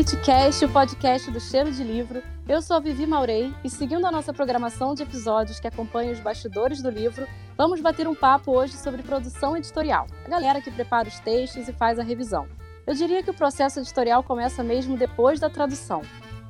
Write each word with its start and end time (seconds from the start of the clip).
Litcast, 0.00 0.64
o 0.64 0.68
podcast 0.70 1.30
do 1.30 1.38
Cheiro 1.38 1.70
de 1.70 1.84
Livro. 1.84 2.22
Eu 2.48 2.62
sou 2.62 2.78
a 2.78 2.80
Vivi 2.80 3.06
Maurei 3.06 3.52
e, 3.62 3.68
seguindo 3.68 4.06
a 4.06 4.10
nossa 4.10 4.32
programação 4.32 4.94
de 4.94 5.02
episódios 5.02 5.60
que 5.60 5.68
acompanha 5.68 6.10
os 6.10 6.18
bastidores 6.18 6.80
do 6.80 6.88
livro, 6.88 7.26
vamos 7.54 7.82
bater 7.82 8.08
um 8.08 8.14
papo 8.14 8.50
hoje 8.50 8.78
sobre 8.78 9.02
produção 9.02 9.54
editorial. 9.54 10.06
A 10.24 10.28
galera 10.30 10.62
que 10.62 10.70
prepara 10.70 11.06
os 11.06 11.20
textos 11.20 11.68
e 11.68 11.72
faz 11.74 11.98
a 11.98 12.02
revisão. 12.02 12.48
Eu 12.86 12.94
diria 12.94 13.22
que 13.22 13.28
o 13.28 13.34
processo 13.34 13.78
editorial 13.78 14.22
começa 14.22 14.64
mesmo 14.64 14.96
depois 14.96 15.38
da 15.38 15.50
tradução. 15.50 16.00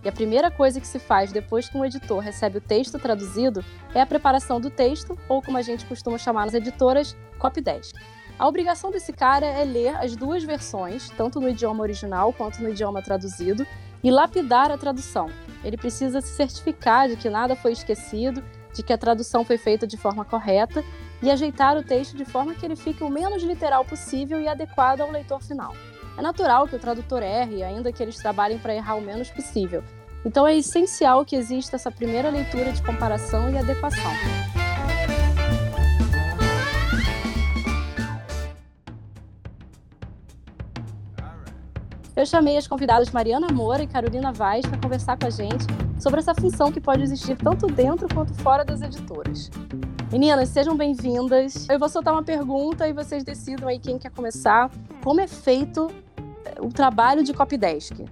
E 0.04 0.08
a 0.08 0.12
primeira 0.12 0.48
coisa 0.48 0.80
que 0.80 0.86
se 0.86 1.00
faz 1.00 1.32
depois 1.32 1.68
que 1.68 1.76
um 1.76 1.84
editor 1.84 2.20
recebe 2.20 2.58
o 2.58 2.60
texto 2.60 3.00
traduzido 3.00 3.64
é 3.92 4.00
a 4.00 4.06
preparação 4.06 4.60
do 4.60 4.70
texto, 4.70 5.18
ou 5.28 5.42
como 5.42 5.58
a 5.58 5.62
gente 5.62 5.84
costuma 5.86 6.18
chamar 6.18 6.44
nas 6.44 6.54
editoras, 6.54 7.16
copydesk. 7.36 7.96
A 8.40 8.48
obrigação 8.48 8.90
desse 8.90 9.12
cara 9.12 9.44
é 9.44 9.62
ler 9.64 9.94
as 9.96 10.16
duas 10.16 10.42
versões, 10.42 11.10
tanto 11.10 11.38
no 11.38 11.46
idioma 11.50 11.82
original 11.82 12.32
quanto 12.32 12.62
no 12.62 12.70
idioma 12.70 13.02
traduzido, 13.02 13.66
e 14.02 14.10
lapidar 14.10 14.70
a 14.70 14.78
tradução. 14.78 15.28
Ele 15.62 15.76
precisa 15.76 16.22
se 16.22 16.34
certificar 16.36 17.06
de 17.06 17.16
que 17.16 17.28
nada 17.28 17.54
foi 17.54 17.72
esquecido, 17.72 18.42
de 18.72 18.82
que 18.82 18.94
a 18.94 18.96
tradução 18.96 19.44
foi 19.44 19.58
feita 19.58 19.86
de 19.86 19.98
forma 19.98 20.24
correta 20.24 20.82
e 21.20 21.30
ajeitar 21.30 21.76
o 21.76 21.82
texto 21.82 22.16
de 22.16 22.24
forma 22.24 22.54
que 22.54 22.64
ele 22.64 22.76
fique 22.76 23.04
o 23.04 23.10
menos 23.10 23.42
literal 23.42 23.84
possível 23.84 24.40
e 24.40 24.48
adequado 24.48 25.02
ao 25.02 25.10
leitor 25.10 25.42
final. 25.42 25.76
É 26.16 26.22
natural 26.22 26.66
que 26.66 26.76
o 26.76 26.78
tradutor 26.78 27.22
erre, 27.22 27.62
ainda 27.62 27.92
que 27.92 28.02
eles 28.02 28.16
trabalhem 28.16 28.58
para 28.58 28.74
errar 28.74 28.94
o 28.94 29.02
menos 29.02 29.28
possível. 29.28 29.84
Então 30.24 30.46
é 30.46 30.56
essencial 30.56 31.26
que 31.26 31.36
exista 31.36 31.76
essa 31.76 31.90
primeira 31.90 32.30
leitura 32.30 32.72
de 32.72 32.82
comparação 32.82 33.50
e 33.50 33.58
adequação. 33.58 34.12
Eu 42.20 42.26
chamei 42.26 42.58
as 42.58 42.68
convidadas 42.68 43.10
Mariana 43.12 43.48
Moura 43.50 43.82
e 43.82 43.86
Carolina 43.86 44.30
Vaz 44.30 44.66
para 44.66 44.78
conversar 44.78 45.16
com 45.16 45.26
a 45.26 45.30
gente 45.30 45.64
sobre 45.98 46.20
essa 46.20 46.34
função 46.34 46.70
que 46.70 46.78
pode 46.78 47.02
existir 47.02 47.34
tanto 47.34 47.66
dentro 47.66 48.06
quanto 48.14 48.34
fora 48.34 48.62
das 48.62 48.82
editoras. 48.82 49.50
Meninas, 50.12 50.50
sejam 50.50 50.76
bem-vindas. 50.76 51.66
Eu 51.66 51.78
vou 51.78 51.88
soltar 51.88 52.12
uma 52.12 52.22
pergunta 52.22 52.86
e 52.86 52.92
vocês 52.92 53.24
decidam 53.24 53.66
aí 53.66 53.78
quem 53.78 53.98
quer 53.98 54.10
começar. 54.10 54.70
Como 55.02 55.18
é 55.18 55.26
feito 55.26 55.90
eh, 56.44 56.56
o 56.60 56.68
trabalho 56.68 57.24
de 57.24 57.32
copydesk? 57.32 58.04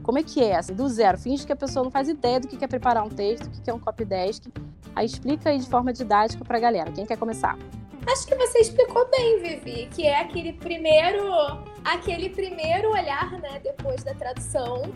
Como 0.00 0.16
é 0.16 0.22
que 0.22 0.44
é, 0.44 0.54
assim, 0.54 0.72
do 0.72 0.88
zero? 0.88 1.18
Finge 1.18 1.44
que 1.44 1.52
a 1.52 1.56
pessoa 1.56 1.82
não 1.82 1.90
faz 1.90 2.08
ideia 2.08 2.38
do 2.38 2.46
que 2.46 2.64
é 2.64 2.68
preparar 2.68 3.02
um 3.02 3.08
texto, 3.08 3.46
o 3.46 3.50
que 3.50 3.68
é 3.68 3.74
um 3.74 3.80
copydesk. 3.80 4.46
Aí 4.94 5.06
explica 5.06 5.50
aí 5.50 5.58
de 5.58 5.68
forma 5.68 5.92
didática 5.92 6.44
para 6.44 6.56
a 6.56 6.60
galera. 6.60 6.92
Quem 6.92 7.04
quer 7.04 7.18
começar? 7.18 7.58
Acho 8.06 8.26
que 8.26 8.36
você 8.36 8.60
explicou 8.60 9.08
bem, 9.10 9.40
Vivi, 9.40 9.88
que 9.92 10.06
é 10.06 10.20
aquele 10.20 10.52
primeiro, 10.52 11.24
aquele 11.84 12.30
primeiro 12.30 12.90
olhar, 12.92 13.32
né, 13.40 13.60
depois 13.62 14.04
da 14.04 14.14
tradução. 14.14 14.92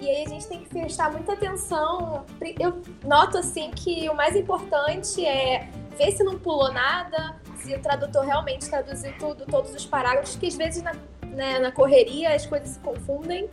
E 0.00 0.08
aí 0.08 0.24
a 0.24 0.28
gente 0.28 0.46
tem 0.46 0.60
que 0.60 0.68
prestar 0.68 1.10
muita 1.10 1.32
atenção. 1.32 2.24
Eu 2.58 2.80
noto 3.04 3.38
assim 3.38 3.70
que 3.72 4.08
o 4.08 4.14
mais 4.14 4.36
importante 4.36 5.24
é 5.24 5.68
ver 5.98 6.12
se 6.12 6.22
não 6.22 6.38
pulou 6.38 6.72
nada, 6.72 7.40
se 7.56 7.74
o 7.74 7.80
tradutor 7.80 8.24
realmente 8.24 8.68
traduziu 8.68 9.12
tudo, 9.18 9.44
todos 9.46 9.74
os 9.74 9.84
parágrafos, 9.84 10.36
que 10.36 10.46
às 10.46 10.56
vezes 10.56 10.82
na, 10.82 10.92
né, 11.26 11.58
na 11.58 11.72
correria 11.72 12.34
as 12.34 12.46
coisas 12.46 12.70
se 12.70 12.78
confundem. 12.80 13.48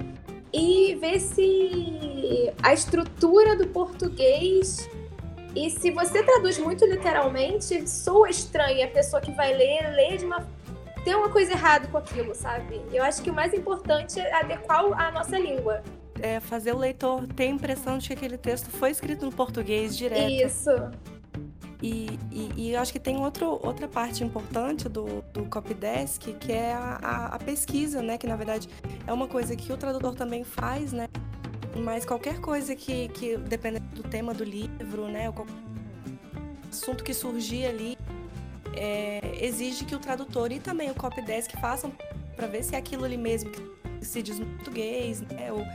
E 0.52 0.96
ver 0.96 1.20
se 1.20 2.52
a 2.64 2.74
estrutura 2.74 3.56
do 3.56 3.68
português 3.68 4.90
e 5.56 5.70
se 5.70 5.92
você 5.92 6.24
traduz 6.24 6.58
muito 6.58 6.86
literalmente, 6.86 7.88
soa 7.90 8.30
estranho. 8.30 8.84
a 8.86 8.88
pessoa 8.88 9.22
que 9.22 9.32
vai 9.32 9.54
ler, 9.54 9.90
lê 9.94 10.18
de 10.18 10.26
uma. 10.26 10.48
Tem 11.04 11.16
uma 11.16 11.30
coisa 11.30 11.54
errada 11.54 11.88
com 11.88 11.98
aquilo, 11.98 12.36
sabe? 12.36 12.82
Eu 12.92 13.04
acho 13.04 13.22
que 13.22 13.30
o 13.30 13.34
mais 13.34 13.54
importante 13.54 14.20
é 14.20 14.34
adequar 14.34 14.84
a 15.00 15.12
nossa 15.12 15.40
língua. 15.40 15.82
É 16.22 16.40
fazer 16.40 16.74
o 16.74 16.78
leitor 16.78 17.26
ter 17.28 17.44
a 17.44 17.48
impressão 17.48 17.98
de 17.98 18.08
que 18.08 18.14
aquele 18.14 18.38
texto 18.38 18.70
foi 18.70 18.92
escrito 18.92 19.26
no 19.26 19.32
português 19.32 19.98
direto. 19.98 20.30
Isso. 20.30 20.72
E, 21.82 22.20
e, 22.30 22.52
e, 22.58 22.74
eu 22.74 22.82
acho 22.82 22.92
que 22.92 23.00
tem 23.00 23.18
outro, 23.18 23.58
outra 23.64 23.88
parte 23.88 24.22
importante 24.22 24.90
do, 24.90 25.24
do 25.32 25.46
copydesk, 25.46 26.34
que 26.38 26.52
é 26.52 26.74
a, 26.74 27.00
a, 27.02 27.26
a, 27.28 27.40
pesquisa, 27.40 28.02
né? 28.02 28.18
Que 28.18 28.28
na 28.28 28.36
verdade 28.36 28.68
é 29.08 29.14
uma 29.14 29.30
coisa 29.30 29.56
que 29.56 29.72
o 29.72 29.78
tradutor 29.78 30.14
também 30.14 30.44
faz, 30.44 30.92
né? 30.92 31.08
Mas 31.76 32.06
qualquer 32.06 32.40
coisa 32.40 32.76
que, 32.76 33.08
que 33.10 33.38
dependendo 33.38 33.86
do 33.88 34.04
tema 34.04 34.34
do 34.34 34.44
livro, 34.44 35.08
né, 35.08 35.30
o 35.30 35.34
assunto 36.70 37.04
que 37.04 37.14
surgir 37.14 37.66
ali, 37.66 37.98
é, 38.76 39.22
exige 39.42 39.86
que 39.86 39.96
o 39.96 40.00
tradutor 40.00 40.52
e 40.52 40.60
também 40.60 40.90
o 40.90 40.96
copydesk 40.96 41.52
façam 41.60 41.92
para 42.36 42.48
ver 42.48 42.64
se 42.64 42.76
é 42.76 42.78
aquilo 42.78 43.06
ali 43.06 43.18
mesmo 43.18 43.50
que 43.52 44.06
se 44.06 44.22
diz 44.22 44.40
no 44.40 44.46
português, 44.46 45.22
né, 45.22 45.52
ou 45.52 45.66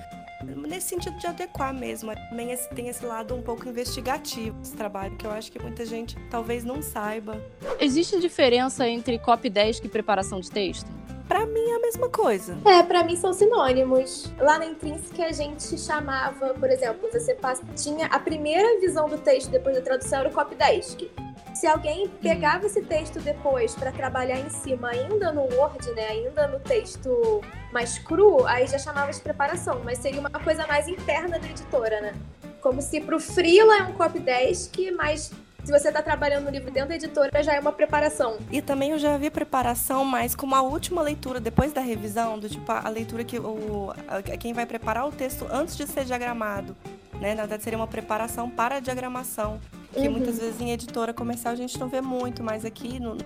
nesse 0.67 0.89
sentido 0.89 1.17
de 1.19 1.27
adequar 1.27 1.73
mesmo. 1.73 2.13
Também 2.29 2.51
esse, 2.51 2.69
tem 2.71 2.89
esse 2.89 3.05
lado 3.05 3.35
um 3.35 3.43
pouco 3.43 3.69
investigativo 3.69 4.59
desse 4.59 4.75
trabalho, 4.75 5.17
que 5.17 5.27
eu 5.27 5.31
acho 5.31 5.51
que 5.51 5.59
muita 5.59 5.85
gente 5.87 6.17
talvez 6.31 6.65
não 6.65 6.83
saiba. 6.83 7.43
Existe 7.81 8.21
diferença 8.21 8.89
entre 8.89 9.19
copydesk 9.19 9.85
e 9.85 9.89
preparação 9.89 10.41
de 10.41 10.51
texto? 10.51 10.91
Para 11.29 11.47
mim 11.47 11.71
é 11.71 11.77
a 11.77 11.81
mesma 11.81 12.09
coisa. 12.09 12.57
É, 12.65 12.83
para 12.83 13.03
mim 13.03 13.17
são 13.17 13.33
sinônimos. 13.33 14.33
Lá 14.39 14.59
na 14.59 14.67
Intrínseca 14.67 15.25
a 15.25 15.33
gente 15.33 15.79
chamava, 15.79 16.55
por 16.55 16.71
exemplo, 16.71 17.09
você 17.11 17.37
tinha 17.77 18.07
a 18.07 18.19
primeira 18.19 18.79
visão 18.81 19.09
do 19.09 19.19
texto 19.19 19.51
depois 19.51 19.75
da 19.75 19.83
tradução 19.83 20.21
era 20.21 20.29
o 20.29 20.33
copydesk. 20.33 21.11
Se 21.55 21.67
alguém 21.67 22.09
pegava 22.21 22.67
esse 22.67 22.83
texto 22.83 23.21
depois 23.21 23.75
para 23.75 23.93
trabalhar 23.93 24.39
em 24.41 24.51
cima, 24.51 24.91
ainda 24.91 25.31
no 25.33 25.43
Word, 25.43 25.89
né, 25.93 26.09
ainda 26.09 26.49
no 26.49 26.59
texto 26.59 27.41
mais 27.73 27.99
cru, 27.99 28.45
aí 28.45 28.67
já 28.67 28.79
chamava 28.79 29.13
de 29.13 29.21
preparação, 29.21 29.81
mas 29.85 29.99
seria 29.99 30.19
uma 30.19 30.31
coisa 30.31 30.67
mais 30.67 30.89
interna 30.89 31.39
da 31.39 31.47
editora, 31.47 32.01
né? 32.01 32.15
Como 32.61 32.83
se 32.83 33.01
pro 33.01 33.21
freela 33.21 33.79
é 33.79 33.83
um 33.83 33.93
copydesk, 33.93 34.91
mas 34.97 35.31
se 35.65 35.73
você 35.73 35.89
está 35.89 36.03
trabalhando 36.03 36.45
no 36.45 36.51
livro 36.51 36.71
dentro 36.71 36.91
da 36.91 36.95
editora, 36.95 37.43
já 37.43 37.55
é 37.55 37.61
uma 37.61 37.73
preparação. 37.73 38.39
E 38.53 38.61
também 38.61 38.91
eu 38.91 38.99
já 38.99 39.17
vi 39.17 39.31
preparação 39.31 40.05
mais 40.05 40.35
como 40.35 40.55
a 40.55 40.61
última 40.63 41.01
leitura, 41.01 41.41
depois 41.41 41.73
da 41.73 41.81
revisão, 41.81 42.39
do 42.39 42.49
tipo 42.49 42.71
a 42.71 42.89
leitura 42.89 43.25
que 43.25 43.39
o, 43.39 43.93
quem 44.39 44.53
vai 44.53 44.67
preparar 44.67 45.09
o 45.09 45.13
texto 45.13 45.47
antes 45.51 45.77
de 45.77 45.87
ser 45.87 46.05
diagramado. 46.05 46.77
Né? 47.15 47.35
Na 47.35 47.43
verdade, 47.43 47.63
seria 47.63 47.79
uma 47.79 47.87
preparação 47.87 48.51
para 48.51 48.77
a 48.77 48.81
diagramação. 48.81 49.59
Que 49.93 50.01
uhum. 50.01 50.13
muitas 50.13 50.39
vezes 50.39 50.61
em 50.61 50.73
editora 50.73 51.15
comercial 51.15 51.55
a 51.55 51.57
gente 51.57 51.79
não 51.79 51.89
vê 51.89 52.01
muito, 52.01 52.43
mas 52.43 52.65
aqui 52.65 53.01
no 53.01 53.17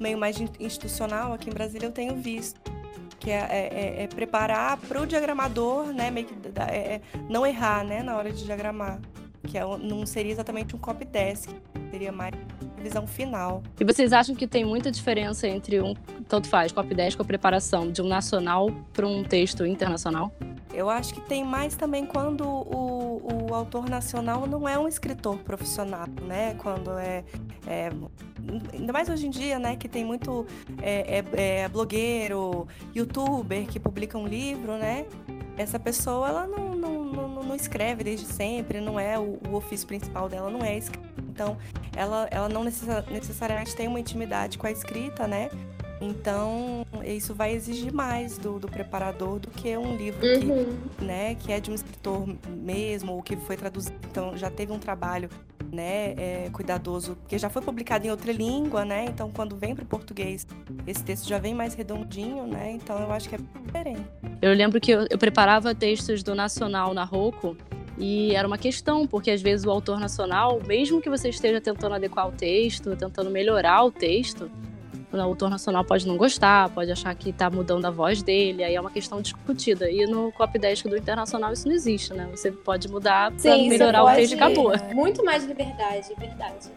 meio 0.00 0.18
mais 0.18 0.36
institucional, 0.58 1.32
aqui 1.32 1.48
em 1.48 1.52
Brasília, 1.52 1.86
eu 1.86 1.92
tenho 1.92 2.16
visto 2.16 2.60
que 3.20 3.30
é, 3.30 3.36
é, 3.36 4.00
é, 4.00 4.02
é 4.02 4.06
preparar 4.06 4.76
para 4.76 5.00
o 5.00 5.06
diagramador, 5.06 5.86
né, 5.86 6.10
meio 6.10 6.26
que 6.26 6.34
é, 6.68 6.74
é, 6.74 7.00
não 7.28 7.46
errar, 7.46 7.82
né, 7.84 8.02
na 8.02 8.16
hora 8.16 8.30
de 8.30 8.44
diagramar, 8.44 9.00
que 9.46 9.58
é, 9.58 9.64
não 9.78 10.04
seria 10.06 10.32
exatamente 10.32 10.74
um 10.74 10.78
copy 10.78 11.04
desk 11.04 11.50
seria 11.94 12.10
mais 12.10 12.34
visão 12.82 13.06
final. 13.06 13.62
E 13.80 13.84
vocês 13.84 14.12
acham 14.12 14.34
que 14.34 14.46
tem 14.46 14.64
muita 14.64 14.90
diferença 14.90 15.46
entre 15.46 15.80
um, 15.80 15.94
tanto 16.28 16.48
faz, 16.48 16.72
copy 16.72 16.92
10 16.92 17.14
com 17.14 17.22
a 17.22 17.24
preparação 17.24 17.90
de 17.90 18.02
um 18.02 18.08
nacional 18.08 18.68
para 18.92 19.06
um 19.06 19.22
texto 19.22 19.64
internacional? 19.64 20.32
Eu 20.72 20.90
acho 20.90 21.14
que 21.14 21.20
tem 21.20 21.44
mais 21.44 21.76
também 21.76 22.04
quando 22.04 22.44
o, 22.44 23.48
o 23.48 23.54
autor 23.54 23.88
nacional 23.88 24.44
não 24.46 24.68
é 24.68 24.76
um 24.76 24.88
escritor 24.88 25.38
profissional, 25.38 26.08
né? 26.26 26.54
Quando 26.58 26.90
é, 26.98 27.22
é 27.64 27.90
ainda 28.72 28.92
mais 28.92 29.08
hoje 29.08 29.28
em 29.28 29.30
dia, 29.30 29.58
né? 29.60 29.76
Que 29.76 29.88
tem 29.88 30.04
muito 30.04 30.44
é, 30.82 31.20
é, 31.20 31.60
é, 31.60 31.68
blogueiro, 31.68 32.66
youtuber 32.94 33.66
que 33.66 33.78
publica 33.78 34.18
um 34.18 34.26
livro, 34.26 34.76
né? 34.76 35.06
Essa 35.56 35.78
pessoa, 35.78 36.28
ela 36.28 36.46
não, 36.48 36.74
não, 36.74 37.04
não, 37.44 37.54
escreve 37.54 38.04
desde 38.04 38.26
sempre, 38.26 38.80
não 38.80 38.98
é 38.98 39.18
o, 39.18 39.38
o 39.48 39.54
ofício 39.54 39.86
principal 39.86 40.28
dela, 40.28 40.50
não 40.50 40.64
é 40.64 40.78
escrever 40.78 41.14
então, 41.34 41.58
ela, 41.96 42.28
ela 42.30 42.48
não 42.48 42.62
necessariamente 42.62 43.74
tem 43.74 43.88
uma 43.88 43.98
intimidade 43.98 44.56
com 44.56 44.68
a 44.68 44.70
escrita, 44.70 45.26
né? 45.26 45.50
Então, 46.00 46.86
isso 47.04 47.34
vai 47.34 47.52
exigir 47.52 47.92
mais 47.92 48.38
do, 48.38 48.60
do 48.60 48.68
preparador 48.68 49.40
do 49.40 49.48
que 49.50 49.76
um 49.76 49.96
livro 49.96 50.24
uhum. 50.24 50.76
que, 50.96 51.04
né, 51.04 51.34
que 51.34 51.50
é 51.50 51.58
de 51.58 51.70
um 51.70 51.74
escritor 51.74 52.28
mesmo, 52.48 53.14
ou 53.14 53.22
que 53.22 53.36
foi 53.36 53.56
traduzido. 53.56 53.96
Então, 54.10 54.36
já 54.36 54.50
teve 54.50 54.72
um 54.72 54.78
trabalho 54.78 55.28
né, 55.74 56.14
é, 56.16 56.48
cuidadoso, 56.52 57.16
porque 57.16 57.38
já 57.38 57.50
foi 57.50 57.60
publicado 57.60 58.06
em 58.06 58.10
outra 58.10 58.32
língua, 58.32 58.84
né? 58.84 59.04
Então, 59.06 59.30
quando 59.30 59.56
vem 59.56 59.74
para 59.74 59.84
o 59.84 59.86
português, 59.86 60.46
esse 60.86 61.04
texto 61.04 61.28
já 61.28 61.38
vem 61.38 61.54
mais 61.54 61.74
redondinho, 61.74 62.46
né? 62.46 62.72
Então, 62.72 62.98
eu 62.98 63.12
acho 63.12 63.28
que 63.28 63.34
é 63.34 63.38
diferente. 63.64 64.02
Eu 64.40 64.54
lembro 64.54 64.80
que 64.80 64.90
eu, 64.90 65.06
eu 65.10 65.18
preparava 65.18 65.74
textos 65.74 66.22
do 66.22 66.34
Nacional 66.34 66.94
na 66.94 67.04
Rocco 67.04 67.56
e 67.98 68.34
era 68.34 68.46
uma 68.46 68.58
questão, 68.58 69.06
porque 69.06 69.30
às 69.30 69.40
vezes 69.40 69.64
o 69.66 69.70
autor 69.70 70.00
nacional, 70.00 70.60
mesmo 70.66 71.00
que 71.00 71.08
você 71.08 71.28
esteja 71.28 71.60
tentando 71.60 71.94
adequar 71.94 72.28
o 72.28 72.32
texto, 72.32 72.96
tentando 72.96 73.30
melhorar 73.30 73.84
o 73.84 73.90
texto, 73.90 74.50
o 75.22 75.22
autor 75.22 75.50
nacional 75.50 75.84
pode 75.84 76.06
não 76.06 76.16
gostar, 76.16 76.68
pode 76.70 76.90
achar 76.90 77.14
que 77.14 77.30
está 77.30 77.50
mudando 77.50 77.84
a 77.84 77.90
voz 77.90 78.22
dele, 78.22 78.64
aí 78.64 78.74
é 78.74 78.80
uma 78.80 78.90
questão 78.90 79.20
discutida. 79.20 79.90
E 79.90 80.06
no 80.06 80.32
copydesk 80.32 80.88
do 80.88 80.96
internacional 80.96 81.52
isso 81.52 81.66
não 81.66 81.74
existe, 81.74 82.12
né? 82.12 82.28
Você 82.30 82.50
pode 82.50 82.88
mudar 82.88 83.32
para 83.32 83.56
melhorar 83.56 84.04
o 84.04 84.14
texto 84.14 84.32
e 84.32 84.34
acabou. 84.36 84.72
Muito 84.92 85.24
mais 85.24 85.44
liberdade, 85.44 86.08
verdade. 86.18 86.70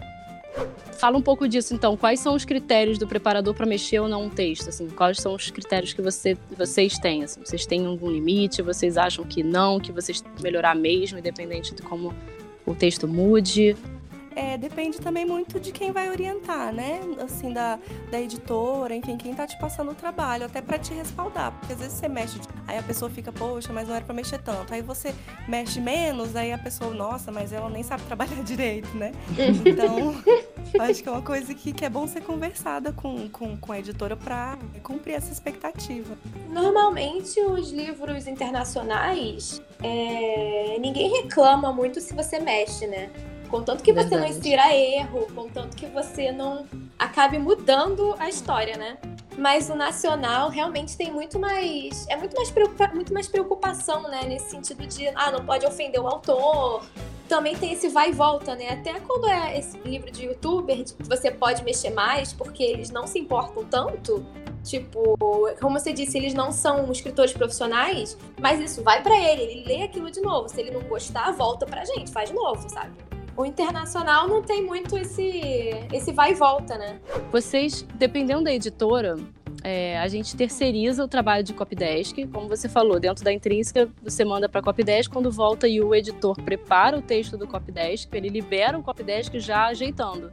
Fala 0.98 1.18
um 1.18 1.22
pouco 1.22 1.48
disso, 1.48 1.76
então. 1.76 1.96
Quais 1.96 2.20
são 2.20 2.34
os 2.34 2.44
critérios 2.44 2.98
do 2.98 3.08
preparador 3.08 3.54
para 3.54 3.66
mexer 3.66 4.00
ou 4.00 4.08
não 4.08 4.24
um 4.24 4.30
texto? 4.30 4.70
Assim, 4.70 4.90
quais 4.90 5.20
são 5.20 5.36
os 5.36 5.52
critérios 5.52 5.94
que 5.94 6.02
você, 6.02 6.36
vocês 6.58 6.98
têm? 6.98 7.24
Assim, 7.24 7.40
vocês 7.44 7.66
têm 7.68 7.86
algum 7.86 8.10
limite? 8.10 8.64
Vocês 8.64 8.98
acham 8.98 9.24
que 9.24 9.44
não? 9.44 9.80
Que 9.80 9.92
vocês 9.92 10.22
têm 10.22 10.32
que 10.32 10.42
melhorar 10.42 10.76
mesmo, 10.76 11.20
independente 11.20 11.76
de 11.76 11.84
como 11.84 12.14
o 12.66 12.74
texto 12.74 13.08
mude? 13.08 13.78
É, 14.38 14.56
depende 14.56 15.00
também 15.00 15.26
muito 15.26 15.60
de 15.60 15.72
quem 15.72 15.92
vai 15.92 16.12
orientar, 16.12 16.72
né? 16.72 17.00
Assim, 17.26 17.52
da, 17.52 17.80
da 18.12 18.22
editora, 18.22 18.96
enfim, 18.96 19.18
quem 19.18 19.34
tá 19.34 19.48
te 19.48 19.58
passando 19.58 19.90
o 19.90 19.96
trabalho, 19.96 20.46
até 20.46 20.62
para 20.62 20.78
te 20.78 20.94
respaldar. 20.94 21.54
Porque 21.54 21.74
às 21.74 21.80
vezes 21.80 21.98
você 21.98 22.08
mexe, 22.08 22.40
aí 22.68 22.78
a 22.78 22.84
pessoa 22.84 23.10
fica, 23.10 23.32
poxa, 23.32 23.74
mas 23.74 23.88
não 23.88 23.96
era 23.96 24.06
para 24.06 24.14
mexer 24.14 24.38
tanto. 24.38 24.72
Aí 24.72 24.84
você 24.84 25.16
mexe 25.48 25.82
menos, 25.82 26.36
aí 26.36 26.54
a 26.54 26.58
pessoa, 26.60 26.94
nossa, 26.94 27.32
mas 27.32 27.52
ela 27.52 27.68
nem 27.68 27.82
sabe 27.82 28.04
trabalhar 28.06 28.44
direito, 28.44 28.96
né? 28.96 29.12
Então, 29.66 30.14
acho 30.80 31.02
que 31.02 31.10
é 31.10 31.12
uma 31.12 31.24
coisa 31.24 31.52
que, 31.56 31.74
que 31.74 31.84
é 31.84 31.90
bom 31.90 32.06
ser 32.06 32.22
conversada 32.22 32.94
com, 32.94 33.28
com, 33.30 33.58
com 33.58 33.72
a 33.72 33.80
editora 33.80 34.16
para 34.16 34.56
cumprir 34.84 35.14
essa 35.14 35.34
expectativa. 35.34 36.16
Normalmente, 36.52 37.42
os 37.42 37.72
livros 37.72 38.28
internacionais, 38.28 39.64
é... 39.82 40.78
ninguém 40.80 41.24
reclama 41.24 41.74
muito 41.74 42.00
se 42.00 42.14
você 42.14 42.38
mexe, 42.38 42.86
né? 42.86 43.10
Contanto 43.50 43.84
que 43.84 43.94
Verdade. 43.94 44.10
você 44.10 44.34
não 44.34 44.38
insira 44.38 44.76
erro, 44.76 45.28
contanto 45.34 45.76
que 45.76 45.86
você 45.88 46.32
não 46.32 46.66
acabe 47.00 47.40
mudando 47.40 48.16
a 48.20 48.30
história, 48.30 48.78
né? 48.78 48.98
Mas 49.38 49.70
o 49.70 49.76
nacional 49.76 50.50
realmente 50.50 50.98
tem 50.98 51.12
muito 51.12 51.38
mais. 51.38 52.08
É 52.10 52.16
muito 52.16 52.36
mais, 52.36 52.50
preocupa, 52.50 52.88
muito 52.94 53.14
mais 53.14 53.28
preocupação, 53.28 54.04
né? 54.04 54.24
Nesse 54.24 54.50
sentido 54.50 54.86
de, 54.88 55.08
ah, 55.10 55.32
não 55.32 55.46
pode 55.46 55.66
ofender 55.66 56.02
o 56.02 56.08
autor. 56.08 56.84
Também 57.30 57.56
tem 57.56 57.74
esse 57.74 57.90
vai 57.90 58.10
e 58.10 58.14
volta, 58.14 58.56
né? 58.56 58.70
Até 58.70 59.00
quando 59.02 59.28
é 59.28 59.60
esse 59.60 59.78
livro 59.80 60.10
de 60.10 60.26
youtuber, 60.26 60.84
você 61.02 61.30
pode 61.30 61.64
mexer 61.64 61.92
mais, 61.92 62.34
porque 62.34 62.64
eles 62.64 62.90
não 62.90 63.06
se 63.06 63.20
importam 63.20 63.64
tanto. 63.66 64.26
Tipo, 64.64 65.16
como 65.62 65.80
você 65.80 65.94
disse, 65.94 66.18
eles 66.18 66.34
não 66.34 66.52
são 66.52 66.92
escritores 66.92 67.32
profissionais, 67.32 68.18
mas 68.40 68.60
isso 68.60 68.84
vai 68.84 69.04
para 69.04 69.18
ele, 69.18 69.44
ele 69.44 69.64
lê 69.66 69.84
aquilo 69.84 70.10
de 70.10 70.20
novo. 70.20 70.50
Se 70.50 70.60
ele 70.60 70.72
não 70.72 70.82
gostar, 70.82 71.32
volta 71.32 71.66
pra 71.66 71.86
gente, 71.86 72.12
faz 72.12 72.30
de 72.30 72.36
novo, 72.36 72.68
sabe? 72.70 72.92
O 73.38 73.46
internacional 73.46 74.28
não 74.28 74.42
tem 74.42 74.66
muito 74.66 74.98
esse, 74.98 75.70
esse 75.94 76.12
vai 76.12 76.32
e 76.32 76.34
volta, 76.34 76.76
né? 76.76 77.00
Vocês, 77.32 77.86
dependendo 77.94 78.46
da 78.46 78.52
editora, 78.52 79.16
é, 79.64 80.00
a 80.00 80.08
gente 80.08 80.36
terceiriza 80.36 81.04
o 81.04 81.08
trabalho 81.08 81.44
de 81.44 81.54
copydesk, 81.54 82.26
como 82.34 82.48
você 82.48 82.68
falou, 82.68 83.00
dentro 83.00 83.24
da 83.24 83.32
intrínseca 83.32 83.88
você 84.02 84.26
manda 84.26 84.50
para 84.50 84.60
copydesk, 84.62 85.12
quando 85.12 85.32
volta 85.32 85.68
e 85.68 85.80
o 85.80 85.94
editor 85.94 86.36
prepara 86.42 86.98
o 86.98 87.02
texto 87.02 87.38
do 87.38 87.46
copydesk, 87.46 88.12
ele 88.12 88.30
libera 88.30 88.76
o 88.76 88.82
copydesk 88.82 89.40
já 89.40 89.68
ajeitando. 89.68 90.32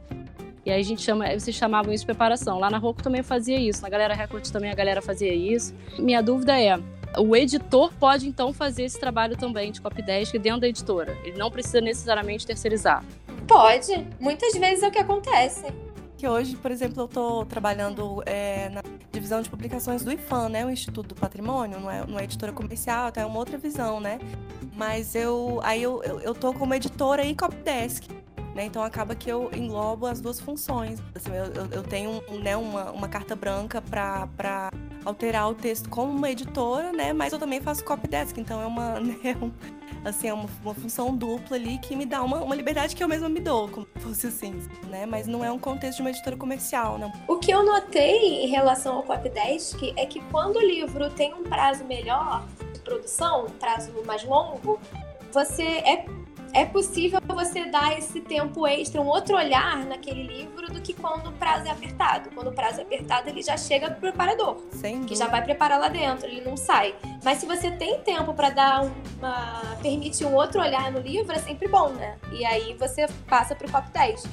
E 0.65 0.71
aí 0.71 0.81
a 0.81 0.83
gente 0.83 1.03
chama, 1.03 1.31
vocês 1.37 1.55
chamavam 1.55 1.93
isso 1.93 2.01
de 2.01 2.07
preparação. 2.07 2.57
Lá 2.57 2.71
na 2.71 2.79
Roku 2.79 3.03
também 3.03 3.21
fazia 3.21 3.59
isso, 3.59 3.83
na 3.83 3.89
Galera 3.89 4.15
Record 4.15 4.49
também 4.49 4.71
a 4.71 4.73
galera 4.73 4.99
fazia 4.99 5.31
isso. 5.31 5.75
Minha 5.99 6.23
dúvida 6.23 6.59
é, 6.59 6.79
o 7.17 7.35
editor 7.35 7.93
pode 7.99 8.27
então 8.27 8.53
fazer 8.53 8.83
esse 8.83 8.99
trabalho 8.99 9.37
também 9.37 9.71
de 9.71 9.81
copydesk 9.81 10.37
dentro 10.37 10.61
da 10.61 10.67
editora. 10.67 11.17
Ele 11.23 11.37
não 11.37 11.51
precisa 11.51 11.81
necessariamente 11.81 12.45
terceirizar. 12.45 13.03
Pode. 13.47 14.07
Muitas 14.19 14.53
vezes 14.53 14.83
é 14.83 14.87
o 14.87 14.91
que 14.91 14.99
acontece. 14.99 15.65
Que 16.17 16.27
hoje, 16.27 16.55
por 16.55 16.71
exemplo, 16.71 17.01
eu 17.01 17.05
estou 17.05 17.45
trabalhando 17.45 18.23
é, 18.25 18.69
na 18.69 18.81
divisão 19.11 19.41
de 19.41 19.49
publicações 19.49 20.03
do 20.03 20.11
IFAM, 20.11 20.49
né? 20.49 20.65
O 20.65 20.69
Instituto 20.69 21.09
do 21.09 21.15
Patrimônio, 21.15 21.79
não 21.79 21.91
é, 21.91 22.05
não 22.07 22.17
é 22.17 22.23
editora 22.23 22.53
comercial, 22.53 23.07
até 23.07 23.21
é 23.21 23.25
uma 23.25 23.37
outra 23.37 23.57
visão, 23.57 23.99
né? 23.99 24.19
Mas 24.75 25.13
eu 25.13 25.59
aí 25.63 25.83
eu, 25.83 26.01
eu, 26.03 26.19
eu 26.21 26.33
tô 26.33 26.53
como 26.53 26.73
editora 26.73 27.25
e 27.25 27.35
copydesk. 27.35 28.07
Né? 28.55 28.63
Então 28.63 28.81
acaba 28.81 29.13
que 29.13 29.29
eu 29.29 29.51
englobo 29.53 30.05
as 30.05 30.21
duas 30.21 30.39
funções. 30.39 31.03
Assim, 31.13 31.29
eu, 31.29 31.67
eu, 31.69 31.83
tenho 31.83 32.23
né, 32.41 32.55
uma, 32.55 32.89
uma 32.89 33.09
carta 33.09 33.35
branca 33.35 33.81
para 33.81 34.71
alterar 35.03 35.49
o 35.49 35.53
texto 35.53 35.89
como 35.89 36.13
uma 36.13 36.31
editora, 36.31 36.93
né? 36.93 37.11
Mas 37.11 37.33
eu 37.33 37.37
também 37.37 37.59
faço 37.59 37.83
copy 37.83 38.07
desk, 38.07 38.39
então 38.39 38.61
é 38.61 38.65
uma, 38.65 38.97
né, 39.01 39.35
um, 39.41 39.51
assim, 40.05 40.29
é 40.29 40.33
uma, 40.33 40.47
uma, 40.63 40.73
função 40.73 41.13
dupla 41.13 41.57
ali 41.57 41.77
que 41.79 41.97
me 41.97 42.05
dá 42.05 42.23
uma, 42.23 42.37
uma 42.37 42.55
liberdade 42.55 42.95
que 42.95 43.03
eu 43.03 43.09
mesma 43.09 43.27
me 43.27 43.41
dou, 43.41 43.67
como 43.67 43.85
fosse 43.97 44.27
assim, 44.27 44.53
né? 44.89 45.05
Mas 45.05 45.27
não 45.27 45.43
é 45.43 45.51
um 45.51 45.59
contexto 45.59 45.97
de 45.97 46.03
uma 46.03 46.11
editora 46.11 46.37
comercial, 46.37 46.97
não. 46.97 47.11
O 47.27 47.37
que 47.37 47.51
eu 47.51 47.61
notei 47.61 48.45
em 48.45 48.47
relação 48.47 48.95
ao 48.95 49.03
copy 49.03 49.29
desk 49.29 49.93
é 49.97 50.05
que 50.05 50.21
quando 50.31 50.55
o 50.55 50.61
livro 50.61 51.09
tem 51.09 51.33
um 51.33 51.43
prazo 51.43 51.83
melhor 51.83 52.45
de 52.73 52.79
produção, 52.79 53.47
um 53.47 53.49
prazo 53.49 53.91
mais 54.05 54.23
longo, 54.23 54.79
você 55.33 55.63
é 55.63 56.05
é 56.55 56.63
possível 56.63 57.19
você 57.27 57.65
dar 57.65 57.97
esse 57.97 58.21
tempo 58.21 58.65
extra, 58.65 59.01
um 59.01 59.07
outro 59.07 59.35
olhar 59.35 59.85
naquele 59.85 60.23
livro 60.23 60.71
do 60.71 60.79
que 60.79 60.93
quando 60.93 61.27
o 61.27 61.33
prazo 61.33 61.67
é 61.67 61.69
apertado. 61.69 62.29
Quando 62.33 62.47
o 62.47 62.53
prazo 62.53 62.79
é 62.79 62.83
apertado, 62.83 63.29
ele 63.29 63.41
já 63.41 63.57
chega 63.57 63.91
pro 63.91 63.99
preparador, 63.99 64.63
que 65.05 65.15
já 65.15 65.27
vai 65.27 65.43
preparar 65.43 65.77
lá 65.77 65.89
dentro, 65.89 66.25
ele 66.25 66.39
não 66.39 66.55
sai. 66.55 66.95
Mas 67.25 67.39
se 67.39 67.45
você 67.45 67.69
tem 67.71 67.99
tempo 67.99 68.33
para 68.33 68.49
dar 68.51 68.83
uma 69.17 69.75
permitir 69.81 70.25
um 70.25 70.33
outro 70.33 70.61
olhar 70.61 70.89
no 70.93 70.99
livro, 70.99 71.33
é 71.33 71.39
sempre 71.39 71.67
bom, 71.67 71.89
né? 71.89 72.17
E 72.31 72.45
aí 72.45 72.73
você 72.75 73.05
passa 73.27 73.53
pro 73.53 73.67
desk. 73.91 74.29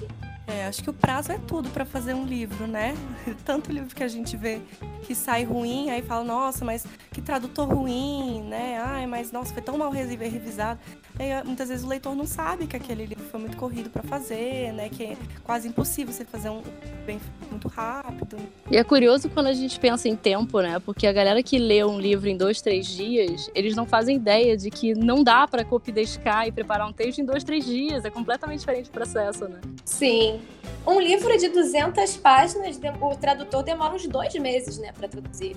É, 0.53 0.67
acho 0.67 0.83
que 0.83 0.91
o 0.91 0.93
prazo 0.93 1.33
é 1.33 1.39
tudo 1.39 1.71
para 1.71 1.87
fazer 1.87 2.13
um 2.13 2.27
livro, 2.27 2.67
né? 2.67 2.95
Tanto 3.43 3.73
livro 3.73 3.95
que 3.95 4.05
a 4.05 4.09
gente 4.09 4.37
vê 4.37 4.61
que 5.03 5.15
sai 5.15 5.45
ruim, 5.45 5.89
aí 5.89 6.03
fala, 6.03 6.23
nossa, 6.23 6.63
mas 6.63 6.87
que 7.11 7.23
tradutor 7.23 7.69
ruim, 7.69 8.43
né? 8.43 8.79
Ai, 8.79 9.07
mas 9.07 9.33
nossa, 9.33 9.53
foi 9.53 9.63
tão 9.63 9.79
mal 9.79 9.91
revisado. 9.91 10.79
E, 11.19 11.45
muitas 11.47 11.71
vezes 11.71 11.85
o 11.85 11.89
leitor 11.89 12.15
não 12.15 12.27
sabe 12.27 12.67
que 12.67 12.77
aquele 12.77 13.07
livro 13.07 13.25
foi 13.25 13.41
muito 13.41 13.57
corrido 13.57 13.89
para 13.89 14.03
fazer, 14.03 14.73
né? 14.73 14.91
Que 14.91 15.05
é 15.05 15.17
quase 15.43 15.69
impossível 15.69 16.13
você 16.13 16.25
fazer 16.25 16.51
um 16.51 16.63
bem 17.07 17.19
muito 17.51 17.69
rápido. 17.69 18.37
E 18.71 18.77
é 18.77 18.85
curioso 18.85 19.31
quando 19.31 19.47
a 19.47 19.55
gente 19.55 19.81
pensa 19.81 20.07
em 20.07 20.17
tempo, 20.17 20.61
né? 20.61 20.79
Porque 20.81 21.07
a 21.07 21.13
galera 21.13 21.43
que 21.43 21.59
lê 21.59 21.83
um 21.83 21.99
livro 21.99 22.29
em 22.29 22.37
dois, 22.37 22.61
três 22.61 22.87
dias, 22.87 23.51
eles 23.55 23.75
não 23.75 23.87
fazem 23.87 24.17
ideia 24.17 24.55
de 24.55 24.71
que 24.71 24.95
não 24.95 25.25
dá 25.25 25.49
para 25.49 25.65
copidescar 25.65 26.47
e 26.47 26.53
preparar 26.53 26.87
um 26.87 26.93
texto 26.93 27.21
em 27.21 27.25
dois, 27.25 27.43
três 27.43 27.65
dias. 27.65 28.05
É 28.05 28.11
completamente 28.11 28.61
diferente 28.61 28.91
o 28.91 28.93
processo, 28.93 29.49
né? 29.49 29.59
Sim. 29.85 30.41
Um 30.87 31.01
livro 31.01 31.37
de 31.37 31.49
200 31.49 32.17
páginas, 32.17 32.79
o 33.01 33.17
tradutor 33.17 33.63
demora 33.63 33.95
uns 33.95 34.07
dois 34.07 34.35
meses, 34.35 34.79
né, 34.79 34.93
para 34.93 35.09
traduzir. 35.09 35.57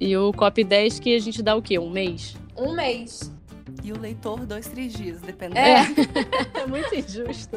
E 0.00 0.16
o 0.16 0.32
copy 0.32 0.64
10 0.64 0.98
que 0.98 1.14
a 1.14 1.18
gente 1.18 1.42
dá 1.42 1.54
o 1.54 1.62
quê? 1.62 1.78
Um 1.78 1.90
mês? 1.90 2.36
Um 2.56 2.74
mês. 2.74 3.32
E 3.82 3.92
o 3.92 3.98
leitor, 3.98 4.46
dois, 4.46 4.66
três 4.66 4.92
dias, 4.92 5.20
dependendo. 5.20 5.58
É, 5.58 5.80
é 6.60 6.66
muito 6.66 6.94
injusto. 6.94 7.56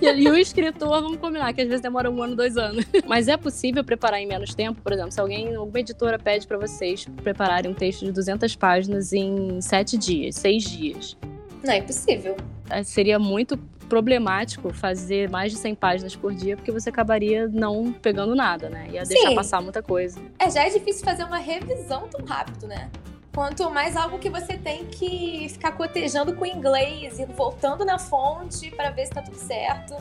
E, 0.00 0.06
e, 0.06 0.28
o 0.28 0.36
escritor, 0.36 0.88
vamos 0.88 1.18
combinar, 1.18 1.52
que 1.52 1.60
às 1.60 1.68
vezes 1.68 1.80
demora 1.80 2.10
um 2.10 2.22
ano, 2.22 2.34
dois 2.34 2.56
anos. 2.56 2.84
Mas 3.06 3.28
é 3.28 3.36
possível 3.36 3.84
preparar 3.84 4.20
em 4.20 4.26
menos 4.26 4.54
tempo? 4.54 4.80
Por 4.82 4.92
exemplo, 4.92 5.12
se 5.12 5.20
alguém, 5.20 5.54
alguma 5.54 5.78
editora 5.78 6.18
pede 6.18 6.46
para 6.46 6.58
vocês 6.58 7.06
prepararem 7.22 7.70
um 7.70 7.74
texto 7.74 8.04
de 8.04 8.12
200 8.12 8.56
páginas 8.56 9.12
em 9.12 9.60
sete 9.60 9.96
dias, 9.96 10.36
seis 10.36 10.64
dias. 10.64 11.16
Não, 11.62 11.72
é 11.72 11.78
impossível. 11.78 12.36
É, 12.68 12.82
seria 12.82 13.18
muito 13.18 13.56
problemático 13.90 14.72
fazer 14.72 15.28
mais 15.28 15.52
de 15.52 15.58
100 15.58 15.74
páginas 15.74 16.16
por 16.16 16.32
dia, 16.32 16.56
porque 16.56 16.70
você 16.70 16.88
acabaria 16.88 17.48
não 17.48 17.92
pegando 17.92 18.34
nada, 18.34 18.70
né? 18.70 18.88
Ia 18.92 19.02
deixar 19.02 19.28
Sim. 19.28 19.34
passar 19.34 19.60
muita 19.60 19.82
coisa. 19.82 20.18
É, 20.38 20.48
já 20.48 20.64
é 20.64 20.70
difícil 20.70 21.04
fazer 21.04 21.24
uma 21.24 21.38
revisão 21.38 22.08
tão 22.08 22.24
rápido, 22.24 22.66
né? 22.66 22.88
Quanto 23.34 23.68
mais 23.70 23.96
algo 23.96 24.18
que 24.18 24.30
você 24.30 24.56
tem 24.56 24.86
que 24.86 25.48
ficar 25.50 25.72
cotejando 25.72 26.34
com 26.34 26.44
o 26.44 26.46
inglês 26.46 27.18
e 27.18 27.26
voltando 27.26 27.84
na 27.84 27.98
fonte 27.98 28.70
para 28.70 28.90
ver 28.90 29.06
se 29.06 29.12
tá 29.12 29.22
tudo 29.22 29.36
certo. 29.36 29.94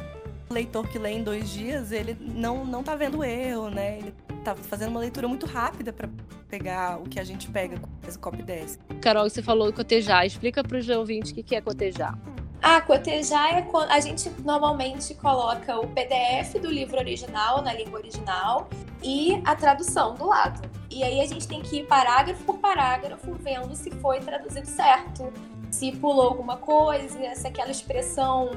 O 0.49 0.53
leitor 0.53 0.87
que 0.87 0.97
lê 0.97 1.11
em 1.11 1.23
dois 1.23 1.49
dias, 1.49 1.91
ele 1.91 2.17
não, 2.19 2.65
não 2.65 2.83
tá 2.83 2.95
vendo 2.95 3.23
erro, 3.23 3.69
né? 3.69 3.97
Ele 3.99 4.13
tá 4.43 4.55
fazendo 4.55 4.89
uma 4.89 4.99
leitura 4.99 5.27
muito 5.27 5.45
rápida 5.45 5.91
para 5.91 6.09
pegar 6.47 6.99
o 6.99 7.03
que 7.03 7.19
a 7.19 7.23
gente 7.23 7.49
pega 7.49 7.77
com 7.77 7.89
esse 8.07 8.17
copy 8.17 8.41
desk. 8.41 8.79
Carol, 9.01 9.29
você 9.29 9.41
falou 9.43 9.71
cotejar. 9.71 10.25
Explica 10.25 10.63
para 10.63 10.77
os 10.77 10.89
ouvintes 10.89 11.31
o 11.31 11.35
que 11.35 11.55
é 11.55 11.61
cotejar. 11.61 12.17
Ah, 12.61 12.81
cotejar 12.81 13.57
é 13.57 13.61
quando 13.61 13.89
a 13.89 13.99
gente 13.99 14.29
normalmente 14.43 15.13
coloca 15.15 15.79
o 15.79 15.87
PDF 15.87 16.59
do 16.61 16.69
livro 16.69 16.97
original 16.97 17.61
na 17.61 17.73
língua 17.73 17.99
original 17.99 18.67
e 19.01 19.41
a 19.45 19.55
tradução 19.55 20.13
do 20.15 20.27
lado. 20.27 20.69
E 20.89 21.03
aí 21.03 21.21
a 21.21 21.25
gente 21.25 21.47
tem 21.47 21.61
que 21.61 21.77
ir 21.77 21.87
parágrafo 21.87 22.43
por 22.43 22.57
parágrafo 22.57 23.33
vendo 23.35 23.73
se 23.75 23.91
foi 23.91 24.19
traduzido 24.19 24.67
certo, 24.67 25.31
se 25.71 25.91
pulou 25.93 26.27
alguma 26.27 26.57
coisa, 26.57 27.33
se 27.33 27.47
aquela 27.47 27.71
expressão 27.71 28.49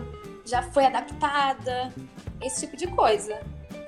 já 0.45 0.63
foi 0.63 0.87
adaptada, 0.87 1.93
esse 2.41 2.67
tipo 2.67 2.77
de 2.77 2.89
coisa. 2.89 3.41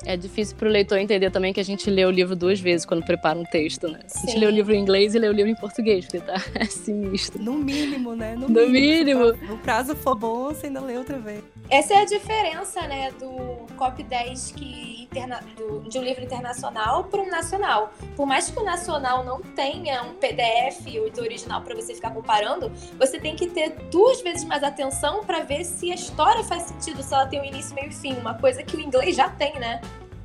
É 0.04 0.16
difícil 0.16 0.56
para 0.56 0.68
o 0.68 0.70
leitor 0.70 0.98
entender 0.98 1.30
também 1.30 1.52
que 1.52 1.60
a 1.60 1.64
gente 1.64 1.88
lê 1.90 2.04
o 2.04 2.10
livro 2.10 2.36
duas 2.36 2.60
vezes 2.60 2.84
quando 2.84 3.04
prepara 3.04 3.38
um 3.38 3.44
texto, 3.44 3.88
né? 3.88 4.00
Sim. 4.06 4.18
A 4.18 4.30
gente 4.30 4.40
lê 4.40 4.46
o 4.46 4.50
livro 4.50 4.74
em 4.74 4.80
inglês 4.80 5.14
e 5.14 5.18
lê 5.18 5.28
o 5.28 5.32
livro 5.32 5.50
em 5.50 5.56
português, 5.56 6.04
porque 6.04 6.20
tá 6.20 6.34
é 6.54 6.64
sinistro. 6.64 7.42
No 7.42 7.54
mínimo, 7.54 8.14
né? 8.14 8.34
No, 8.34 8.48
no 8.48 8.68
mínimo. 8.68 9.32
mínimo. 9.32 9.54
O 9.54 9.58
prazo 9.58 9.94
for 9.96 10.14
bom, 10.14 10.44
você 10.44 10.66
ainda 10.66 10.80
lê 10.80 10.96
outra 10.96 11.18
vez. 11.18 11.42
Essa 11.70 11.94
é 11.94 11.96
a 12.02 12.04
diferença, 12.04 12.82
né, 12.86 13.10
do 13.12 13.66
COP 13.76 14.02
10 14.02 14.52
que 14.52 14.94
interna 15.14 15.40
do, 15.56 15.88
de 15.88 15.98
um 15.98 16.02
livro 16.02 16.22
internacional 16.22 17.04
para 17.04 17.22
um 17.22 17.30
nacional. 17.30 17.92
Por 18.16 18.26
mais 18.26 18.50
que 18.50 18.58
o 18.58 18.64
nacional 18.64 19.24
não 19.24 19.40
tenha 19.40 20.02
um 20.02 20.14
PDF 20.14 20.86
ou 21.00 21.10
do 21.10 21.22
original 21.22 21.62
para 21.62 21.74
você 21.74 21.94
ficar 21.94 22.10
comparando, 22.10 22.70
você 22.98 23.18
tem 23.18 23.36
que 23.36 23.46
ter 23.46 23.70
duas 23.90 24.20
vezes 24.20 24.44
mais 24.44 24.62
atenção 24.62 25.24
para 25.24 25.40
ver 25.40 25.64
se 25.64 25.90
a 25.90 25.94
história 25.94 26.42
faz 26.42 26.64
sentido, 26.64 27.02
se 27.02 27.14
ela 27.14 27.26
tem 27.26 27.40
um 27.40 27.44
início, 27.44 27.74
meio 27.74 27.88
e 27.88 27.94
fim, 27.94 28.14
uma 28.14 28.34
coisa 28.34 28.62
que 28.62 28.76
o 28.76 28.80
inglês 28.80 29.16
já 29.16 29.28
tem, 29.28 29.58
né? 29.58 29.80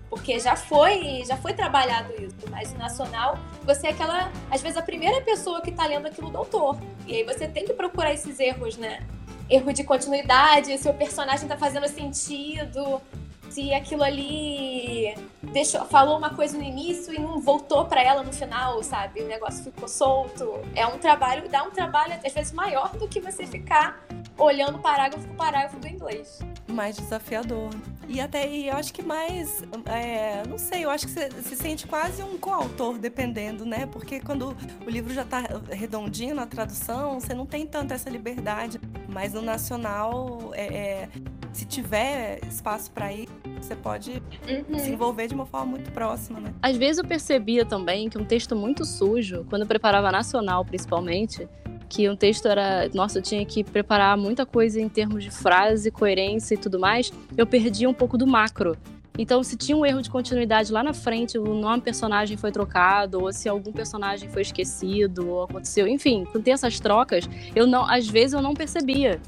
Porque 0.10 0.40
já 0.40 0.56
foi 0.56 1.24
já 1.26 1.38
foi 1.38 1.54
trabalhado 1.54 2.14
isso. 2.14 2.50
Mas 2.50 2.74
nacional, 2.74 3.38
você 3.64 3.88
é 3.88 3.90
aquela, 3.92 4.32
às 4.50 4.62
vezes, 4.62 4.78
a 4.78 4.82
primeira 4.82 5.22
pessoa 5.22 5.62
que 5.62 5.70
está 5.70 5.86
lendo 5.86 6.08
aquilo 6.08 6.30
do 6.30 6.38
autor. 6.38 6.78
E 7.06 7.16
aí 7.16 7.24
você 7.24 7.48
tem 7.48 7.66
que 7.66 7.74
procurar 7.74 8.14
esses 8.14 8.40
erros, 8.40 8.78
né? 8.78 9.06
Erro 9.50 9.74
de 9.74 9.84
continuidade, 9.84 10.78
se 10.78 10.90
o 10.90 10.94
personagem 10.94 11.44
está 11.44 11.58
fazendo 11.58 11.88
sentido, 11.88 13.02
se 13.50 13.74
aquilo 13.74 14.04
ali 14.04 15.16
deixou, 15.42 15.86
falou 15.86 16.18
uma 16.18 16.30
coisa 16.32 16.58
no 16.58 16.64
início 16.64 17.14
e 17.14 17.20
não 17.20 17.40
voltou 17.40 17.86
para 17.86 18.02
ela 18.02 18.24
no 18.24 18.32
final, 18.32 18.82
sabe? 18.84 19.22
O 19.22 19.28
negócio 19.28 19.64
ficou 19.64 19.88
solto. 19.88 20.60
É 20.76 20.86
um 20.86 20.98
trabalho, 20.98 21.50
dá 21.50 21.64
um 21.64 21.72
trabalho 21.72 22.14
às 22.24 22.34
vezes 22.34 22.52
maior 22.52 22.96
do 22.96 23.08
que 23.08 23.20
você 23.20 23.46
ficar 23.46 24.06
olhando 24.38 24.80
parágrafo 24.80 25.28
por 25.28 25.36
parágrafo 25.36 25.80
do 25.80 25.88
inglês. 25.88 26.40
Mais 26.68 26.96
desafiador. 26.96 27.72
E 28.08 28.20
até, 28.20 28.48
e 28.50 28.68
eu 28.68 28.76
acho 28.76 28.92
que 28.92 29.04
mais, 29.04 29.62
é, 29.86 30.44
não 30.48 30.58
sei, 30.58 30.84
eu 30.86 30.90
acho 30.90 31.06
que 31.06 31.12
você 31.12 31.30
se 31.44 31.56
sente 31.56 31.86
quase 31.86 32.24
um 32.24 32.40
coautor, 32.40 32.98
dependendo, 32.98 33.66
né? 33.66 33.86
Porque 33.86 34.20
quando 34.20 34.58
o 34.86 34.90
livro 34.90 35.14
já 35.14 35.24
tá 35.24 35.44
redondinho 35.70 36.34
na 36.34 36.48
tradução, 36.48 37.20
você 37.20 37.36
não 37.36 37.46
tem 37.46 37.68
tanta 37.68 37.94
essa 37.94 38.10
liberdade. 38.10 38.80
Mas 39.08 39.34
no 39.34 39.42
nacional, 39.42 40.52
é, 40.54 40.66
é, 40.66 41.10
se 41.54 41.66
tiver 41.66 42.40
espaço 42.48 42.90
para 42.92 43.14
ir, 43.14 43.30
você 43.60 43.76
pode 43.76 44.22
uhum. 44.70 44.80
se 44.80 44.90
envolver 44.90 45.28
de 45.28 45.34
uma 45.34 45.46
forma 45.46 45.68
muito 45.68 45.92
próxima, 45.92 46.40
né? 46.40 46.54
Às 46.62 46.78
vezes 46.78 46.98
eu 46.98 47.06
percebia 47.06 47.66
também 47.66 48.10
que 48.10 48.18
um 48.18 48.26
texto 48.26 48.56
muito 48.56 48.86
sujo, 48.86 49.46
quando 49.50 49.64
eu 49.64 49.68
preparava 49.68 50.12
nacional 50.12 50.66
principalmente, 50.66 51.48
que 51.90 52.08
um 52.08 52.16
texto 52.16 52.48
era, 52.48 52.90
nossa, 52.94 53.18
eu 53.18 53.22
tinha 53.22 53.44
que 53.46 53.64
preparar 53.64 54.16
muita 54.16 54.46
coisa 54.46 54.80
em 54.80 54.88
termos 54.88 55.24
de 55.24 55.32
frase, 55.32 55.90
coerência 55.90 56.54
e 56.54 56.58
tudo 56.58 56.80
mais, 56.80 57.12
eu 57.36 57.48
perdia 57.48 57.90
um 57.90 57.94
pouco 57.94 58.18
do 58.18 58.28
macro. 58.28 58.78
Então, 59.18 59.44
se 59.44 59.58
tinha 59.58 59.76
um 59.76 59.86
erro 59.86 60.02
de 60.02 60.10
continuidade 60.10 60.72
lá 60.72 60.82
na 60.82 60.94
frente, 60.94 61.38
o 61.38 61.54
nome 61.54 61.82
personagem 61.82 62.38
foi 62.38 62.54
trocado, 62.54 63.22
ou 63.22 63.34
se 63.34 63.50
algum 63.50 63.74
personagem 63.74 64.30
foi 64.30 64.44
esquecido, 64.44 65.28
ou 65.28 65.44
aconteceu, 65.44 65.86
enfim, 65.88 66.26
quando 66.32 66.46
tem 66.46 66.54
essas 66.54 66.80
trocas, 66.80 67.30
eu 67.54 67.68
não, 67.68 67.84
às 67.84 68.08
vezes 68.08 68.32
eu 68.32 68.42
não 68.42 68.54
percebia. 68.54 69.20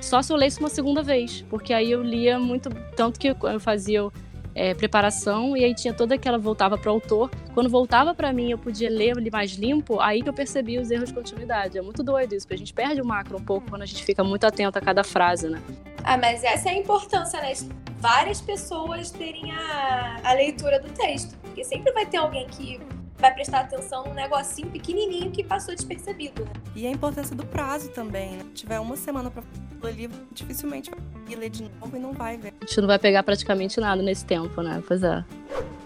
Só 0.00 0.22
se 0.22 0.32
eu 0.32 0.36
lesse 0.36 0.60
uma 0.60 0.68
segunda 0.68 1.02
vez, 1.02 1.44
porque 1.50 1.72
aí 1.72 1.90
eu 1.90 2.02
lia 2.02 2.38
muito, 2.38 2.70
tanto 2.96 3.18
que 3.18 3.28
eu 3.28 3.60
fazia 3.60 4.08
é, 4.54 4.74
preparação 4.74 5.56
e 5.56 5.64
aí 5.64 5.72
tinha 5.72 5.94
toda 5.94 6.16
aquela 6.16 6.36
voltava 6.36 6.76
para 6.76 6.90
o 6.90 6.94
autor. 6.94 7.30
Quando 7.54 7.70
voltava 7.70 8.14
para 8.14 8.32
mim, 8.32 8.50
eu 8.50 8.58
podia 8.58 8.90
ler 8.90 9.14
mais 9.30 9.52
limpo, 9.52 10.00
aí 10.00 10.20
que 10.20 10.28
eu 10.28 10.32
percebi 10.32 10.78
os 10.78 10.90
erros 10.90 11.08
de 11.08 11.14
continuidade. 11.14 11.78
É 11.78 11.82
muito 11.82 12.02
doido 12.02 12.34
isso, 12.34 12.46
porque 12.46 12.54
a 12.54 12.58
gente 12.58 12.74
perde 12.74 13.00
o 13.00 13.04
macro 13.04 13.36
um 13.36 13.44
pouco 13.44 13.68
quando 13.70 13.82
a 13.82 13.86
gente 13.86 14.04
fica 14.04 14.24
muito 14.24 14.44
atento 14.44 14.76
a 14.76 14.80
cada 14.80 15.04
frase, 15.04 15.48
né? 15.48 15.62
Ah, 16.02 16.16
mas 16.16 16.42
essa 16.42 16.68
é 16.68 16.72
a 16.72 16.76
importância, 16.76 17.40
né? 17.40 17.52
Várias 17.98 18.40
pessoas 18.40 19.10
terem 19.10 19.52
a, 19.52 20.20
a 20.24 20.32
leitura 20.32 20.80
do 20.80 20.88
texto, 20.90 21.36
porque 21.38 21.64
sempre 21.64 21.92
vai 21.92 22.06
ter 22.06 22.16
alguém 22.16 22.46
que 22.48 22.80
vai 23.18 23.34
prestar 23.34 23.60
atenção 23.60 24.04
num 24.04 24.14
negocinho 24.14 24.70
pequenininho 24.70 25.30
que 25.30 25.42
passou 25.42 25.74
despercebido. 25.74 26.44
Né? 26.44 26.50
E 26.74 26.86
a 26.86 26.90
importância 26.90 27.34
do 27.34 27.44
prazo 27.44 27.90
também, 27.90 28.32
né? 28.32 28.44
Se 28.48 28.62
tiver 28.62 28.78
uma 28.78 28.96
semana 28.96 29.30
para 29.30 29.42
ler 29.82 29.92
o 29.92 29.96
livro, 29.96 30.26
dificilmente 30.32 30.90
vai 30.90 31.36
ler 31.36 31.50
de 31.50 31.64
novo 31.80 31.96
e 31.96 32.00
não 32.00 32.12
vai 32.12 32.36
ver. 32.36 32.54
A 32.60 32.64
gente 32.64 32.80
não 32.80 32.88
vai 32.88 32.98
pegar 32.98 33.22
praticamente 33.22 33.80
nada 33.80 34.02
nesse 34.02 34.24
tempo, 34.24 34.62
né? 34.62 34.82
Pois 34.86 35.02
é. 35.02 35.24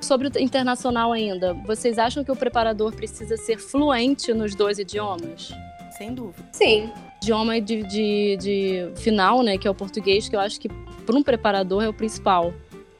Sobre 0.00 0.28
o 0.28 0.38
internacional 0.38 1.12
ainda, 1.12 1.54
vocês 1.54 1.98
acham 1.98 2.24
que 2.24 2.30
o 2.30 2.36
preparador 2.36 2.92
precisa 2.94 3.36
ser 3.36 3.58
fluente 3.58 4.34
nos 4.34 4.54
dois 4.54 4.78
idiomas? 4.78 5.52
Sem 5.96 6.12
dúvida. 6.12 6.44
Sim. 6.52 6.90
Idioma 7.22 7.60
de, 7.60 7.82
de, 7.84 8.36
de 8.36 8.92
final, 8.96 9.42
né, 9.42 9.56
que 9.56 9.68
é 9.68 9.70
o 9.70 9.74
português, 9.74 10.28
que 10.28 10.34
eu 10.34 10.40
acho 10.40 10.58
que 10.58 10.68
para 10.68 11.14
um 11.14 11.22
preparador 11.22 11.84
é 11.84 11.88
o 11.88 11.92
principal. 11.92 12.52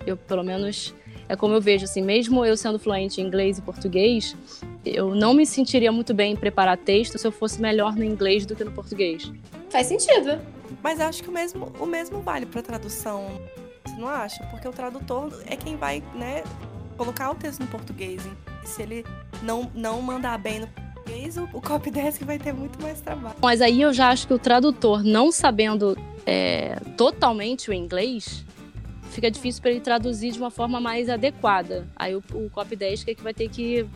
Eu, 0.07 0.17
pelo 0.17 0.45
menos, 0.45 0.95
é 1.29 1.37
como 1.37 1.55
eu 1.55 1.61
vejo, 1.61 1.85
assim, 1.85 2.03
mesmo 2.03 2.45
eu 2.45 2.57
sendo 2.57 2.79
fluente 2.79 3.21
em 3.21 3.25
inglês 3.25 3.59
e 3.59 3.63
português, 3.63 4.37
eu 4.85 5.15
não 5.15 5.35
me 5.35 5.47
sentiria 5.47 5.93
muito 5.93 6.13
bem 6.13 6.33
em 6.33 6.37
preparar 6.37 6.77
texto 6.77 7.19
se 7.19 7.27
eu 7.27 7.33
fosse 7.33 7.61
melhor 7.61 7.95
no 7.95 8.05
inglês 8.05 8.45
do 8.45 8.55
que 8.55 8.65
no 8.65 8.73
português. 8.73 9.33
Faz 9.71 9.87
sentido. 9.87 10.41
Mas 10.83 11.01
acho 11.01 11.23
que 11.23 11.29
o 11.29 11.33
mesmo, 11.33 11.73
o 11.79 11.87
mesmo 11.87 12.21
vale 12.21 12.47
para 12.47 12.63
tradução, 12.63 13.27
você 13.85 13.97
não 14.01 14.09
acha? 14.09 14.45
Porque 14.47 14.67
o 14.67 14.73
tradutor 14.73 15.33
é 15.47 15.57
quem 15.57 15.77
vai, 15.77 16.03
né, 16.15 16.43
colocar 16.97 17.31
o 17.31 17.35
texto 17.35 17.61
no 17.61 17.67
português. 17.67 18.25
Hein? 18.25 18.33
Se 18.65 18.83
ele 18.83 19.05
não, 19.43 19.71
não 19.75 20.01
mandar 20.03 20.39
bem 20.39 20.61
no 20.61 20.67
português, 20.67 21.37
o, 21.37 21.49
o 21.53 21.61
copydesk 21.61 22.23
vai 22.25 22.39
ter 22.39 22.53
muito 22.53 22.81
mais 22.81 23.01
trabalho. 23.01 23.37
Mas 23.41 23.61
aí 23.61 23.83
eu 23.83 23.93
já 23.93 24.11
acho 24.11 24.27
que 24.27 24.35
o 24.35 24.39
tradutor, 24.39 25.03
não 25.03 25.31
sabendo 25.33 25.97
é, 26.27 26.77
totalmente 26.97 27.71
o 27.71 27.73
inglês, 27.73 28.45
fica 29.13 29.31
difícil 29.31 29.63
para 29.63 29.71
ele 29.71 29.81
traduzir 29.81 30.33
de 30.33 30.39
uma 30.39 30.51
forma 30.51 30.81
mais 30.81 31.09
adequada. 31.09 31.87
Aí 31.95 32.15
o, 32.15 32.23
o 32.35 32.51
copy 32.51 32.75
desk 32.75 33.09
é 33.09 33.15
que 33.15 33.23
vai 33.23 33.35
ter 33.35 33.49
que 33.49 33.87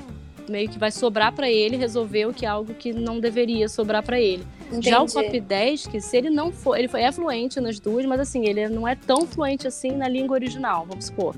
meio 0.49 0.69
que 0.69 0.79
vai 0.79 0.91
sobrar 0.91 1.33
para 1.33 1.51
ele 1.51 1.77
resolver 1.77 2.27
o 2.27 2.33
que 2.33 2.47
é 2.47 2.49
algo 2.49 2.73
que 2.75 2.93
não 2.93 3.19
deveria 3.19 3.69
sobrar 3.69 4.03
para 4.03 4.21
ele. 4.21 4.47
Entendi. 4.69 4.91
Já 4.91 5.03
o 5.03 5.07
copy 5.07 5.41
desk, 5.41 6.01
se 6.01 6.17
ele 6.17 6.31
não 6.31 6.53
for, 6.53 6.79
ele 6.79 6.89
é 6.95 7.13
fluente 7.13 7.61
nas 7.61 7.81
duas, 7.81 8.05
mas 8.07 8.21
assim, 8.21 8.47
ele 8.47 8.69
não 8.69 8.87
é 8.87 8.95
tão 8.95 9.27
fluente 9.27 9.67
assim 9.67 9.93
na 9.93 10.09
língua 10.09 10.35
original, 10.35 10.87
vamos 10.87 11.07
supor. 11.07 11.35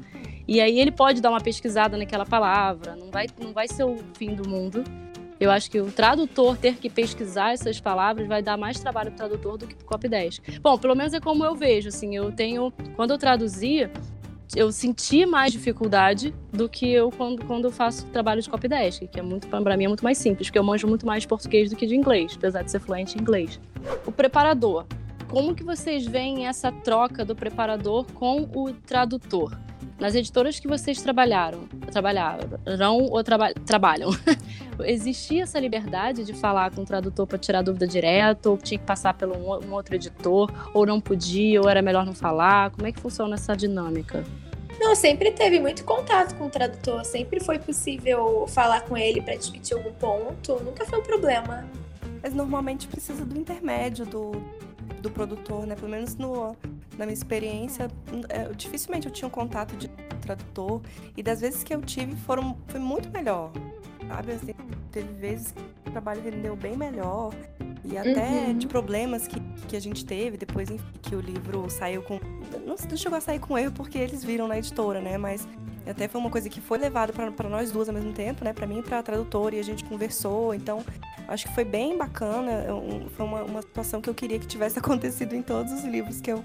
E 0.47 0.61
aí 0.61 0.79
ele 0.79 0.91
pode 0.91 1.21
dar 1.21 1.31
uma 1.31 1.41
pesquisada 1.41 1.97
naquela 1.97 2.25
palavra, 2.25 2.97
não 2.97 3.11
vai, 3.11 3.27
não 3.39 3.53
vai 3.53 3.69
ser 3.69 3.85
o 3.85 3.99
fim 4.15 4.35
do 4.35 4.49
mundo. 4.49 4.83
Eu 5.41 5.51
acho 5.51 5.71
que 5.71 5.81
o 5.81 5.91
tradutor 5.91 6.57
ter 6.57 6.77
que 6.77 6.91
pesquisar 6.91 7.53
essas 7.53 7.81
palavras 7.81 8.27
vai 8.27 8.43
dar 8.43 8.57
mais 8.57 8.81
trabalho 8.81 9.13
para 9.13 9.27
o 9.27 9.29
tradutor 9.29 9.59
do 9.59 9.67
que 9.67 9.75
para 9.75 9.85
o 9.85 9.87
copy 9.87 10.09
10. 10.09 10.41
Bom, 10.61 10.77
pelo 10.77 10.95
menos 10.95 11.15
é 11.15 11.21
como 11.21 11.45
eu 11.45 11.55
vejo, 11.55 11.89
assim, 11.89 12.17
eu 12.17 12.33
tenho, 12.33 12.73
quando 12.97 13.13
eu 13.13 13.19
traduzia, 13.19 13.91
eu 14.57 14.73
senti 14.73 15.27
mais 15.27 15.53
dificuldade 15.53 16.35
do 16.53 16.69
que 16.69 16.91
eu 16.91 17.11
quando, 17.11 17.45
quando 17.45 17.67
eu 17.67 17.71
faço 17.71 18.07
trabalho 18.07 18.43
de 18.43 18.49
copy 18.49 18.67
10, 18.67 19.01
que 19.13 19.21
é 19.21 19.23
muito 19.23 19.47
para 19.47 19.77
mim 19.77 19.85
é 19.85 19.89
muito 19.89 20.03
mais 20.03 20.19
simples, 20.19 20.49
porque 20.49 20.59
eu 20.59 20.65
manjo 20.65 20.89
muito 20.89 21.07
mais 21.07 21.25
português 21.25 21.71
do 21.71 21.77
que 21.77 21.87
de 21.87 21.95
inglês, 21.95 22.35
apesar 22.37 22.63
de 22.63 22.71
ser 22.71 22.81
fluente 22.81 23.17
em 23.17 23.21
inglês. 23.21 23.61
O 24.07 24.13
preparador. 24.13 24.87
Como 25.29 25.55
que 25.55 25.63
vocês 25.63 26.07
veem 26.07 26.47
essa 26.47 26.73
troca 26.73 27.23
do 27.23 27.37
preparador 27.37 28.07
com 28.15 28.49
o 28.55 28.73
tradutor? 28.73 29.55
Nas 30.01 30.15
editoras 30.15 30.59
que 30.59 30.67
vocês 30.67 31.03
trabalharam, 31.03 31.69
trabalharam 31.93 33.03
ou 33.11 33.23
traba 33.23 33.53
trabalham, 33.53 34.11
existia 34.85 35.43
essa 35.43 35.61
liberdade 35.61 36.25
de 36.25 36.33
falar 36.33 36.71
com 36.71 36.81
o 36.81 36.85
tradutor 36.85 37.27
para 37.27 37.37
tirar 37.37 37.63
dúvida 37.63 37.87
direto, 37.87 38.47
ou 38.47 38.57
tinha 38.57 38.79
que 38.79 38.87
passar 38.87 39.13
pelo 39.15 39.37
um, 39.37 39.67
um 39.67 39.73
outro 39.75 39.97
editor, 39.97 40.51
ou 40.73 40.87
não 40.87 40.99
podia, 40.99 41.61
ou 41.61 41.69
era 41.69 41.83
melhor 41.83 42.07
não 42.07 42.15
falar? 42.15 42.71
Como 42.71 42.87
é 42.87 42.93
que 42.93 43.01
funciona 43.01 43.35
essa 43.35 43.55
dinâmica? 43.55 44.25
Não, 44.81 44.95
sempre 44.95 45.33
teve 45.33 45.61
muito 45.61 45.85
contato 45.85 46.37
com 46.37 46.47
o 46.47 46.51
tradutor, 46.51 47.05
sempre 47.05 47.41
foi 47.41 47.59
possível 47.59 48.47
falar 48.49 48.83
com 48.83 48.97
ele 48.97 49.21
para 49.21 49.35
discutir 49.35 49.75
algum 49.75 49.93
ponto, 49.93 50.63
nunca 50.65 50.87
foi 50.87 51.01
um 51.01 51.03
problema. 51.03 51.69
Mas 52.23 52.33
normalmente 52.33 52.87
precisa 52.87 53.25
do 53.25 53.39
intermédio 53.39 54.07
do, 54.07 54.33
do 55.01 55.11
produtor, 55.11 55.67
né? 55.67 55.75
Pelo 55.75 55.91
menos 55.91 56.17
no, 56.17 56.57
na 56.97 57.07
minha 57.07 57.15
experiência, 57.15 57.89
é, 58.29 58.53
dificilmente 58.55 59.07
eu 59.07 59.13
tinha 59.13 59.29
um 59.29 59.31
contato 59.31 59.77
de 59.77 59.89
tradutor. 60.21 60.81
E 61.17 61.23
das 61.23 61.41
vezes 61.41 61.63
que 61.63 61.75
eu 61.75 61.81
tive, 61.83 62.17
foram, 62.17 62.57
foi 62.69 62.81
muito 62.81 63.11
melhor. 63.11 63.53
Sabe? 64.07 64.33
Assim, 64.33 64.55
teve 64.91 65.13
vezes 65.15 65.53
que 65.53 65.89
o 65.89 65.93
trabalho 65.93 66.23
rendeu 66.23 66.57
bem 66.57 66.77
melhor. 66.77 67.33
E 67.85 67.97
até 67.97 68.49
uhum. 68.49 68.59
de 68.59 68.67
problemas 68.67 69.27
que, 69.27 69.41
que 69.69 69.77
a 69.77 69.81
gente 69.81 70.05
teve 70.05 70.37
depois 70.37 70.71
enfim, 70.71 70.85
que 71.01 71.15
o 71.15 71.21
livro 71.21 71.71
saiu 71.71 72.03
com. 72.03 72.21
Não, 72.67 72.77
não 72.77 72.97
chegou 72.97 73.17
a 73.17 73.21
sair 73.21 73.39
com 73.39 73.57
erro 73.57 73.73
porque 73.73 73.97
eles 73.97 74.23
viram 74.23 74.47
na 74.49 74.59
editora, 74.59 75.01
né? 75.01 75.17
Mas 75.17 75.47
até 75.91 76.09
foi 76.09 76.21
uma 76.21 76.31
coisa 76.31 76.49
que 76.49 76.61
foi 76.61 76.79
levada 76.79 77.13
para 77.13 77.49
nós 77.49 77.71
duas 77.71 77.89
ao 77.89 77.95
mesmo 77.95 78.13
tempo, 78.13 78.45
né? 78.45 78.53
Para 78.53 78.67
mim 78.67 78.79
e 78.79 78.83
para 78.83 78.99
a 78.99 79.03
tradutora, 79.03 79.57
e 79.57 79.61
a 79.61 79.65
gente 79.65 79.85
conversou. 79.85 80.55
Então, 80.55 80.85
acho 81.27 81.47
que 81.47 81.55
foi 81.55 81.65
bem 81.65 81.97
bacana. 81.97 82.67
Foi 83.17 83.27
uma, 83.27 83.43
uma 83.43 83.63
situação 83.63 84.01
que 84.01 84.09
eu 84.09 84.15
queria 84.15 84.39
que 84.39 84.47
tivesse 84.47 84.79
acontecido 84.81 85.35
em 85.35 85.43
todos 85.43 85.73
os 85.73 85.85
livros 85.85 86.21
que 86.21 86.31
eu, 86.31 86.45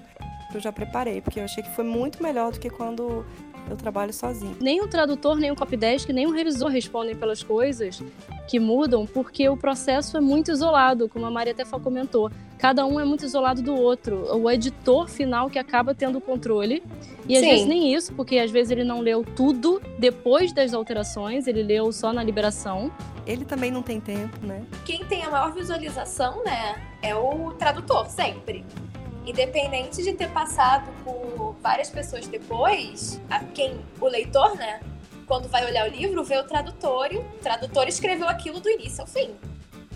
que 0.54 0.58
eu 0.58 0.60
já 0.60 0.72
preparei, 0.72 1.20
porque 1.20 1.40
eu 1.40 1.44
achei 1.44 1.64
que 1.64 1.70
foi 1.70 1.84
muito 1.84 2.22
melhor 2.22 2.52
do 2.52 2.60
que 2.60 2.70
quando 2.70 3.26
eu 3.68 3.76
trabalho 3.76 4.12
sozinho. 4.12 4.56
Nem 4.60 4.80
o 4.80 4.86
tradutor, 4.86 5.36
nem 5.36 5.50
o 5.50 5.56
copydesk, 5.56 6.10
nem 6.10 6.26
o 6.26 6.30
revisor 6.30 6.68
respondem 6.68 7.16
pelas 7.16 7.42
coisas 7.42 8.00
que 8.46 8.60
mudam, 8.60 9.04
porque 9.04 9.48
o 9.48 9.56
processo 9.56 10.16
é 10.16 10.20
muito 10.20 10.52
isolado, 10.52 11.08
como 11.08 11.26
a 11.26 11.30
Maria 11.30 11.52
até 11.52 11.64
comentou. 11.64 12.30
Cada 12.56 12.86
um 12.86 13.00
é 13.00 13.04
muito 13.04 13.24
isolado 13.24 13.62
do 13.62 13.74
outro. 13.74 14.32
O 14.36 14.48
editor 14.48 15.08
final 15.08 15.50
que 15.50 15.58
acaba 15.58 15.92
tendo 15.92 16.18
o 16.18 16.20
controle. 16.20 16.84
E 17.28 17.36
às 17.36 17.42
Sim. 17.42 17.50
vezes 17.50 17.66
nem 17.66 17.92
isso, 17.92 18.12
porque 18.12 18.38
às 18.38 18.50
vezes 18.50 18.70
ele 18.70 18.84
não 18.84 19.00
leu 19.00 19.24
tudo 19.24 19.82
depois 19.98 20.52
das 20.52 20.72
alterações, 20.72 21.48
ele 21.48 21.62
leu 21.62 21.90
só 21.90 22.12
na 22.12 22.22
liberação. 22.22 22.92
Ele 23.26 23.44
também 23.44 23.70
não 23.70 23.82
tem 23.82 23.98
tempo, 23.98 24.38
né? 24.46 24.62
Quem 24.84 25.04
tem 25.06 25.24
a 25.24 25.30
maior 25.30 25.52
visualização, 25.52 26.44
né, 26.44 26.80
é 27.02 27.14
o 27.14 27.50
tradutor, 27.52 28.08
sempre 28.08 28.64
independente 29.24 30.02
de 30.02 30.12
ter 30.12 30.30
passado 30.30 30.90
por 31.02 31.56
várias 31.62 31.90
pessoas 31.90 32.26
depois, 32.26 33.20
a, 33.30 33.40
quem 33.40 33.80
o 34.00 34.06
leitor, 34.06 34.56
né, 34.56 34.80
quando 35.26 35.48
vai 35.48 35.64
olhar 35.64 35.88
o 35.88 35.90
livro, 35.90 36.22
vê 36.22 36.36
o 36.38 36.44
tradutor 36.44 37.12
e 37.12 37.16
o 37.16 37.24
tradutor 37.42 37.88
escreveu 37.88 38.28
aquilo 38.28 38.60
do 38.60 38.68
início 38.68 39.00
ao 39.00 39.06
fim 39.06 39.34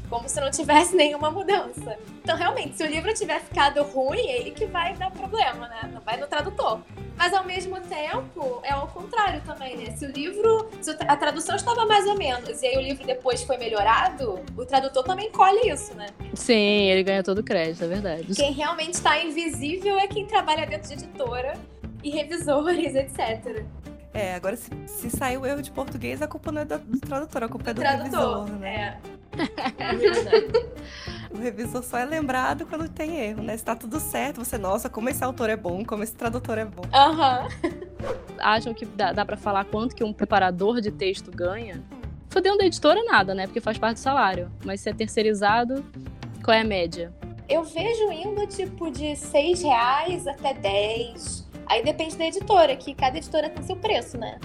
como 0.09 0.29
se 0.29 0.41
não 0.41 0.50
tivesse 0.50 0.97
nenhuma 0.97 1.31
mudança. 1.31 1.99
Então, 2.23 2.37
realmente, 2.37 2.77
se 2.77 2.83
o 2.83 2.87
livro 2.87 3.12
tiver 3.15 3.41
ficado 3.41 3.83
ruim, 3.83 4.27
é 4.27 4.41
ele 4.41 4.50
que 4.50 4.67
vai 4.67 4.95
dar 4.95 5.11
problema, 5.11 5.69
né? 5.69 5.91
Não 5.93 6.00
vai 6.00 6.17
no 6.17 6.27
tradutor. 6.27 6.81
Mas 7.17 7.35
ao 7.35 7.45
mesmo 7.45 7.81
tempo, 7.81 8.61
é 8.62 8.73
ao 8.73 8.87
contrário 8.88 9.41
também, 9.43 9.77
né? 9.77 9.97
Se 9.97 10.07
o 10.07 10.11
livro, 10.11 10.71
se 10.81 10.91
a 10.91 11.17
tradução 11.17 11.57
estava 11.57 11.85
mais 11.85 12.07
ou 12.07 12.17
menos, 12.17 12.62
e 12.62 12.67
aí 12.67 12.77
o 12.77 12.81
livro 12.81 13.07
depois 13.07 13.43
foi 13.43 13.57
melhorado, 13.57 14.41
o 14.57 14.65
tradutor 14.65 15.05
também 15.05 15.31
colhe 15.33 15.71
isso, 15.71 15.95
né? 15.95 16.07
Sim, 16.35 16.88
ele 16.91 17.03
ganha 17.03 17.23
todo 17.23 17.38
o 17.38 17.45
crédito, 17.45 17.85
é 17.85 17.88
verdade. 17.88 18.35
Quem 18.35 18.53
realmente 18.53 18.95
está 18.95 19.23
invisível 19.23 19.99
é 19.99 20.07
quem 20.07 20.27
trabalha 20.27 20.67
dentro 20.67 20.88
de 20.88 20.95
editora 20.95 21.55
e 22.03 22.11
revisores, 22.11 22.95
etc. 22.97 23.65
É, 24.12 24.35
agora 24.35 24.57
se, 24.57 24.71
se 24.87 25.11
saiu 25.11 25.45
erro 25.45 25.62
de 25.62 25.71
português, 25.71 26.23
a 26.23 26.27
culpa 26.27 26.50
não 26.50 26.62
é 26.62 26.65
do, 26.65 26.79
do 26.79 27.00
tradutor, 27.00 27.43
a 27.45 27.49
culpa 27.49 27.71
é 27.71 27.75
do, 27.75 27.81
do 27.81 27.83
tradutor, 27.83 28.45
revisor, 28.45 28.59
né? 28.59 29.00
É. 29.05 29.19
É 29.79 29.95
verdade. 29.95 30.67
o 31.31 31.38
revisor 31.38 31.83
só 31.83 31.99
é 31.99 32.05
lembrado 32.05 32.67
quando 32.67 32.88
tem 32.88 33.17
erro, 33.21 33.43
né? 33.43 33.57
Se 33.57 33.65
tá 33.65 33.77
tudo 33.77 34.00
certo, 34.00 34.45
você, 34.45 34.59
nossa, 34.59 34.88
como 34.88 35.09
esse 35.09 35.23
autor 35.23 35.50
é 35.50 35.57
bom, 35.57 35.85
como 35.85 36.03
esse 36.03 36.15
tradutor 36.15 36.59
é 36.59 36.65
bom. 36.65 36.83
Aham. 36.93 37.49
Uhum. 37.62 37.79
Acham 38.38 38.73
que 38.73 38.87
dá, 38.87 39.12
dá 39.12 39.25
para 39.25 39.37
falar 39.37 39.65
quanto 39.65 39.95
que 39.95 40.03
um 40.03 40.12
preparador 40.12 40.81
de 40.81 40.91
texto 40.91 41.31
ganha? 41.31 41.83
Fodendo 42.31 42.59
da 42.59 42.65
editora, 42.65 43.03
nada, 43.05 43.35
né? 43.35 43.47
Porque 43.47 43.61
faz 43.61 43.79
parte 43.79 43.97
do 43.97 44.00
salário. 44.00 44.50
Mas 44.65 44.81
se 44.81 44.91
é 44.91 44.93
terceirizado, 44.93 45.85
qual 46.45 46.57
é 46.57 46.61
a 46.61 46.65
média? 46.65 47.12
Eu 47.49 47.65
vejo 47.65 48.12
indo 48.12 48.47
tipo 48.47 48.91
de 48.91 49.17
6 49.17 49.62
reais 49.62 50.27
até 50.27 50.53
10. 50.53 51.48
Aí 51.69 51.83
depende 51.83 52.17
da 52.17 52.27
editora, 52.27 52.75
que 52.77 52.95
cada 52.95 53.19
editora 53.19 53.49
tem 53.51 53.63
seu 53.63 53.77
preço, 53.77 54.17
né? 54.17 54.39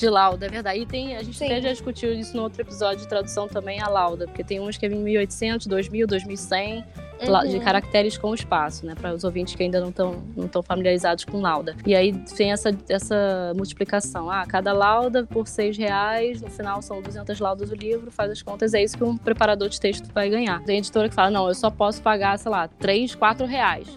de 0.00 0.08
lauda, 0.08 0.46
é 0.46 0.48
verdade. 0.48 0.80
E 0.80 0.86
tem, 0.86 1.16
a 1.16 1.22
gente 1.22 1.36
Sim. 1.36 1.44
até 1.44 1.60
já 1.60 1.70
discutiu 1.70 2.12
isso 2.12 2.34
no 2.34 2.42
outro 2.42 2.62
episódio 2.62 3.00
de 3.00 3.08
tradução 3.08 3.46
também, 3.46 3.80
a 3.80 3.88
lauda, 3.88 4.26
porque 4.26 4.42
tem 4.42 4.58
uns 4.58 4.76
que 4.78 4.86
é 4.86 4.88
1800, 4.88 5.66
2000, 5.66 6.06
2100, 6.06 6.84
uhum. 7.28 7.48
de 7.48 7.60
caracteres 7.60 8.16
com 8.16 8.34
espaço, 8.34 8.86
né, 8.86 8.94
para 8.94 9.12
os 9.14 9.24
ouvintes 9.24 9.54
que 9.54 9.62
ainda 9.62 9.78
não 9.78 9.90
estão 9.90 10.22
não 10.34 10.48
tão 10.48 10.62
familiarizados 10.62 11.24
com 11.24 11.40
lauda. 11.40 11.76
E 11.86 11.94
aí 11.94 12.12
tem 12.34 12.50
essa, 12.50 12.70
essa 12.88 13.52
multiplicação. 13.54 14.30
Ah, 14.30 14.46
cada 14.46 14.72
lauda 14.72 15.26
por 15.26 15.46
seis 15.46 15.76
reais, 15.76 16.40
no 16.40 16.48
final 16.48 16.80
são 16.80 17.02
200 17.02 17.38
laudas 17.38 17.68
do 17.68 17.76
livro, 17.76 18.10
faz 18.10 18.30
as 18.30 18.42
contas, 18.42 18.72
é 18.72 18.82
isso 18.82 18.96
que 18.96 19.04
um 19.04 19.16
preparador 19.16 19.68
de 19.68 19.78
texto 19.78 20.10
vai 20.14 20.30
ganhar. 20.30 20.62
Tem 20.64 20.78
editora 20.78 21.08
que 21.08 21.14
fala, 21.14 21.30
não, 21.30 21.46
eu 21.46 21.54
só 21.54 21.70
posso 21.70 22.00
pagar, 22.00 22.38
sei 22.38 22.50
lá, 22.50 22.68
3, 22.68 23.14
4 23.14 23.46
reais 23.46 23.88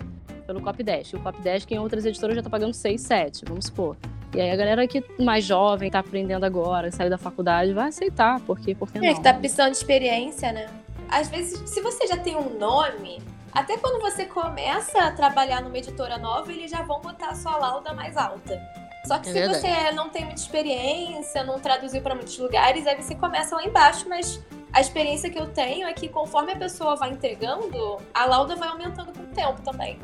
pelo 0.45 0.62
Copydesk. 0.62 1.15
O 1.15 1.19
Copydesk 1.19 1.71
em 1.71 1.79
outras 1.79 2.05
editoras 2.05 2.35
já 2.35 2.41
está 2.41 2.50
pagando 2.50 2.73
6, 2.73 3.01
7, 3.01 3.45
vamos 3.45 3.65
supor. 3.65 3.97
E 4.33 4.41
aí 4.41 4.50
a 4.50 4.55
galera 4.55 4.88
que 4.88 5.03
mais 5.19 5.45
jovem, 5.45 5.91
tá 5.91 6.00
aprendendo 6.00 6.43
agora, 6.43 6.91
saiu 6.91 7.09
da 7.09 7.17
faculdade, 7.17 7.71
vai 7.73 7.89
aceitar, 7.89 8.39
porque, 8.41 8.73
porque 8.73 9.00
não? 9.00 9.07
É, 9.07 9.13
que 9.13 9.21
tá 9.21 9.33
precisando 9.33 9.71
de 9.71 9.77
experiência, 9.77 10.51
né? 10.51 10.67
Às 11.09 11.29
vezes, 11.29 11.69
se 11.69 11.81
você 11.81 12.07
já 12.07 12.17
tem 12.17 12.35
um 12.35 12.57
nome, 12.57 13.21
até 13.51 13.77
quando 13.77 14.01
você 14.01 14.25
começa 14.25 14.97
a 15.00 15.12
trabalhar 15.12 15.62
numa 15.62 15.77
editora 15.77 16.17
nova, 16.17 16.51
eles 16.51 16.71
já 16.71 16.81
vão 16.81 17.00
botar 17.00 17.29
a 17.29 17.35
sua 17.35 17.55
lauda 17.57 17.93
mais 17.93 18.17
alta. 18.17 18.59
Só 19.05 19.19
que 19.19 19.29
é 19.29 19.33
se 19.33 19.39
verdade. 19.39 19.59
você 19.59 19.91
não 19.91 20.09
tem 20.09 20.25
muita 20.25 20.41
experiência, 20.41 21.43
não 21.43 21.59
traduziu 21.59 22.01
para 22.01 22.15
muitos 22.15 22.38
lugares, 22.39 22.88
aí 22.88 23.00
você 23.00 23.13
começa 23.13 23.55
lá 23.55 23.63
embaixo, 23.63 24.07
mas 24.09 24.41
a 24.71 24.81
experiência 24.81 25.29
que 25.29 25.38
eu 25.38 25.47
tenho 25.47 25.88
é 25.88 25.93
que 25.93 26.07
conforme 26.07 26.53
a 26.53 26.55
pessoa 26.55 26.95
vai 26.95 27.12
entregando, 27.12 27.97
a 28.13 28.25
lauda 28.25 28.55
vai 28.55 28.69
aumentando 28.69 29.12
com 29.13 29.21
o 29.21 29.27
tempo 29.27 29.62
também. 29.62 30.00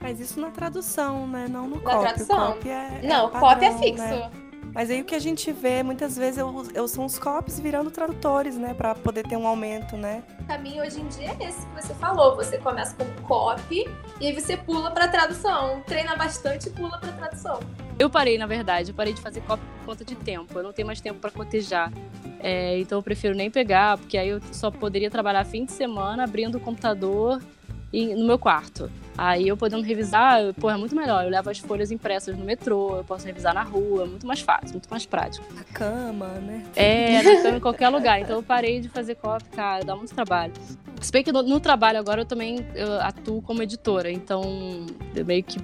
Mas 0.00 0.20
isso 0.20 0.40
na 0.40 0.50
tradução, 0.50 1.26
né? 1.26 1.46
Não 1.48 1.68
no 1.68 1.76
na 1.76 1.82
copy. 1.82 2.00
tradução? 2.00 2.50
O 2.50 2.54
copy 2.54 2.68
é, 2.68 3.00
é 3.02 3.06
Não, 3.06 3.26
o 3.26 3.30
copy 3.30 3.64
é 3.64 3.78
fixo. 3.78 4.04
Né? 4.04 4.30
Mas 4.76 4.90
aí 4.90 5.00
o 5.00 5.06
que 5.06 5.14
a 5.14 5.18
gente 5.18 5.50
vê, 5.52 5.82
muitas 5.82 6.18
vezes, 6.18 6.36
eu, 6.36 6.66
eu 6.74 6.86
são 6.86 7.06
os 7.06 7.18
copies 7.18 7.58
virando 7.58 7.90
tradutores, 7.90 8.58
né? 8.58 8.74
Pra 8.74 8.94
poder 8.94 9.22
ter 9.26 9.34
um 9.34 9.46
aumento, 9.46 9.96
né? 9.96 10.22
O 10.40 10.44
caminho 10.44 10.82
hoje 10.82 11.00
em 11.00 11.08
dia 11.08 11.34
é 11.40 11.48
esse 11.48 11.64
que 11.66 11.82
você 11.82 11.94
falou. 11.94 12.36
Você 12.36 12.58
começa 12.58 12.94
com 12.94 13.22
copy 13.22 13.88
e 14.20 14.26
aí 14.26 14.34
você 14.34 14.54
pula 14.54 14.90
pra 14.90 15.08
tradução. 15.08 15.80
Treina 15.86 16.14
bastante 16.14 16.68
e 16.68 16.72
pula 16.72 16.98
pra 16.98 17.10
tradução. 17.12 17.58
Eu 17.98 18.10
parei, 18.10 18.36
na 18.36 18.46
verdade. 18.46 18.90
Eu 18.90 18.94
parei 18.94 19.14
de 19.14 19.20
fazer 19.22 19.40
copy 19.40 19.62
por 19.78 19.86
conta 19.86 20.04
de 20.04 20.14
tempo. 20.14 20.58
Eu 20.58 20.64
não 20.64 20.74
tenho 20.74 20.84
mais 20.84 21.00
tempo 21.00 21.20
para 21.20 21.30
cotejar. 21.30 21.90
É, 22.38 22.78
então 22.78 22.98
eu 22.98 23.02
prefiro 23.02 23.34
nem 23.34 23.50
pegar, 23.50 23.96
porque 23.96 24.18
aí 24.18 24.28
eu 24.28 24.42
só 24.52 24.70
poderia 24.70 25.10
trabalhar 25.10 25.42
fim 25.46 25.64
de 25.64 25.72
semana 25.72 26.24
abrindo 26.24 26.56
o 26.56 26.60
computador 26.60 27.42
no 27.90 28.26
meu 28.26 28.38
quarto. 28.38 28.90
Aí 29.18 29.48
eu 29.48 29.56
podendo 29.56 29.82
revisar, 29.82 30.52
pô, 30.54 30.70
é 30.70 30.76
muito 30.76 30.94
melhor. 30.94 31.24
Eu 31.24 31.30
levo 31.30 31.48
as 31.48 31.58
folhas 31.58 31.90
impressas 31.90 32.36
no 32.36 32.44
metrô, 32.44 32.96
eu 32.98 33.04
posso 33.04 33.26
revisar 33.26 33.54
na 33.54 33.62
rua, 33.62 34.04
é 34.04 34.06
muito 34.06 34.26
mais 34.26 34.40
fácil, 34.40 34.72
muito 34.72 34.88
mais 34.90 35.06
prático. 35.06 35.46
Na 35.54 35.64
cama, 35.64 36.26
né? 36.40 36.64
É, 36.76 37.22
na 37.22 37.42
cama 37.42 37.56
em 37.56 37.60
qualquer 37.60 37.88
lugar. 37.88 38.20
Então 38.20 38.36
eu 38.36 38.42
parei 38.42 38.80
de 38.80 38.88
fazer 38.88 39.14
copy, 39.14 39.48
cara, 39.50 39.84
dá 39.84 39.96
muito 39.96 40.14
trabalho. 40.14 40.52
Se 41.00 41.10
bem 41.12 41.22
que 41.22 41.32
no, 41.32 41.42
no 41.42 41.60
trabalho 41.60 41.98
agora 41.98 42.22
eu 42.22 42.26
também 42.26 42.66
eu 42.74 43.00
atuo 43.00 43.40
como 43.42 43.62
editora, 43.62 44.10
então 44.10 44.86
eu 45.14 45.24
meio 45.24 45.42
que 45.42 45.58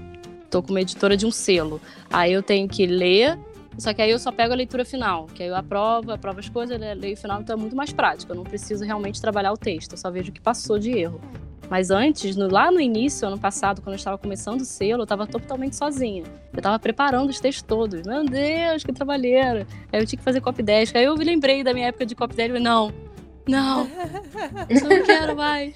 tô 0.50 0.62
como 0.62 0.78
editora 0.78 1.16
de 1.16 1.26
um 1.26 1.30
selo. 1.30 1.80
Aí 2.10 2.32
eu 2.32 2.42
tenho 2.42 2.68
que 2.68 2.86
ler, 2.86 3.38
só 3.78 3.92
que 3.92 4.02
aí 4.02 4.10
eu 4.10 4.18
só 4.18 4.30
pego 4.30 4.52
a 4.52 4.56
leitura 4.56 4.84
final, 4.84 5.26
que 5.26 5.42
aí 5.42 5.48
eu 5.48 5.56
aprovo, 5.56 6.12
aprovo 6.12 6.40
as 6.40 6.48
coisas, 6.48 6.78
leio 6.78 7.14
o 7.14 7.16
final, 7.16 7.40
então 7.40 7.56
é 7.56 7.58
muito 7.58 7.74
mais 7.74 7.92
prático. 7.92 8.32
Eu 8.32 8.36
não 8.36 8.44
preciso 8.44 8.84
realmente 8.84 9.20
trabalhar 9.20 9.52
o 9.52 9.56
texto, 9.56 9.92
eu 9.92 9.98
só 9.98 10.10
vejo 10.10 10.30
o 10.30 10.32
que 10.32 10.40
passou 10.40 10.78
de 10.78 10.90
erro. 10.90 11.20
Mas 11.72 11.90
antes, 11.90 12.36
no, 12.36 12.52
lá 12.52 12.70
no 12.70 12.78
início, 12.78 13.26
ano 13.26 13.38
passado, 13.38 13.80
quando 13.80 13.94
eu 13.94 13.96
estava 13.96 14.18
começando 14.18 14.60
o 14.60 14.64
selo, 14.66 15.00
eu 15.00 15.04
estava 15.04 15.26
totalmente 15.26 15.74
sozinha. 15.74 16.22
Eu 16.52 16.58
estava 16.58 16.78
preparando 16.78 17.30
os 17.30 17.40
textos 17.40 17.62
todos. 17.62 18.06
Meu 18.06 18.26
Deus, 18.26 18.84
que 18.84 18.92
trabalheira. 18.92 19.66
Aí 19.90 19.98
eu 19.98 20.04
tinha 20.04 20.18
que 20.18 20.22
fazer 20.22 20.42
copy 20.42 20.62
desk. 20.62 20.94
Aí 20.94 21.04
eu 21.04 21.16
me 21.16 21.24
lembrei 21.24 21.64
da 21.64 21.72
minha 21.72 21.86
época 21.86 22.04
de 22.04 22.14
copy 22.14 22.36
desk 22.36 22.54
e 22.54 22.60
não, 22.60 22.92
não, 23.48 23.84
não 23.84 25.02
quero 25.02 25.34
mais. 25.34 25.74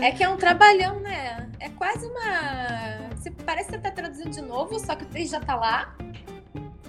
É 0.00 0.12
que 0.12 0.22
é 0.22 0.28
um 0.28 0.36
trabalhão, 0.36 1.00
né? 1.00 1.50
É 1.58 1.68
quase 1.70 2.06
uma. 2.06 3.10
Você 3.16 3.32
parece 3.44 3.70
que 3.70 3.74
você 3.74 3.80
tá 3.80 3.90
traduzindo 3.90 4.30
de 4.30 4.40
novo, 4.40 4.78
só 4.78 4.94
que 4.94 5.02
o 5.02 5.08
texto 5.08 5.32
já 5.32 5.40
tá 5.40 5.56
lá. 5.56 5.96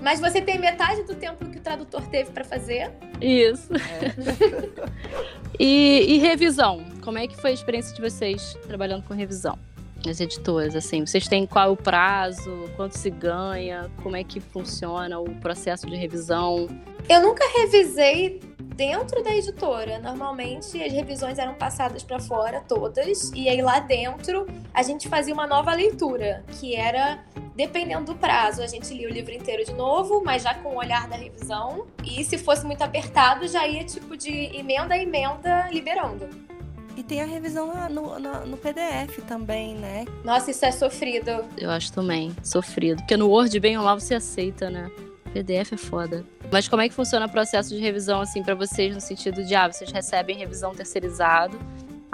Mas 0.03 0.19
você 0.19 0.41
tem 0.41 0.59
metade 0.59 1.03
do 1.03 1.15
tempo 1.15 1.45
que 1.49 1.57
o 1.57 1.61
tradutor 1.61 2.05
teve 2.07 2.29
para 2.31 2.43
fazer. 2.43 2.91
Isso. 3.21 3.73
É. 3.73 4.13
e, 5.57 6.15
e, 6.15 6.17
revisão? 6.17 6.85
Como 7.01 7.17
é 7.17 7.25
que 7.25 7.37
foi 7.37 7.51
a 7.51 7.53
experiência 7.53 7.95
de 7.95 8.01
vocês 8.01 8.57
trabalhando 8.67 9.03
com 9.03 9.13
revisão? 9.13 9.57
As 10.09 10.19
editoras, 10.19 10.75
assim, 10.75 11.05
vocês 11.05 11.27
têm 11.27 11.45
qual 11.45 11.69
é 11.69 11.71
o 11.71 11.77
prazo, 11.77 12.69
quanto 12.75 12.97
se 12.97 13.09
ganha, 13.09 13.89
como 14.01 14.15
é 14.15 14.23
que 14.23 14.39
funciona 14.39 15.19
o 15.19 15.29
processo 15.35 15.87
de 15.87 15.95
revisão? 15.95 16.67
Eu 17.09 17.21
nunca 17.21 17.43
revisei 17.57 18.41
dentro 18.75 19.23
da 19.23 19.35
editora. 19.35 19.99
Normalmente 19.99 20.81
as 20.81 20.91
revisões 20.91 21.37
eram 21.37 21.53
passadas 21.55 22.03
para 22.03 22.19
fora 22.19 22.61
todas 22.61 23.31
e 23.33 23.47
aí 23.47 23.61
lá 23.61 23.79
dentro 23.79 24.45
a 24.73 24.83
gente 24.83 25.07
fazia 25.07 25.33
uma 25.33 25.47
nova 25.47 25.73
leitura, 25.73 26.43
que 26.59 26.75
era 26.75 27.23
dependendo 27.55 28.13
do 28.13 28.15
prazo, 28.15 28.63
a 28.63 28.67
gente 28.67 28.91
lia 28.93 29.07
o 29.07 29.11
livro 29.11 29.31
inteiro 29.31 29.63
de 29.63 29.73
novo, 29.73 30.23
mas 30.25 30.41
já 30.41 30.55
com 30.55 30.69
o 30.69 30.77
olhar 30.77 31.07
da 31.07 31.15
revisão. 31.15 31.85
E 32.03 32.23
se 32.23 32.37
fosse 32.37 32.65
muito 32.65 32.81
apertado, 32.81 33.47
já 33.47 33.67
ia 33.67 33.83
tipo 33.83 34.17
de 34.17 34.31
emenda 34.57 34.95
a 34.95 34.97
emenda 34.97 35.69
liberando. 35.71 36.27
E 36.95 37.03
tem 37.03 37.21
a 37.21 37.25
revisão 37.25 37.71
no, 37.89 38.19
no, 38.19 38.45
no, 38.45 38.57
PDF 38.57 39.19
também, 39.27 39.75
né? 39.75 40.05
Nossa, 40.23 40.51
isso 40.51 40.63
é 40.65 40.71
sofrido. 40.71 41.43
Eu 41.57 41.71
acho 41.71 41.91
também, 41.91 42.35
sofrido. 42.43 42.97
Porque 42.97 43.17
no 43.17 43.29
Word, 43.29 43.59
bem 43.59 43.77
ou 43.77 43.83
mal, 43.83 43.99
você 43.99 44.15
aceita, 44.15 44.69
né? 44.69 44.91
PDF 45.33 45.73
é 45.73 45.77
foda. 45.77 46.23
Mas 46.51 46.67
como 46.67 46.83
é 46.83 46.87
que 46.87 46.93
funciona 46.93 47.25
o 47.25 47.29
processo 47.29 47.69
de 47.69 47.81
revisão, 47.81 48.21
assim, 48.21 48.43
para 48.43 48.53
vocês, 48.53 48.93
no 48.93 49.01
sentido 49.01 49.43
de, 49.43 49.55
ah, 49.55 49.71
vocês 49.71 49.91
recebem 49.91 50.37
revisão 50.37 50.75
terceirizado, 50.75 51.57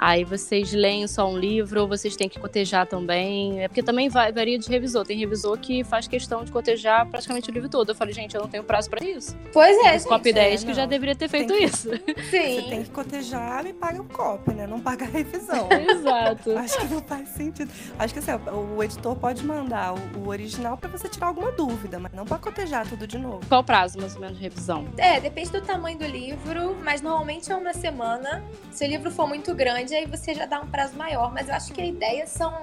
Aí 0.02 0.24
vocês 0.24 0.72
leem 0.72 1.06
só 1.06 1.28
um 1.28 1.36
livro 1.36 1.82
ou 1.82 1.86
vocês 1.86 2.16
têm 2.16 2.26
que 2.26 2.40
cotejar 2.40 2.86
também. 2.86 3.62
É 3.62 3.68
porque 3.68 3.82
também 3.82 4.08
vai, 4.08 4.32
varia 4.32 4.58
de 4.58 4.66
revisor. 4.66 5.04
Tem 5.04 5.18
revisor 5.18 5.58
que 5.58 5.84
faz 5.84 6.08
questão 6.08 6.42
de 6.42 6.50
cotejar 6.50 7.06
praticamente 7.06 7.50
o 7.50 7.52
livro 7.52 7.68
todo. 7.68 7.90
Eu 7.90 7.94
falei, 7.94 8.14
gente, 8.14 8.34
eu 8.34 8.40
não 8.40 8.48
tenho 8.48 8.64
prazo 8.64 8.88
para 8.88 9.04
isso. 9.04 9.36
Pois 9.52 9.76
é, 9.84 9.98
gente. 9.98 10.08
Copy 10.08 10.32
10 10.32 10.62
é, 10.62 10.66
que 10.66 10.72
já 10.72 10.86
deveria 10.86 11.14
ter 11.14 11.28
feito 11.28 11.52
que, 11.52 11.64
isso. 11.64 11.90
Sim. 12.30 12.62
Você 12.62 12.66
tem 12.70 12.82
que 12.82 12.90
cotejar 12.90 13.66
e 13.66 13.74
paga 13.74 14.00
o 14.00 14.06
copy, 14.06 14.54
né? 14.54 14.66
Não 14.66 14.80
paga 14.80 15.04
a 15.04 15.08
revisão. 15.08 15.68
Exato. 15.90 16.56
Acho 16.56 16.78
que 16.78 16.86
não 16.86 17.02
faz 17.02 17.28
sentido. 17.28 17.70
Acho 17.98 18.14
que 18.14 18.20
assim, 18.20 18.32
o 18.74 18.82
editor 18.82 19.14
pode 19.16 19.44
mandar 19.44 19.92
o, 20.16 20.28
original 20.28 20.78
para 20.78 20.88
você 20.88 21.10
tirar 21.10 21.26
alguma 21.26 21.52
dúvida, 21.52 21.98
mas 21.98 22.12
não 22.12 22.24
para 22.24 22.38
cotejar 22.38 22.88
tudo 22.88 23.06
de 23.06 23.18
novo. 23.18 23.40
Qual 23.46 23.60
o 23.60 23.64
prazo, 23.64 23.98
mais 23.98 24.14
ou 24.14 24.20
menos, 24.22 24.38
de 24.38 24.42
revisão? 24.42 24.88
É, 24.96 25.20
depende 25.20 25.50
do 25.50 25.60
tamanho 25.60 25.98
do 25.98 26.06
livro, 26.06 26.74
mas 26.82 27.02
normalmente 27.02 27.52
é 27.52 27.54
uma 27.54 27.74
semana. 27.74 28.42
Se 28.70 28.86
o 28.86 28.88
livro 28.88 29.10
for 29.10 29.26
muito 29.26 29.54
grande, 29.54 29.89
grande, 29.90 29.94
aí 29.94 30.06
você 30.06 30.32
já 30.32 30.46
dá 30.46 30.60
um 30.60 30.66
prazo 30.68 30.96
maior. 30.96 31.32
Mas 31.32 31.48
eu 31.48 31.54
acho 31.54 31.72
que 31.72 31.80
a 31.80 31.86
ideia 31.86 32.26
são. 32.26 32.54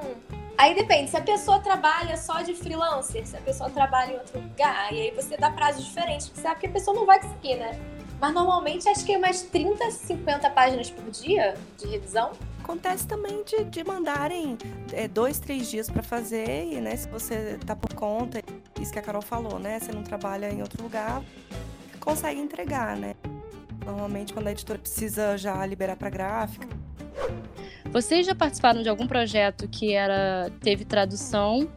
Aí 0.58 0.74
depende, 0.74 1.12
se 1.12 1.18
a 1.18 1.22
pessoa 1.22 1.60
trabalha 1.60 2.18
só 2.18 2.42
de 2.42 2.56
freelancer, 2.56 3.28
se 3.28 3.38
a 3.38 3.42
pessoa 3.42 3.70
trabalha 3.70 4.14
em 4.14 4.16
outro 4.16 4.40
lugar, 4.40 4.92
e 4.92 5.02
aí 5.02 5.12
você 5.12 5.38
dá 5.38 5.52
prazos 5.52 5.86
diferentes, 5.86 6.30
porque 6.30 6.42
sabe 6.42 6.62
que 6.62 6.66
a 6.66 6.72
pessoa 6.72 6.96
não 6.96 7.06
vai 7.06 7.22
conseguir, 7.22 7.58
né? 7.58 7.80
Mas 8.20 8.34
normalmente 8.34 8.90
acho 8.90 9.06
que 9.06 9.12
é 9.12 9.20
mais 9.20 9.44
30, 9.44 9.92
50 9.92 10.50
páginas 10.50 10.90
por 10.90 11.12
dia 11.12 11.54
de 11.78 11.86
revisão. 11.86 12.32
acontece 12.64 13.08
também 13.08 13.44
de, 13.44 13.66
de 13.66 13.84
mandarem 13.84 14.58
é, 14.92 15.08
dois, 15.08 15.38
três 15.38 15.70
dias 15.70 15.92
para 15.92 16.02
fazer, 16.02 16.74
e 16.74 16.82
né, 16.82 16.96
se 16.96 17.08
você 17.08 17.60
tá 17.64 17.76
por 17.76 17.94
conta, 17.94 18.42
isso 18.82 18.92
que 18.92 18.98
a 18.98 19.04
Carol 19.04 19.22
falou, 19.22 19.60
né? 19.60 19.80
Você 19.80 19.92
não 19.92 20.02
trabalha 20.02 20.52
em 20.52 20.64
outro 20.64 20.82
lugar, 20.82 21.22
consegue 22.00 22.42
entregar, 22.42 22.98
né? 22.98 23.14
Normalmente 23.86 24.34
quando 24.34 24.48
a 24.48 24.52
editora 24.52 24.80
precisa 24.80 25.38
já 25.38 25.64
liberar 25.68 25.96
para 25.96 26.10
gráfica. 26.10 26.68
Vocês 27.92 28.26
já 28.26 28.36
participaram 28.36 28.82
de 28.82 28.90
algum 28.90 29.08
projeto 29.08 29.68
que 29.68 29.94
era 29.94 30.52
teve 30.62 30.86
tradução 30.86 31.68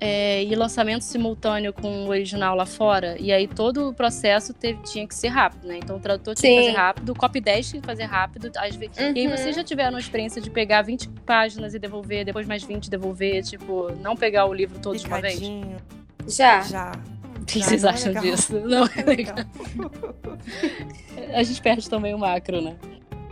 é, 0.00 0.44
e 0.44 0.54
lançamento 0.54 1.02
simultâneo 1.02 1.72
com 1.72 2.04
o 2.04 2.08
original 2.08 2.54
lá 2.54 2.66
fora, 2.66 3.16
e 3.18 3.32
aí 3.32 3.48
todo 3.48 3.88
o 3.88 3.94
processo 3.94 4.52
teve, 4.52 4.82
tinha 4.82 5.06
que 5.06 5.14
ser 5.14 5.28
rápido, 5.28 5.66
né? 5.66 5.78
Então 5.78 5.96
o 5.96 6.00
tradutor 6.00 6.34
tinha 6.34 6.50
Sim. 6.50 6.58
que 6.58 6.66
fazer 6.66 6.76
rápido, 6.76 7.08
o 7.10 7.14
copy 7.14 7.40
10 7.40 7.68
tinha 7.70 7.80
que 7.80 7.86
fazer 7.86 8.04
rápido. 8.04 8.50
Às 8.56 8.76
vezes... 8.76 8.98
Uhum. 8.98 9.12
E 9.14 9.20
aí 9.20 9.28
vocês 9.28 9.56
já 9.56 9.64
tiveram 9.64 9.96
a 9.96 10.00
experiência 10.00 10.42
de 10.42 10.50
pegar 10.50 10.82
20 10.82 11.08
páginas 11.24 11.74
e 11.74 11.78
devolver, 11.78 12.24
depois 12.24 12.46
mais 12.46 12.62
20 12.62 12.90
devolver, 12.90 13.42
tipo, 13.44 13.92
não 14.00 14.14
pegar 14.14 14.46
o 14.46 14.52
livro 14.52 14.78
todo 14.78 14.98
de 14.98 15.06
uma 15.06 15.20
vez? 15.20 15.40
Já. 16.26 16.60
Já. 16.60 16.92
O 17.40 17.46
que 17.46 17.62
vocês 17.62 17.84
é 17.84 17.88
acham 17.88 18.12
é 18.12 18.20
disso? 18.20 18.60
Não 18.60 18.84
é 18.96 19.02
legal. 19.02 19.36
a 21.32 21.42
gente 21.42 21.62
perde 21.62 21.88
também 21.88 22.14
o 22.14 22.18
macro, 22.18 22.60
né? 22.60 22.76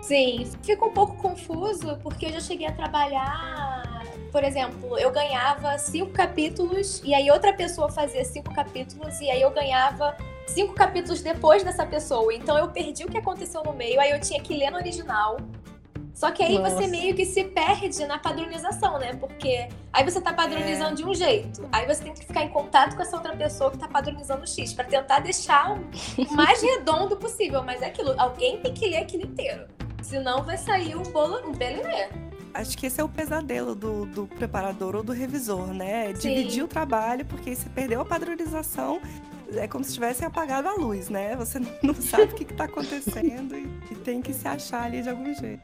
Sim, 0.02 0.50
fica 0.62 0.84
um 0.84 0.92
pouco 0.92 1.16
confuso 1.16 1.98
porque 2.02 2.26
eu 2.26 2.32
já 2.32 2.40
cheguei 2.40 2.66
a 2.66 2.72
trabalhar 2.72 4.02
por 4.32 4.42
exemplo, 4.42 4.98
eu 4.98 5.10
ganhava 5.12 5.76
cinco 5.76 6.10
capítulos 6.10 7.02
e 7.04 7.12
aí 7.12 7.30
outra 7.30 7.52
pessoa 7.52 7.90
fazia 7.90 8.24
cinco 8.24 8.52
capítulos 8.54 9.20
e 9.20 9.30
aí 9.30 9.42
eu 9.42 9.50
ganhava 9.50 10.16
cinco 10.46 10.72
capítulos 10.72 11.20
depois 11.20 11.62
dessa 11.62 11.84
pessoa. 11.84 12.32
Então 12.32 12.56
eu 12.56 12.68
perdi 12.68 13.04
o 13.04 13.08
que 13.08 13.18
aconteceu 13.18 13.62
no 13.62 13.74
meio, 13.74 14.00
aí 14.00 14.10
eu 14.10 14.18
tinha 14.18 14.42
que 14.42 14.56
ler 14.56 14.70
no 14.70 14.78
original. 14.78 15.36
Só 16.14 16.30
que 16.30 16.42
aí 16.42 16.58
Nossa. 16.58 16.76
você 16.76 16.86
meio 16.86 17.14
que 17.14 17.26
se 17.26 17.44
perde 17.44 18.06
na 18.06 18.18
padronização, 18.18 18.98
né? 18.98 19.14
Porque 19.14 19.68
aí 19.92 20.02
você 20.02 20.20
tá 20.20 20.32
padronizando 20.32 20.92
é. 20.92 20.94
de 20.94 21.04
um 21.04 21.14
jeito. 21.14 21.68
Aí 21.70 21.86
você 21.86 22.02
tem 22.02 22.14
que 22.14 22.24
ficar 22.24 22.42
em 22.42 22.48
contato 22.48 22.96
com 22.96 23.02
essa 23.02 23.16
outra 23.16 23.36
pessoa 23.36 23.70
que 23.70 23.78
tá 23.78 23.88
padronizando 23.88 24.44
o 24.44 24.46
X 24.46 24.72
para 24.72 24.84
tentar 24.84 25.20
deixar 25.20 25.74
o 25.74 26.34
mais 26.34 26.60
redondo 26.62 27.16
possível. 27.18 27.62
Mas 27.62 27.82
é 27.82 27.86
aquilo, 27.86 28.14
alguém 28.18 28.58
tem 28.60 28.72
que 28.72 28.86
ler 28.88 28.98
aquilo 28.98 29.24
inteiro. 29.24 29.66
Senão 30.02 30.42
vai 30.42 30.58
sair 30.58 30.96
um 30.96 31.02
bolo, 31.02 31.48
um 31.48 31.52
belimé. 31.52 32.10
Acho 32.54 32.76
que 32.76 32.86
esse 32.86 33.00
é 33.00 33.04
o 33.04 33.08
pesadelo 33.08 33.74
do, 33.74 34.04
do 34.04 34.26
preparador 34.26 34.96
ou 34.96 35.02
do 35.02 35.12
revisor, 35.12 35.68
né? 35.68 36.12
Dividir 36.12 36.62
o 36.62 36.68
trabalho, 36.68 37.24
porque 37.24 37.54
se 37.54 37.68
perdeu 37.70 38.00
a 38.02 38.04
padronização, 38.04 39.00
é 39.54 39.66
como 39.66 39.84
se 39.84 39.94
tivesse 39.94 40.24
apagado 40.24 40.68
a 40.68 40.74
luz, 40.74 41.08
né? 41.08 41.34
Você 41.36 41.58
não 41.82 41.94
sabe 41.94 42.24
o 42.24 42.34
que 42.34 42.44
está 42.44 42.64
acontecendo 42.64 43.56
e, 43.56 43.68
e, 43.90 43.94
tem 43.96 44.20
que 44.20 44.32
se 44.34 44.46
achar 44.46 44.84
ali 44.84 45.02
de 45.02 45.08
algum 45.08 45.32
jeito. 45.34 45.62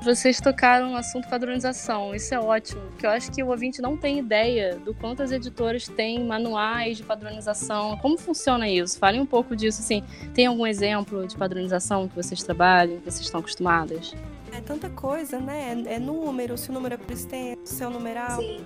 Vocês 0.00 0.40
tocaram 0.40 0.90
no 0.90 0.96
assunto 0.96 1.28
padronização, 1.28 2.14
isso 2.14 2.32
é 2.32 2.38
ótimo, 2.38 2.80
porque 2.90 3.04
eu 3.04 3.10
acho 3.10 3.32
que 3.32 3.42
o 3.42 3.48
ouvinte 3.48 3.82
não 3.82 3.96
tem 3.96 4.20
ideia 4.20 4.76
do 4.76 4.94
quanto 4.94 5.22
as 5.22 5.32
editoras 5.32 5.88
têm 5.88 6.24
manuais 6.24 6.98
de 6.98 7.02
padronização, 7.02 7.96
como 7.98 8.16
funciona 8.16 8.68
isso? 8.68 8.96
Falem 8.96 9.20
um 9.20 9.26
pouco 9.26 9.56
disso, 9.56 9.80
assim, 9.80 10.04
tem 10.32 10.46
algum 10.46 10.66
exemplo 10.66 11.26
de 11.26 11.36
padronização 11.36 12.06
que 12.06 12.14
vocês 12.14 12.42
trabalham, 12.42 12.98
que 12.98 13.10
vocês 13.10 13.22
estão 13.22 13.40
acostumadas? 13.40 14.14
É 14.52 14.60
tanta 14.60 14.88
coisa, 14.88 15.38
né? 15.38 15.76
É, 15.86 15.94
é 15.94 15.98
número, 15.98 16.56
se 16.56 16.70
o 16.70 16.72
número 16.72 16.94
é 16.94 16.96
por 16.96 17.12
extenso, 17.12 17.60
se 17.64 17.82
é 17.82 17.86
o 17.86 17.90
numeral. 17.90 18.40
Sim. 18.40 18.64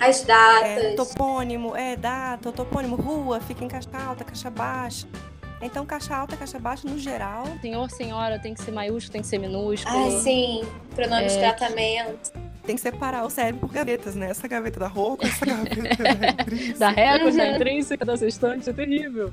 As 0.00 0.22
datas. 0.22 0.68
É, 0.68 0.94
topônimo, 0.94 1.76
é 1.76 1.96
data, 1.96 2.52
topônimo, 2.52 2.96
rua, 2.96 3.40
fica 3.40 3.64
em 3.64 3.68
caixa 3.68 3.90
alta, 3.92 4.24
caixa 4.24 4.48
baixa. 4.48 5.06
Então, 5.60 5.84
caixa 5.84 6.14
alta, 6.14 6.36
caixa 6.36 6.58
baixa, 6.58 6.88
no 6.88 6.98
geral. 6.98 7.44
Senhor, 7.60 7.90
senhora, 7.90 8.38
tem 8.38 8.54
que 8.54 8.62
ser 8.62 8.70
maiúsculo, 8.70 9.12
tem 9.12 9.22
que 9.22 9.26
ser 9.26 9.38
minúsculo. 9.38 10.18
Ah, 10.18 10.20
sim. 10.20 10.62
Pronome 10.94 11.24
é... 11.24 11.26
de 11.26 11.38
tratamento. 11.38 12.32
Tem 12.64 12.76
que 12.76 12.82
separar 12.82 13.24
o 13.24 13.30
cérebro 13.30 13.60
por 13.60 13.72
gavetas, 13.72 14.14
né? 14.14 14.30
Essa 14.30 14.46
gaveta 14.46 14.78
da 14.78 14.88
roupa, 14.88 15.26
essa 15.26 15.44
gaveta 15.46 16.02
da 16.02 16.42
intrínseca. 16.42 16.78
da 16.78 16.88
régua, 16.90 17.32
da 17.32 17.50
intrínseca, 17.52 18.04
da 18.04 18.16
sextante, 18.16 18.68
é 18.68 18.72
terrível. 18.72 19.32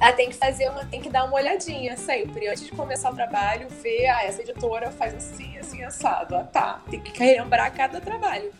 Ah, 0.00 0.12
tem 0.12 0.28
que 0.28 0.36
fazer 0.36 0.70
uma, 0.70 0.84
tem 0.84 1.00
que 1.00 1.10
dar 1.10 1.24
uma 1.24 1.34
olhadinha 1.34 1.96
sempre. 1.96 2.46
Antes 2.48 2.64
de 2.64 2.72
começar 2.72 3.10
o 3.10 3.14
trabalho, 3.14 3.68
ver, 3.82 4.06
ah, 4.06 4.22
essa 4.22 4.42
editora 4.42 4.90
faz 4.92 5.14
assim, 5.14 5.58
assim, 5.58 5.82
assado. 5.82 6.36
Ah, 6.36 6.44
tá. 6.44 6.80
Tem 6.88 7.00
que 7.00 7.18
lembrar 7.18 7.70
cada 7.70 8.00
trabalho. 8.00 8.52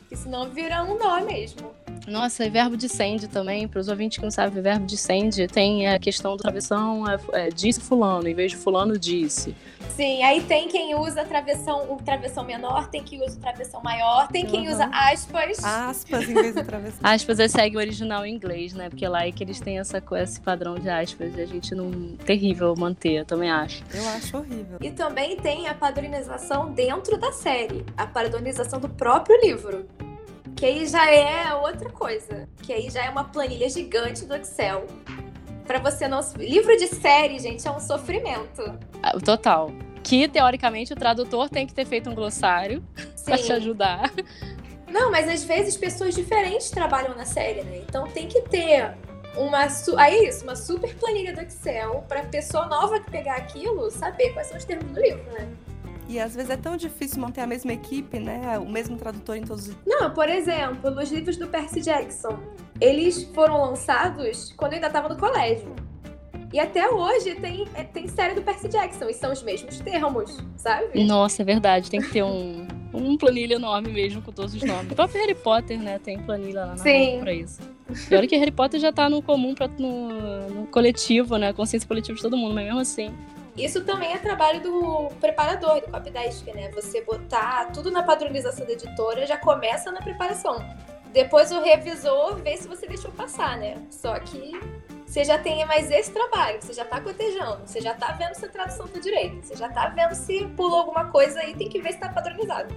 Porque 0.00 0.16
senão 0.16 0.48
vira 0.50 0.82
um 0.84 0.96
nó 0.96 1.20
mesmo. 1.20 1.74
Nossa, 2.06 2.44
e 2.44 2.50
verbo 2.50 2.76
de 2.76 2.88
send 2.88 3.28
também, 3.28 3.66
para 3.66 3.80
os 3.80 3.88
ouvintes 3.88 4.18
que 4.18 4.24
não 4.24 4.30
sabem, 4.30 4.62
verbo 4.62 4.86
de 4.86 4.96
send 4.96 5.46
tem 5.48 5.88
a 5.88 5.98
questão 5.98 6.36
do 6.36 6.42
travessão, 6.42 7.04
é, 7.08 7.18
é, 7.32 7.48
disse 7.48 7.80
fulano, 7.80 8.28
em 8.28 8.34
vez 8.34 8.52
de 8.52 8.58
fulano 8.58 8.98
disse. 8.98 9.54
Sim, 9.90 10.22
aí 10.22 10.42
tem 10.42 10.68
quem 10.68 10.94
usa 10.94 11.24
travessão, 11.24 11.92
o 11.92 11.96
travessão 11.96 12.44
menor, 12.44 12.88
tem 12.88 13.02
quem 13.02 13.24
usa 13.24 13.36
o 13.36 13.40
travessão 13.40 13.80
maior, 13.82 14.28
tem 14.28 14.44
quem 14.44 14.66
uhum. 14.66 14.72
usa 14.72 14.90
aspas. 14.92 15.62
Aspas 15.62 16.28
em 16.28 16.34
vez 16.34 16.54
de 16.54 16.64
travessão. 16.64 17.00
aspas 17.02 17.38
é 17.38 17.48
segue 17.48 17.76
o 17.76 17.78
original 17.78 18.26
em 18.26 18.34
inglês, 18.34 18.74
né? 18.74 18.88
Porque 18.88 19.06
lá 19.06 19.26
é 19.26 19.30
que 19.30 19.44
eles 19.44 19.60
têm 19.60 19.78
essa, 19.78 20.02
esse 20.20 20.40
padrão 20.40 20.74
de 20.74 20.88
aspas 20.88 21.36
e 21.36 21.40
a 21.40 21.46
gente 21.46 21.74
não. 21.74 21.90
terrível 22.24 22.74
manter, 22.76 23.20
eu 23.20 23.24
também 23.24 23.50
acho. 23.50 23.84
Eu 23.92 24.08
acho 24.08 24.36
horrível. 24.36 24.78
E 24.80 24.90
também 24.90 25.36
tem 25.36 25.68
a 25.68 25.74
padronização 25.74 26.72
dentro 26.72 27.16
da 27.16 27.30
série, 27.30 27.84
a 27.96 28.06
padronização 28.06 28.80
do 28.80 28.88
próprio 28.88 29.40
livro. 29.40 29.86
Que 30.64 30.68
aí 30.68 30.86
já 30.86 31.10
é 31.10 31.54
outra 31.54 31.90
coisa. 31.90 32.48
Que 32.62 32.72
aí 32.72 32.88
já 32.88 33.04
é 33.04 33.10
uma 33.10 33.24
planilha 33.24 33.68
gigante 33.68 34.24
do 34.24 34.34
Excel. 34.34 34.86
Para 35.66 35.78
você 35.78 36.08
não. 36.08 36.20
Livro 36.38 36.74
de 36.78 36.86
série, 36.86 37.38
gente, 37.38 37.68
é 37.68 37.70
um 37.70 37.78
sofrimento. 37.78 38.62
Ah, 39.02 39.12
total. 39.20 39.70
Que, 40.02 40.26
teoricamente, 40.26 40.94
o 40.94 40.96
tradutor 40.96 41.50
tem 41.50 41.66
que 41.66 41.74
ter 41.74 41.84
feito 41.84 42.08
um 42.08 42.14
glossário 42.14 42.82
para 43.26 43.36
te 43.36 43.52
ajudar. 43.52 44.10
Não, 44.88 45.10
mas 45.10 45.28
às 45.28 45.44
vezes 45.44 45.76
pessoas 45.76 46.14
diferentes 46.14 46.70
trabalham 46.70 47.14
na 47.14 47.26
série, 47.26 47.62
né? 47.62 47.82
Então 47.86 48.08
tem 48.08 48.26
que 48.26 48.40
ter 48.40 48.94
uma. 49.36 49.66
Aí 49.98 50.14
é 50.14 50.28
isso, 50.30 50.44
uma 50.44 50.56
super 50.56 50.94
planilha 50.94 51.34
do 51.34 51.42
Excel 51.42 52.06
para 52.08 52.22
pessoa 52.22 52.64
nova 52.68 52.98
que 53.00 53.10
pegar 53.10 53.36
aquilo 53.36 53.90
saber 53.90 54.32
quais 54.32 54.48
são 54.48 54.56
os 54.56 54.64
termos 54.64 54.90
do 54.90 54.98
livro, 54.98 55.30
né? 55.32 55.46
E 56.08 56.18
às 56.18 56.34
vezes 56.34 56.50
é 56.50 56.56
tão 56.56 56.76
difícil 56.76 57.20
manter 57.20 57.40
a 57.40 57.46
mesma 57.46 57.72
equipe, 57.72 58.18
né? 58.18 58.58
O 58.58 58.68
mesmo 58.68 58.96
tradutor 58.96 59.36
em 59.36 59.42
todos 59.42 59.68
os. 59.68 59.76
Não, 59.86 60.12
por 60.12 60.28
exemplo, 60.28 60.90
nos 60.90 61.10
livros 61.10 61.36
do 61.36 61.48
Percy 61.48 61.80
Jackson, 61.80 62.38
eles 62.80 63.24
foram 63.34 63.60
lançados 63.62 64.52
quando 64.56 64.72
eu 64.72 64.76
ainda 64.76 64.88
estava 64.88 65.08
no 65.08 65.16
colégio. 65.16 65.74
E 66.52 66.60
até 66.60 66.88
hoje 66.88 67.34
tem, 67.34 67.66
é, 67.74 67.82
tem 67.82 68.06
série 68.06 68.34
do 68.34 68.42
Percy 68.42 68.68
Jackson, 68.68 69.08
e 69.08 69.14
são 69.14 69.32
os 69.32 69.42
mesmos 69.42 69.80
termos, 69.80 70.38
sabe? 70.56 71.02
Nossa, 71.04 71.42
é 71.42 71.44
verdade. 71.44 71.90
Tem 71.90 72.00
que 72.00 72.12
ter 72.12 72.22
um, 72.22 72.64
um 72.92 73.16
planilha 73.16 73.54
enorme 73.54 73.90
mesmo 73.90 74.22
com 74.22 74.30
todos 74.30 74.54
os 74.54 74.62
nomes. 74.62 74.92
O 74.92 74.94
próprio 74.94 75.20
Harry 75.20 75.34
Potter, 75.34 75.80
né? 75.80 75.98
Tem 75.98 76.16
planilha 76.16 76.60
lá 76.60 76.66
na 76.66 76.76
Sim. 76.76 77.18
pra 77.18 77.32
isso. 77.32 77.60
E 78.08 78.14
olha 78.14 78.28
que 78.28 78.36
Harry 78.36 78.52
Potter 78.52 78.78
já 78.78 78.92
tá 78.92 79.10
no 79.10 79.20
comum, 79.20 79.52
pra, 79.52 79.66
no, 79.66 80.48
no 80.48 80.66
coletivo, 80.68 81.36
né? 81.38 81.52
Consciência 81.52 81.88
coletiva 81.88 82.14
de 82.14 82.22
todo 82.22 82.36
mundo, 82.36 82.54
mas 82.54 82.66
mesmo 82.66 82.78
assim. 82.78 83.12
Isso 83.56 83.84
também 83.84 84.12
é 84.12 84.18
trabalho 84.18 84.60
do 84.60 85.08
preparador, 85.20 85.80
do 85.80 85.90
copydesk, 85.90 86.46
né? 86.52 86.70
Você 86.72 87.02
botar 87.02 87.70
tudo 87.72 87.90
na 87.90 88.02
padronização 88.02 88.66
da 88.66 88.72
editora 88.72 89.26
já 89.26 89.36
começa 89.36 89.92
na 89.92 90.02
preparação. 90.02 90.58
Depois 91.12 91.52
o 91.52 91.62
revisor 91.62 92.36
vê 92.36 92.56
se 92.56 92.66
você 92.66 92.88
deixou 92.88 93.12
passar, 93.12 93.56
né? 93.56 93.80
Só 93.90 94.18
que 94.18 94.52
você 95.14 95.22
já 95.22 95.38
tem 95.38 95.64
mais 95.64 95.92
esse 95.92 96.10
trabalho, 96.10 96.60
você 96.60 96.72
já 96.72 96.84
tá 96.84 97.00
cotejando, 97.00 97.60
você 97.64 97.80
já 97.80 97.94
tá 97.94 98.10
vendo 98.18 98.34
se 98.34 98.46
a 98.46 98.48
tradução 98.48 98.88
tá 98.88 98.98
direita, 98.98 99.36
você 99.40 99.54
já 99.54 99.68
tá 99.68 99.88
vendo 99.90 100.12
se 100.12 100.44
pulou 100.56 100.80
alguma 100.80 101.04
coisa 101.04 101.38
aí, 101.38 101.54
tem 101.54 101.68
que 101.68 101.80
ver 101.80 101.92
se 101.92 102.00
tá 102.00 102.08
padronizado. 102.08 102.74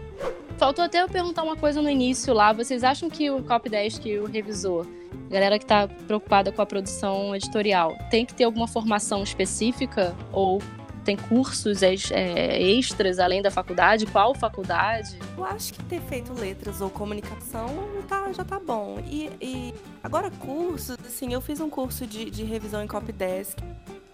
Faltou 0.56 0.86
até 0.86 1.02
eu 1.02 1.10
perguntar 1.10 1.42
uma 1.42 1.56
coisa 1.56 1.82
no 1.82 1.90
início 1.90 2.36
lá, 2.36 2.54
vocês 2.54 2.84
acham 2.84 3.10
que 3.10 3.32
o 3.32 3.42
copydesk, 3.42 4.06
o 4.20 4.28
revisor, 4.28 4.86
galera 5.32 5.58
que 5.58 5.66
tá 5.66 5.88
preocupada 5.88 6.52
com 6.52 6.62
a 6.62 6.66
produção 6.68 7.36
editorial, 7.36 7.98
tem 8.12 8.24
que 8.24 8.36
ter 8.36 8.44
alguma 8.44 8.68
formação 8.68 9.24
específica 9.24 10.16
ou 10.32 10.62
tem 11.08 11.16
cursos 11.16 11.82
é, 11.82 12.62
extras 12.62 13.18
além 13.18 13.42
da 13.42 13.50
faculdade? 13.50 14.06
Qual 14.06 14.36
faculdade? 14.36 15.18
Eu 15.38 15.46
acho 15.46 15.74
que 15.74 15.82
ter 15.86 16.02
feito 16.02 16.34
letras 16.34 16.82
ou 16.82 16.90
comunicação 16.90 17.70
tá, 18.10 18.30
já 18.34 18.44
tá 18.44 18.60
bom. 18.60 19.02
E, 19.10 19.32
e 19.40 19.74
agora 20.04 20.30
cursos, 20.30 20.98
assim, 21.06 21.32
eu 21.34 21.40
fiz 21.40 21.62
um 21.62 21.70
curso 21.70 22.06
de, 22.06 22.30
de 22.30 22.44
revisão 22.44 22.84
em 22.84 22.88
Copydesk, 22.88 23.58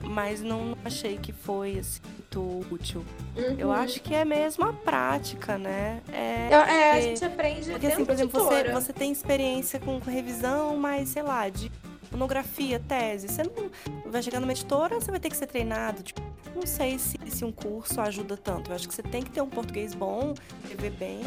mas 0.01 0.43
não 0.43 0.77
achei 0.85 1.17
que 1.17 1.33
foi 1.33 1.79
assim, 1.79 1.99
muito 2.33 2.65
útil. 2.71 3.05
Uhum. 3.35 3.55
Eu 3.57 3.71
acho 3.71 3.99
que 4.01 4.13
é 4.13 4.23
mesmo 4.23 4.65
a 4.65 4.73
prática, 4.73 5.57
né? 5.57 6.01
É, 6.11 6.49
é 6.51 6.59
porque, 6.59 6.71
a 6.71 7.01
gente 7.01 7.25
aprende 7.25 7.71
Porque, 7.71 7.87
assim, 7.87 8.05
por 8.05 8.13
exemplo, 8.13 8.39
você, 8.39 8.71
você 8.71 8.93
tem 8.93 9.11
experiência 9.11 9.79
com, 9.79 9.99
com 9.99 10.11
revisão, 10.11 10.77
mas, 10.77 11.09
sei 11.09 11.23
lá, 11.23 11.49
de 11.49 11.71
monografia, 12.13 12.79
tese. 12.79 13.27
Você 13.27 13.43
não 13.43 13.69
vai 14.11 14.21
chegar 14.21 14.39
numa 14.39 14.51
editora, 14.51 14.95
você 14.99 15.11
vai 15.11 15.19
ter 15.19 15.29
que 15.29 15.37
ser 15.37 15.47
treinado. 15.47 16.03
Tipo, 16.03 16.21
não 16.55 16.65
sei 16.65 16.97
se, 16.99 17.17
se 17.25 17.43
um 17.43 17.51
curso 17.51 17.99
ajuda 17.99 18.37
tanto. 18.37 18.71
Eu 18.71 18.75
acho 18.75 18.87
que 18.87 18.93
você 18.93 19.03
tem 19.03 19.21
que 19.21 19.31
ter 19.31 19.41
um 19.41 19.49
português 19.49 19.93
bom, 19.93 20.33
escrever 20.63 20.91
bem. 20.91 21.21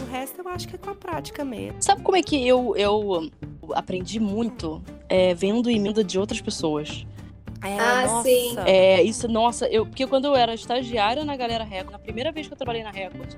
O 0.00 0.10
resto 0.10 0.40
eu 0.40 0.48
acho 0.48 0.68
que 0.68 0.76
é 0.76 0.78
com 0.78 0.90
a 0.90 0.94
prática 0.94 1.44
mesmo. 1.44 1.82
Sabe 1.82 2.02
como 2.02 2.16
é 2.16 2.22
que 2.22 2.46
eu, 2.46 2.74
eu 2.76 3.30
aprendi 3.72 4.18
muito 4.20 4.82
é, 5.08 5.34
vendo 5.34 5.70
emenda 5.70 6.02
de 6.02 6.18
outras 6.18 6.40
pessoas? 6.40 7.04
É, 7.62 7.78
ah, 7.78 8.06
nossa. 8.06 8.22
sim. 8.22 8.56
É, 8.64 9.02
isso, 9.02 9.28
nossa, 9.28 9.66
eu, 9.66 9.84
porque 9.84 10.06
quando 10.06 10.24
eu 10.24 10.34
era 10.34 10.54
estagiária 10.54 11.24
na 11.24 11.36
Galera 11.36 11.64
Record, 11.64 11.92
na 11.92 11.98
primeira 11.98 12.32
vez 12.32 12.46
que 12.46 12.52
eu 12.52 12.56
trabalhei 12.56 12.82
na 12.82 12.90
Record, 12.90 13.34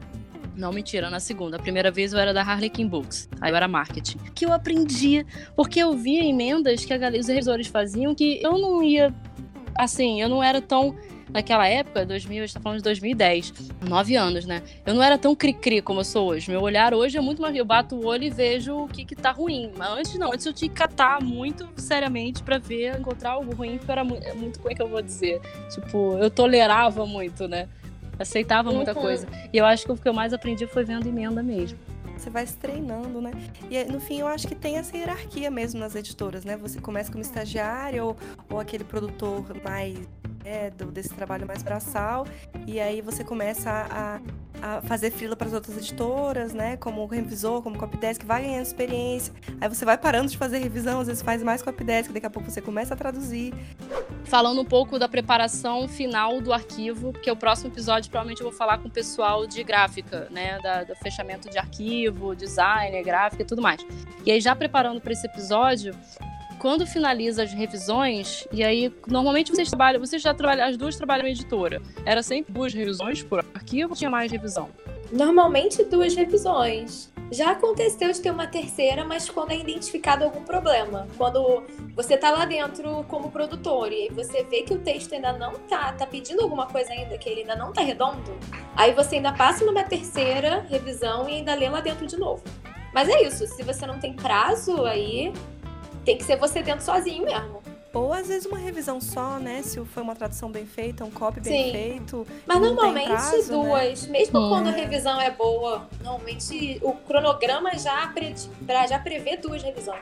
Não, 0.62 0.72
mentira, 0.72 1.10
na 1.10 1.18
segunda. 1.18 1.56
A 1.56 1.60
primeira 1.60 1.90
vez 1.90 2.12
eu 2.12 2.20
era 2.20 2.32
da 2.32 2.40
Harlequin 2.40 2.86
Books, 2.86 3.28
aí 3.40 3.50
eu 3.50 3.56
era 3.56 3.66
marketing. 3.66 4.16
Que 4.32 4.46
eu 4.46 4.52
aprendi, 4.52 5.26
porque 5.56 5.80
eu 5.80 5.92
via 5.96 6.24
emendas 6.24 6.84
que 6.84 6.94
a, 6.94 6.96
os 7.18 7.26
revisores 7.26 7.66
faziam 7.66 8.14
que 8.14 8.40
eu 8.40 8.56
não 8.56 8.80
ia. 8.80 9.12
Assim, 9.74 10.22
eu 10.22 10.28
não 10.28 10.40
era 10.40 10.62
tão 10.62 10.94
naquela 11.32 11.66
época, 11.66 12.06
2000, 12.06 12.44
a 12.44 12.46
gente 12.46 12.54
tá 12.54 12.60
falando 12.60 12.78
de 12.78 12.84
2010, 12.84 13.52
nove 13.88 14.14
anos, 14.14 14.44
né? 14.44 14.62
Eu 14.86 14.94
não 14.94 15.02
era 15.02 15.18
tão 15.18 15.34
cri-cri 15.34 15.82
como 15.82 15.98
eu 15.98 16.04
sou 16.04 16.28
hoje. 16.28 16.48
Meu 16.48 16.60
olhar 16.60 16.94
hoje 16.94 17.18
é 17.18 17.20
muito 17.20 17.42
mais. 17.42 17.56
Eu 17.56 17.64
bato 17.64 17.96
o 17.96 18.06
olho 18.06 18.22
e 18.22 18.30
vejo 18.30 18.84
o 18.84 18.86
que, 18.86 19.04
que 19.04 19.16
tá 19.16 19.32
ruim. 19.32 19.72
Mas 19.76 19.88
antes 19.98 20.14
não, 20.16 20.32
antes 20.32 20.46
eu 20.46 20.52
tinha 20.52 20.68
que 20.68 20.76
catar 20.76 21.20
muito 21.20 21.68
seriamente 21.76 22.40
para 22.40 22.58
ver, 22.58 23.00
encontrar 23.00 23.30
algo 23.30 23.52
ruim, 23.52 23.78
porque 23.78 23.90
era 23.90 24.04
muito, 24.04 24.24
é 24.24 24.34
muito, 24.34 24.60
como 24.60 24.70
é 24.70 24.76
que 24.76 24.82
eu 24.82 24.88
vou 24.88 25.02
dizer? 25.02 25.40
Tipo, 25.74 26.18
eu 26.18 26.30
tolerava 26.30 27.04
muito, 27.04 27.48
né? 27.48 27.68
Aceitava 28.22 28.72
muita 28.72 28.94
uhum. 28.94 29.00
coisa. 29.00 29.26
E 29.52 29.58
eu 29.58 29.64
acho 29.64 29.84
que 29.84 29.92
o 29.92 29.96
que 29.96 30.08
eu 30.08 30.14
mais 30.14 30.32
aprendi 30.32 30.66
foi 30.66 30.84
vendo 30.84 31.06
emenda 31.06 31.42
mesmo 31.42 31.78
você 32.22 32.30
vai 32.30 32.46
se 32.46 32.56
treinando, 32.56 33.20
né? 33.20 33.32
E 33.68 33.84
no 33.84 33.98
fim 33.98 34.20
eu 34.20 34.28
acho 34.28 34.46
que 34.46 34.54
tem 34.54 34.76
essa 34.76 34.96
hierarquia 34.96 35.50
mesmo 35.50 35.80
nas 35.80 35.96
editoras, 35.96 36.44
né? 36.44 36.56
Você 36.56 36.80
começa 36.80 37.10
como 37.10 37.20
estagiário 37.20 38.06
ou, 38.06 38.16
ou 38.48 38.60
aquele 38.60 38.84
produtor 38.84 39.44
mais 39.64 39.98
é, 40.44 40.70
do, 40.70 40.86
desse 40.86 41.10
trabalho 41.10 41.46
mais 41.46 41.62
braçal, 41.62 42.26
e 42.66 42.80
aí 42.80 43.00
você 43.00 43.24
começa 43.24 43.70
a, 43.70 44.20
a 44.62 44.82
fazer 44.82 45.10
fila 45.10 45.36
para 45.36 45.48
as 45.48 45.52
outras 45.52 45.76
editoras, 45.76 46.52
né? 46.52 46.76
Como 46.76 47.04
revisor, 47.06 47.62
como 47.62 47.78
copydesk, 47.78 48.24
vai 48.24 48.42
ganhando 48.42 48.64
experiência. 48.64 49.32
Aí 49.60 49.68
você 49.68 49.84
vai 49.84 49.98
parando 49.98 50.30
de 50.30 50.38
fazer 50.38 50.58
revisão, 50.58 51.00
às 51.00 51.06
vezes 51.06 51.22
faz 51.22 51.42
mais 51.42 51.62
copydesk, 51.62 52.12
daqui 52.12 52.26
a 52.26 52.30
pouco 52.30 52.50
você 52.50 52.60
começa 52.60 52.94
a 52.94 52.96
traduzir. 52.96 53.52
Falando 54.24 54.60
um 54.60 54.64
pouco 54.64 54.98
da 54.98 55.08
preparação 55.08 55.88
final 55.88 56.40
do 56.40 56.52
arquivo, 56.52 57.12
porque 57.12 57.30
o 57.30 57.36
próximo 57.36 57.70
episódio 57.70 58.10
provavelmente 58.10 58.40
eu 58.40 58.48
vou 58.48 58.56
falar 58.56 58.78
com 58.78 58.88
o 58.88 58.90
pessoal 58.90 59.46
de 59.46 59.62
gráfica, 59.62 60.28
né? 60.30 60.58
Da, 60.60 60.84
do 60.84 60.94
fechamento 60.96 61.50
de 61.50 61.58
arquivo, 61.58 62.34
design, 62.34 63.02
gráfica 63.02 63.42
e 63.42 63.46
tudo 63.46 63.60
mais. 63.60 63.84
E 64.24 64.30
aí, 64.30 64.40
já 64.40 64.54
preparando 64.54 65.00
para 65.00 65.12
esse 65.12 65.26
episódio, 65.26 65.94
quando 66.62 66.86
finaliza 66.86 67.42
as 67.42 67.52
revisões, 67.52 68.46
e 68.52 68.62
aí 68.62 68.94
normalmente 69.08 69.50
vocês 69.50 69.68
trabalham, 69.68 69.98
vocês 69.98 70.22
já 70.22 70.32
trabalham, 70.32 70.64
as 70.64 70.76
duas 70.76 70.94
trabalham 70.94 71.26
em 71.26 71.32
editora. 71.32 71.82
Era 72.06 72.22
sempre 72.22 72.52
duas 72.52 72.72
revisões 72.72 73.20
por 73.20 73.40
arquivo 73.52 73.96
tinha 73.96 74.08
mais 74.08 74.30
revisão? 74.30 74.70
Normalmente 75.10 75.82
duas 75.82 76.14
revisões. 76.14 77.12
Já 77.32 77.50
aconteceu 77.50 78.12
de 78.12 78.20
ter 78.20 78.30
uma 78.30 78.46
terceira, 78.46 79.04
mas 79.04 79.28
quando 79.28 79.50
é 79.50 79.58
identificado 79.58 80.22
algum 80.22 80.44
problema. 80.44 81.08
Quando 81.18 81.64
você 81.96 82.16
tá 82.16 82.30
lá 82.30 82.44
dentro 82.44 83.04
como 83.08 83.32
produtor 83.32 83.92
e 83.92 84.08
você 84.10 84.44
vê 84.44 84.62
que 84.62 84.72
o 84.72 84.78
texto 84.78 85.14
ainda 85.14 85.32
não 85.32 85.54
tá, 85.54 85.90
tá 85.94 86.06
pedindo 86.06 86.42
alguma 86.42 86.66
coisa 86.66 86.92
ainda, 86.92 87.18
que 87.18 87.28
ele 87.28 87.40
ainda 87.40 87.56
não 87.56 87.72
tá 87.72 87.80
redondo, 87.80 88.38
aí 88.76 88.92
você 88.92 89.16
ainda 89.16 89.32
passa 89.32 89.64
numa 89.64 89.82
terceira 89.82 90.64
revisão 90.70 91.28
e 91.28 91.38
ainda 91.38 91.56
lê 91.56 91.68
lá 91.68 91.80
dentro 91.80 92.06
de 92.06 92.16
novo. 92.16 92.44
Mas 92.94 93.08
é 93.08 93.26
isso, 93.26 93.48
se 93.48 93.64
você 93.64 93.84
não 93.84 93.98
tem 93.98 94.14
prazo, 94.14 94.84
aí 94.84 95.32
tem 96.04 96.16
que 96.16 96.24
ser 96.24 96.36
você 96.36 96.62
dentro 96.62 96.84
sozinho 96.84 97.24
mesmo. 97.24 97.62
Ou 97.94 98.12
às 98.12 98.26
vezes 98.26 98.46
uma 98.46 98.56
revisão 98.56 99.00
só, 99.00 99.38
né? 99.38 99.60
Se 99.62 99.78
foi 99.84 100.02
uma 100.02 100.14
tradução 100.14 100.50
bem 100.50 100.64
feita, 100.64 101.04
um 101.04 101.10
copy 101.10 101.40
bem 101.40 101.66
Sim. 101.66 101.72
feito. 101.72 102.26
Mas 102.46 102.60
normalmente 102.60 103.08
prazo, 103.08 103.36
né? 103.36 103.68
duas. 103.68 104.06
Né? 104.06 104.12
Mesmo 104.18 104.48
quando 104.48 104.68
a 104.68 104.70
revisão 104.70 105.20
é 105.20 105.30
boa, 105.30 105.86
normalmente 106.02 106.78
o 106.82 106.92
cronograma 106.94 107.76
já, 107.76 108.06
pre... 108.08 108.34
já 108.88 108.98
prevê 108.98 109.36
duas 109.36 109.62
revisões. 109.62 110.00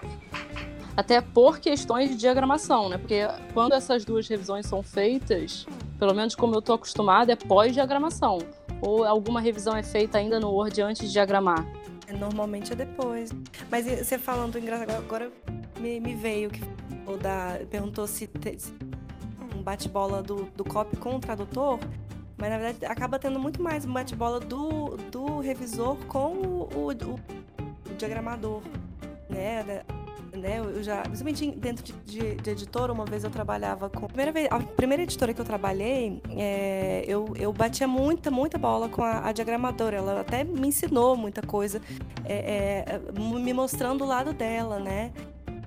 Até 0.96 1.20
por 1.20 1.58
questões 1.58 2.10
de 2.10 2.16
diagramação, 2.16 2.88
né? 2.88 2.98
Porque 2.98 3.26
quando 3.52 3.72
essas 3.72 4.04
duas 4.04 4.28
revisões 4.28 4.66
são 4.66 4.82
feitas, 4.82 5.66
pelo 5.98 6.14
menos 6.14 6.36
como 6.36 6.54
eu 6.54 6.62
tô 6.62 6.74
acostumada, 6.74 7.32
é 7.32 7.36
pós-diagramação. 7.36 8.38
Ou 8.80 9.04
alguma 9.04 9.40
revisão 9.40 9.76
é 9.76 9.82
feita 9.82 10.18
ainda 10.18 10.38
no 10.38 10.50
Word 10.50 10.80
antes 10.80 11.06
de 11.06 11.12
diagramar. 11.12 11.66
Normalmente 12.18 12.72
é 12.72 12.76
depois. 12.76 13.30
Mas 13.70 13.86
você 13.86 14.18
falando 14.18 14.58
engraçado, 14.58 14.90
agora 14.90 15.30
me, 15.80 15.98
me 15.98 16.14
veio 16.14 16.50
que 16.50 16.62
o 17.06 17.16
da, 17.16 17.58
perguntou 17.70 18.06
se, 18.06 18.28
se 18.58 18.72
um 19.56 19.62
bate-bola 19.62 20.22
do, 20.22 20.44
do 20.56 20.64
copy 20.64 20.96
com 20.96 21.16
o 21.16 21.20
tradutor, 21.20 21.78
mas 22.36 22.50
na 22.50 22.58
verdade 22.58 22.86
acaba 22.86 23.18
tendo 23.18 23.38
muito 23.38 23.62
mais 23.62 23.84
um 23.84 23.92
bate-bola 23.92 24.40
do, 24.40 24.96
do 25.10 25.40
revisor 25.40 25.96
com 26.06 26.32
o, 26.32 26.68
o, 26.74 26.88
o 26.88 27.94
diagramador, 27.96 28.62
né? 29.28 29.82
né? 30.36 30.58
Eu 30.58 30.82
já, 30.82 31.02
principalmente 31.02 31.50
dentro 31.52 31.84
de, 31.84 31.92
de, 31.92 32.34
de, 32.36 32.50
editora, 32.50 32.92
uma 32.92 33.04
vez 33.04 33.24
eu 33.24 33.30
trabalhava 33.30 33.90
com. 33.90 34.06
A 34.06 34.08
primeira, 34.08 34.32
vez, 34.32 34.48
a 34.50 34.60
primeira 34.60 35.02
editora 35.02 35.34
que 35.34 35.40
eu 35.40 35.44
trabalhei, 35.44 36.22
é, 36.30 37.04
eu, 37.06 37.34
eu 37.36 37.52
batia 37.52 37.88
muita, 37.88 38.30
muita 38.30 38.56
bola 38.56 38.88
com 38.88 39.02
a, 39.02 39.28
a, 39.28 39.32
diagramadora. 39.32 39.96
Ela 39.96 40.20
até 40.20 40.44
me 40.44 40.68
ensinou 40.68 41.16
muita 41.16 41.42
coisa, 41.42 41.80
é, 42.24 42.84
é, 42.86 43.12
me 43.18 43.52
mostrando 43.52 44.04
o 44.04 44.06
lado 44.06 44.32
dela, 44.32 44.78
né? 44.78 45.12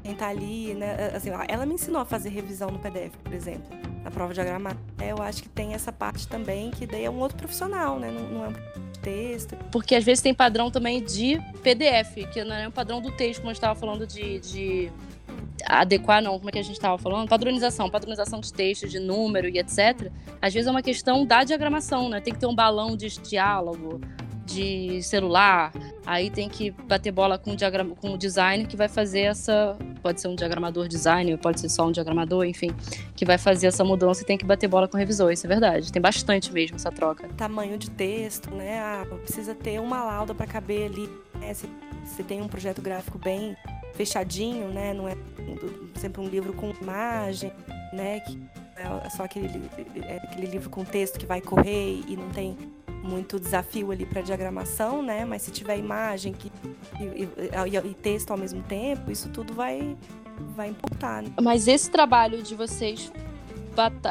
Quem 0.03 0.13
tá 0.13 0.27
ali, 0.27 0.73
né? 0.73 1.11
Assim, 1.15 1.29
ela 1.47 1.65
me 1.65 1.75
ensinou 1.75 2.01
a 2.01 2.05
fazer 2.05 2.29
revisão 2.29 2.69
no 2.69 2.77
PDF, 2.77 3.15
por 3.23 3.33
exemplo, 3.33 3.63
na 4.03 4.11
prova 4.11 4.33
de 4.33 4.35
diagramática. 4.35 4.83
Eu 4.99 5.21
acho 5.21 5.41
que 5.41 5.49
tem 5.49 5.73
essa 5.73 5.93
parte 5.93 6.27
também, 6.27 6.71
que 6.71 6.85
daí 6.85 7.05
é 7.05 7.09
um 7.09 7.19
outro 7.19 7.37
profissional, 7.37 7.97
né? 7.97 8.11
Não, 8.11 8.29
não 8.29 8.45
é 8.45 8.49
um 8.49 8.53
texto. 9.01 9.55
Porque 9.71 9.95
às 9.95 10.03
vezes 10.03 10.21
tem 10.21 10.33
padrão 10.33 10.69
também 10.69 11.01
de 11.01 11.39
PDF, 11.61 12.29
que 12.33 12.43
não 12.43 12.55
é 12.55 12.67
um 12.67 12.71
padrão 12.71 13.01
do 13.01 13.11
texto, 13.11 13.39
como 13.39 13.49
a 13.49 13.53
gente 13.53 13.59
estava 13.59 13.79
falando 13.79 14.05
de, 14.05 14.39
de 14.39 14.91
adequar, 15.65 16.21
não, 16.21 16.37
como 16.37 16.49
é 16.49 16.51
que 16.51 16.59
a 16.59 16.63
gente 16.63 16.75
estava 16.75 16.97
falando? 16.97 17.29
Padronização, 17.29 17.89
padronização 17.89 18.41
de 18.41 18.51
texto, 18.51 18.87
de 18.89 18.99
número 18.99 19.47
e 19.47 19.57
etc. 19.57 20.11
Às 20.41 20.53
vezes 20.53 20.67
é 20.67 20.71
uma 20.71 20.81
questão 20.81 21.25
da 21.25 21.43
diagramação, 21.43 22.09
né? 22.09 22.19
Tem 22.19 22.33
que 22.33 22.39
ter 22.39 22.45
um 22.45 22.55
balão 22.55 22.97
de 22.97 23.07
diálogo, 23.07 24.01
de 24.45 25.01
celular, 25.01 25.71
aí 26.05 26.29
tem 26.29 26.49
que 26.49 26.71
bater 26.71 27.11
bola 27.11 27.37
com 27.37 27.51
o, 27.51 27.55
diagrama, 27.55 27.95
com 27.95 28.13
o 28.13 28.17
design 28.17 28.65
que 28.65 28.75
vai 28.75 28.87
fazer 28.87 29.21
essa. 29.21 29.77
Pode 30.01 30.19
ser 30.19 30.27
um 30.27 30.35
diagramador 30.35 30.87
design, 30.87 31.35
pode 31.37 31.59
ser 31.59 31.69
só 31.69 31.87
um 31.87 31.91
diagramador, 31.91 32.45
enfim, 32.45 32.75
que 33.15 33.23
vai 33.23 33.37
fazer 33.37 33.67
essa 33.67 33.83
mudança 33.83 34.21
e 34.21 34.25
tem 34.25 34.37
que 34.37 34.45
bater 34.45 34.67
bola 34.67 34.87
com 34.87 34.97
o 34.97 34.99
revisor, 34.99 35.31
isso 35.31 35.45
é 35.45 35.49
verdade. 35.49 35.91
Tem 35.91 36.01
bastante 36.01 36.51
mesmo 36.51 36.75
essa 36.75 36.91
troca. 36.91 37.27
Tamanho 37.37 37.77
de 37.77 37.89
texto, 37.89 38.51
né? 38.51 38.79
Ah, 38.79 39.05
precisa 39.23 39.55
ter 39.55 39.79
uma 39.79 40.03
lauda 40.03 40.35
para 40.35 40.45
caber 40.45 40.87
ali. 40.87 41.09
Né? 41.39 41.53
Se, 41.53 41.69
se 42.05 42.23
tem 42.23 42.41
um 42.41 42.47
projeto 42.47 42.81
gráfico 42.81 43.17
bem 43.17 43.55
fechadinho, 43.93 44.67
né? 44.69 44.93
Não 44.93 45.07
é 45.07 45.15
sempre 45.95 46.21
um 46.21 46.27
livro 46.27 46.53
com 46.53 46.73
imagem, 46.81 47.51
né? 47.93 48.19
Que 48.21 48.41
é 48.75 49.09
só 49.09 49.23
aquele, 49.23 49.47
é 50.03 50.17
aquele 50.17 50.47
livro 50.47 50.69
com 50.69 50.83
texto 50.83 51.19
que 51.19 51.25
vai 51.25 51.39
correr 51.39 52.01
e 52.07 52.17
não 52.17 52.29
tem 52.29 52.57
muito 53.03 53.39
desafio 53.39 53.91
ali 53.91 54.05
para 54.05 54.21
diagramação, 54.21 55.03
né? 55.03 55.25
Mas 55.25 55.41
se 55.41 55.51
tiver 55.51 55.77
imagem 55.77 56.33
que, 56.33 56.51
e, 56.99 57.23
e, 57.23 57.89
e, 57.89 57.93
texto 57.93 58.31
ao 58.31 58.37
mesmo 58.37 58.63
tempo, 58.63 59.11
isso 59.11 59.29
tudo 59.29 59.53
vai, 59.53 59.95
vai 60.55 60.69
importar. 60.69 61.21
Né? 61.21 61.29
Mas 61.41 61.67
esse 61.67 61.91
trabalho 61.91 62.41
de 62.41 62.55
vocês 62.55 63.11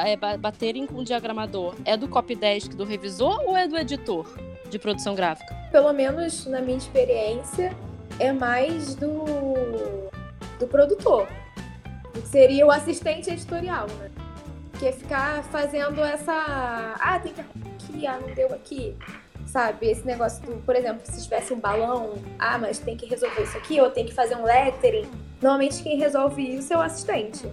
é, 0.05 0.37
baterem 0.37 0.85
com 0.85 0.99
o 0.99 1.03
diagramador 1.03 1.75
é 1.83 1.97
do 1.97 2.07
copydesk 2.07 2.73
do 2.75 2.83
revisor 2.83 3.41
ou 3.47 3.57
é 3.57 3.67
do 3.67 3.77
editor 3.77 4.27
de 4.69 4.77
produção 4.77 5.15
gráfica? 5.15 5.53
Pelo 5.71 5.91
menos 5.91 6.45
na 6.45 6.61
minha 6.61 6.77
experiência, 6.77 7.75
é 8.19 8.31
mais 8.31 8.95
do, 8.95 9.23
do 10.59 10.67
produtor. 10.67 11.27
Seria 12.25 12.65
o 12.65 12.71
assistente 12.71 13.29
editorial, 13.29 13.87
né? 13.87 14.12
Que 14.83 14.91
ficar 14.91 15.41
fazendo 15.45 16.03
essa. 16.03 16.33
Ah, 16.99 17.17
tem 17.17 17.31
que 17.31 17.39
aqui, 17.39 18.05
ah, 18.05 18.19
não 18.19 18.35
deu 18.35 18.53
aqui. 18.53 18.93
Sabe? 19.45 19.89
Esse 19.89 20.05
negócio 20.05 20.45
do, 20.45 20.57
por 20.57 20.75
exemplo, 20.75 20.99
se 21.05 21.23
tivesse 21.23 21.53
um 21.53 21.59
balão, 21.59 22.15
ah, 22.37 22.57
mas 22.57 22.79
tem 22.79 22.97
que 22.97 23.05
resolver 23.05 23.43
isso 23.43 23.55
aqui, 23.55 23.79
ou 23.79 23.89
tem 23.89 24.05
que 24.05 24.13
fazer 24.13 24.35
um 24.35 24.43
lettering. 24.43 25.09
Normalmente 25.41 25.81
quem 25.81 25.97
resolve 25.97 26.41
isso 26.41 26.73
é 26.73 26.77
o 26.77 26.81
assistente. 26.81 27.49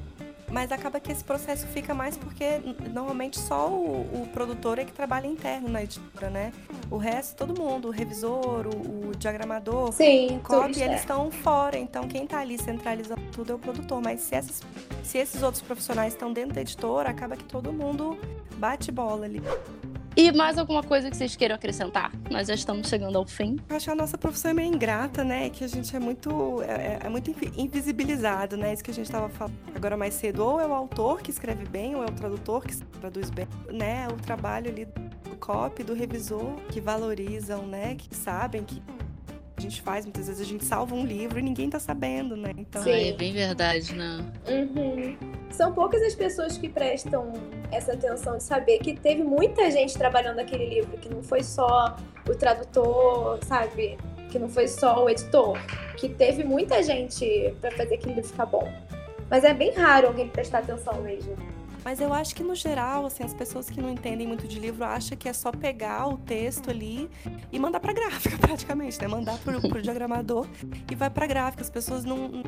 Mas 0.51 0.73
acaba 0.73 0.99
que 0.99 1.13
esse 1.13 1.23
processo 1.23 1.67
fica 1.69 1.95
mais 1.95 2.17
porque 2.17 2.61
normalmente 2.93 3.39
só 3.39 3.69
o, 3.69 4.23
o, 4.23 4.29
produtor 4.33 4.79
é 4.79 4.85
que 4.85 4.93
trabalha 4.93 5.27
interno 5.27 5.69
na 5.69 5.83
editora, 5.83 6.29
né? 6.29 6.53
O 6.91 6.97
resto, 6.97 7.37
todo 7.37 7.61
mundo, 7.61 7.89
o 7.89 7.91
revisor, 7.91 8.67
o, 8.67 9.11
o 9.11 9.17
diagramador, 9.17 9.93
Sim, 9.93 10.39
o 10.39 10.41
copy, 10.41 10.83
eles 10.83 11.01
estão 11.01 11.31
fora. 11.31 11.79
Então 11.79 12.09
quem 12.09 12.25
está 12.25 12.41
ali 12.41 12.59
centralizando 12.59 13.23
tudo 13.33 13.53
é 13.53 13.55
o 13.55 13.59
produtor. 13.59 14.03
Mas 14.03 14.21
se, 14.21 14.35
essas, 14.35 14.63
se 15.05 15.19
esses 15.19 15.43
outros 15.43 15.63
profissionais 15.63 16.13
estão 16.15 16.33
dentro 16.33 16.55
da 16.55 16.63
editora, 16.63 17.11
acaba 17.11 17.37
que 17.37 17.45
todo 17.45 17.73
mundo 17.73 18.19
bate 18.57 18.91
bola 18.91 19.25
ali. 19.25 19.41
E 20.16 20.33
mais 20.33 20.59
alguma 20.59 20.83
coisa 20.83 21.09
que 21.09 21.16
vocês 21.16 21.37
queiram 21.37 21.55
acrescentar? 21.55 22.12
Nós 22.31 22.49
já 22.49 22.55
estamos 22.55 22.88
chegando 22.88 23.16
ao 23.16 23.27
fim. 23.27 23.57
Eu 23.68 23.77
acho 23.77 23.87
que 23.87 23.90
a 23.90 23.94
nossa 23.94 24.18
profissão 24.18 24.51
é 24.51 24.55
meio 24.55 24.75
ingrata, 24.75 25.23
né? 25.23 25.49
Que 25.51 25.64
a 25.64 25.68
gente 25.68 25.94
é 25.94 26.01
muito, 26.01 26.62
é, 26.62 26.99
é 27.05 27.09
muito 27.09 27.31
invisibilizado, 27.57 28.57
né? 28.57 28.73
Isso 28.73 28.83
que 28.83 28.90
a 28.90 28.94
gente 28.94 29.07
estava 29.07 29.29
falando 29.29 29.55
agora 29.75 29.96
mais 29.96 30.14
cedo. 30.14 30.44
Ou 30.44 30.61
é 30.61 30.66
o 30.66 30.73
autor 30.75 31.23
que 31.23 31.31
escreve 31.31 31.64
bem, 31.64 31.94
ou 31.94 32.03
é 32.03 32.07
o 32.07 32.12
tradutor 32.12 32.64
que 32.66 32.77
traduz 33.01 33.31
bem, 33.31 33.46
né? 33.73 34.09
O 34.09 34.16
trabalho 34.16 34.70
ali 34.70 34.85
do 34.85 35.37
copy, 35.38 35.85
do 35.85 35.94
revisor, 35.94 36.57
que 36.70 36.81
valorizam, 36.81 37.66
né? 37.66 37.94
Que 37.94 38.14
sabem 38.14 38.64
que 38.64 38.83
a 39.57 39.61
gente 39.61 39.81
faz, 39.83 40.07
muitas 40.07 40.27
vezes 40.27 40.40
a 40.40 40.44
gente 40.44 40.64
salva 40.64 40.94
um 40.94 41.05
livro 41.05 41.38
e 41.38 41.42
ninguém 41.42 41.68
tá 41.68 41.79
sabendo, 41.79 42.37
né? 42.37 42.53
Então, 42.57 42.83
Sim. 42.83 43.11
é 43.11 43.12
bem 43.12 43.33
verdade, 43.33 43.94
né? 43.94 44.25
Uhum. 44.49 45.16
São 45.51 45.73
poucas 45.73 46.03
as 46.03 46.14
pessoas 46.14 46.57
que 46.57 46.68
prestam 46.68 47.33
essa 47.72 47.92
atenção 47.92 48.37
de 48.37 48.42
saber 48.42 48.78
que 48.78 48.94
teve 48.94 49.22
muita 49.22 49.70
gente 49.70 49.96
trabalhando 49.96 50.37
naquele 50.37 50.66
livro, 50.66 50.96
que 50.98 51.09
não 51.09 51.22
foi 51.22 51.42
só 51.42 51.96
o 52.28 52.35
tradutor, 52.35 53.38
sabe? 53.44 53.98
Que 54.30 54.38
não 54.38 54.48
foi 54.48 54.68
só 54.68 55.04
o 55.04 55.09
editor, 55.09 55.59
que 55.96 56.09
teve 56.09 56.44
muita 56.44 56.83
gente 56.83 57.54
para 57.61 57.70
fazer 57.72 57.94
aquele 57.94 58.14
livro 58.14 58.30
ficar 58.30 58.46
bom. 58.46 58.70
Mas 59.28 59.44
é 59.44 59.54
bem 59.54 59.72
raro 59.72 60.09
alguém 60.09 60.28
prestar 60.28 60.59
atenção 60.59 61.00
mesmo. 61.02 61.37
Mas 61.85 62.00
eu 62.00 62.12
acho 62.12 62.35
que 62.35 62.42
no 62.42 62.54
geral, 62.54 63.06
assim, 63.06 63.24
as 63.24 63.33
pessoas 63.33 63.70
que 63.70 63.80
não 63.80 63.90
entendem 63.90 64.26
muito 64.26 64.46
de 64.46 64.59
livro 64.59 64.85
acham 64.85 65.16
que 65.16 65.28
é 65.28 65.33
só 65.33 65.50
pegar 65.50 66.06
o 66.09 66.18
texto 66.18 66.70
ali 66.70 67.09
e 67.50 67.59
mandar 67.59 67.80
para 67.80 67.92
gráfica, 67.92 68.37
praticamente, 68.38 69.00
né? 69.00 69.09
Mandar 69.09 69.38
pro, 69.38 69.61
pro 69.61 69.80
diagramador 69.80 70.46
e 70.90 70.94
vai 70.94 71.09
para 71.09 71.26
gráfica. 71.26 71.62
As 71.62 71.70
pessoas 71.70 72.04
não 72.04 72.42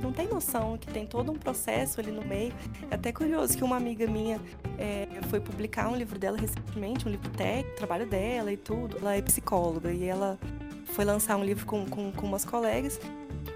não 0.00 0.12
têm 0.12 0.28
noção 0.28 0.76
que 0.78 0.86
tem 0.86 1.06
todo 1.06 1.30
um 1.30 1.36
processo 1.36 2.00
ali 2.00 2.10
no 2.10 2.24
meio. 2.24 2.52
É 2.90 2.94
até 2.94 3.12
curioso 3.12 3.56
que 3.56 3.64
uma 3.64 3.76
amiga 3.76 4.06
minha 4.06 4.40
é, 4.78 5.06
foi 5.28 5.40
publicar 5.40 5.88
um 5.88 5.96
livro 5.96 6.18
dela 6.18 6.36
recentemente, 6.38 7.06
um 7.06 7.10
livro 7.10 7.30
técnico, 7.30 7.76
trabalho 7.76 8.06
dela 8.06 8.52
e 8.52 8.56
tudo. 8.56 8.98
Ela 8.98 9.16
é 9.16 9.22
psicóloga 9.22 9.92
e 9.92 10.04
ela 10.04 10.38
foi 10.86 11.04
lançar 11.04 11.36
um 11.36 11.44
livro 11.44 11.66
com, 11.66 11.86
com, 11.86 12.10
com 12.12 12.26
umas 12.26 12.44
colegas 12.44 12.98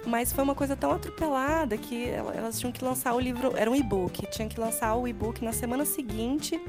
mas 0.06 0.32
foi 0.32 0.44
uma 0.44 0.54
coisa 0.54 0.76
tão 0.76 0.92
atropelada 0.92 1.76
que 1.76 2.08
elas 2.08 2.58
tinham 2.58 2.72
que 2.72 2.84
lançar 2.84 3.14
o 3.14 3.20
livro, 3.20 3.52
era 3.56 3.70
um 3.70 3.74
e-book, 3.74 4.26
tinha 4.30 4.48
que 4.48 4.58
lançar 4.58 4.94
o 4.96 5.08
e-book 5.08 5.42
na 5.42 5.52
semana 5.52 5.84
seguinte 5.84 6.60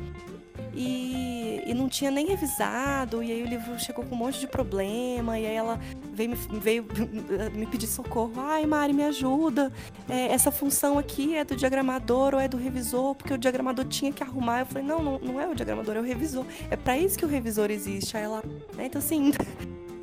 e, 0.75 1.63
e, 1.65 1.73
não 1.73 1.87
tinha 1.87 2.11
nem 2.11 2.27
revisado, 2.27 3.23
e 3.23 3.31
aí 3.31 3.41
o 3.41 3.45
livro 3.45 3.79
chegou 3.79 4.03
com 4.03 4.13
um 4.13 4.17
monte 4.17 4.39
de 4.39 4.47
problema, 4.47 5.39
e 5.39 5.45
aí 5.45 5.55
ela 5.55 5.79
veio 6.13 6.31
me, 6.31 6.35
veio 6.59 6.85
me 7.55 7.65
pedir 7.65 7.87
socorro. 7.87 8.33
Ai, 8.37 8.65
Mari, 8.65 8.93
me 8.93 9.03
ajuda. 9.03 9.71
É, 10.09 10.27
essa 10.27 10.51
função 10.51 10.99
aqui 10.99 11.35
é 11.35 11.43
do 11.43 11.55
diagramador 11.55 12.33
ou 12.33 12.39
é 12.39 12.47
do 12.47 12.57
revisor, 12.57 13.15
porque 13.15 13.33
o 13.33 13.37
diagramador 13.37 13.85
tinha 13.85 14.11
que 14.11 14.21
arrumar. 14.21 14.59
Eu 14.59 14.65
falei, 14.65 14.83
não, 14.83 15.01
não, 15.01 15.19
não 15.19 15.41
é 15.41 15.47
o 15.47 15.55
diagramador, 15.55 15.95
é 15.95 15.99
o 15.99 16.03
revisor. 16.03 16.45
É 16.69 16.75
para 16.75 16.97
isso 16.97 17.17
que 17.17 17.25
o 17.25 17.27
revisor 17.27 17.71
existe. 17.71 18.17
Aí 18.17 18.23
ela, 18.23 18.43
né? 18.75 18.85
Então, 18.87 18.99
assim, 18.99 19.31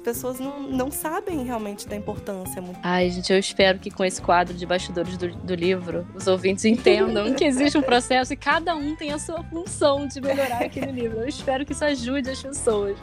pessoas 0.02 0.38
não, 0.38 0.62
não 0.62 0.90
sabem 0.90 1.44
realmente 1.44 1.88
da 1.88 1.96
importância. 1.96 2.62
Ai, 2.82 3.10
gente, 3.10 3.32
eu 3.32 3.38
espero 3.38 3.78
que 3.78 3.90
com 3.90 4.04
esse 4.04 4.20
quadro 4.20 4.54
de 4.54 4.66
bastidores 4.66 5.16
do, 5.16 5.28
do 5.28 5.54
livro, 5.54 6.06
os 6.14 6.26
ouvintes 6.26 6.64
entendam 6.64 7.32
que 7.34 7.44
existe 7.44 7.78
um 7.78 7.82
processo 7.82 8.32
e 8.32 8.36
cada 8.36 8.74
um 8.74 8.94
tem 8.96 9.12
a 9.12 9.18
sua 9.18 9.42
função 9.44 10.06
de 10.06 10.20
melhorar 10.20 10.62
aquele 10.62 10.92
livro. 10.92 11.20
Eu 11.20 11.28
espero 11.28 11.64
que 11.64 11.72
isso 11.72 11.84
ajude 11.84 12.30
as 12.30 12.42
pessoas. 12.42 12.98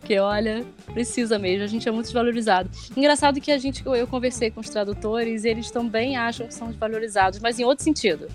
Porque, 0.00 0.18
olha, 0.18 0.66
precisa 0.92 1.38
mesmo, 1.38 1.64
a 1.64 1.66
gente 1.66 1.88
é 1.88 1.90
muito 1.90 2.06
desvalorizado. 2.06 2.68
Engraçado 2.94 3.40
que 3.40 3.50
a 3.50 3.56
gente, 3.56 3.82
eu 3.86 4.06
conversei 4.06 4.50
com 4.50 4.60
os 4.60 4.68
tradutores 4.68 5.46
eles 5.46 5.70
também 5.70 6.14
acham 6.14 6.46
que 6.46 6.52
são 6.52 6.68
desvalorizados, 6.68 7.38
mas 7.38 7.58
em 7.58 7.64
outro 7.64 7.82
sentido. 7.82 8.28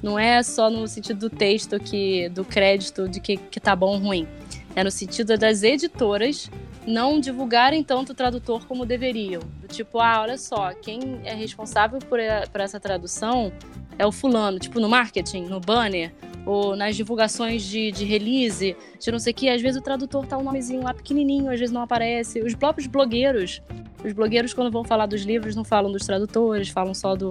Não 0.00 0.16
é 0.16 0.40
só 0.42 0.70
no 0.70 0.86
sentido 0.86 1.18
do 1.18 1.30
texto, 1.30 1.80
que 1.80 2.28
do 2.28 2.44
crédito, 2.44 3.08
de 3.08 3.18
que, 3.18 3.36
que 3.36 3.58
tá 3.58 3.74
bom 3.74 3.94
ou 3.94 3.98
ruim. 3.98 4.28
É 4.76 4.84
no 4.84 4.90
sentido 4.90 5.36
das 5.36 5.64
editoras 5.64 6.48
não 6.86 7.18
divulgarem 7.18 7.82
tanto 7.82 8.12
o 8.12 8.14
tradutor 8.14 8.66
como 8.66 8.86
deveriam. 8.86 9.42
Tipo, 9.68 9.98
ah, 9.98 10.20
olha 10.20 10.38
só, 10.38 10.72
quem 10.72 11.20
é 11.24 11.34
responsável 11.34 11.98
por, 11.98 12.18
por 12.52 12.60
essa 12.60 12.78
tradução 12.78 13.52
é 13.98 14.06
o 14.06 14.12
fulano, 14.12 14.58
tipo 14.58 14.78
no 14.78 14.88
marketing, 14.88 15.46
no 15.46 15.58
banner, 15.58 16.12
ou 16.44 16.76
nas 16.76 16.94
divulgações 16.94 17.64
de, 17.64 17.90
de 17.90 18.04
release, 18.04 18.76
de 19.00 19.10
não 19.10 19.18
sei 19.18 19.32
o 19.32 19.34
que, 19.34 19.48
às 19.48 19.60
vezes 19.60 19.80
o 19.80 19.82
tradutor 19.82 20.26
tá 20.26 20.38
um 20.38 20.44
nomezinho 20.44 20.82
lá 20.82 20.94
pequenininho, 20.94 21.50
às 21.50 21.58
vezes 21.58 21.72
não 21.72 21.82
aparece. 21.82 22.40
Os 22.40 22.54
próprios 22.54 22.86
blogueiros, 22.86 23.60
os 24.04 24.12
blogueiros 24.12 24.54
quando 24.54 24.70
vão 24.70 24.84
falar 24.84 25.06
dos 25.06 25.22
livros 25.22 25.56
não 25.56 25.64
falam 25.64 25.90
dos 25.90 26.06
tradutores, 26.06 26.68
falam 26.68 26.94
só 26.94 27.16
do, 27.16 27.30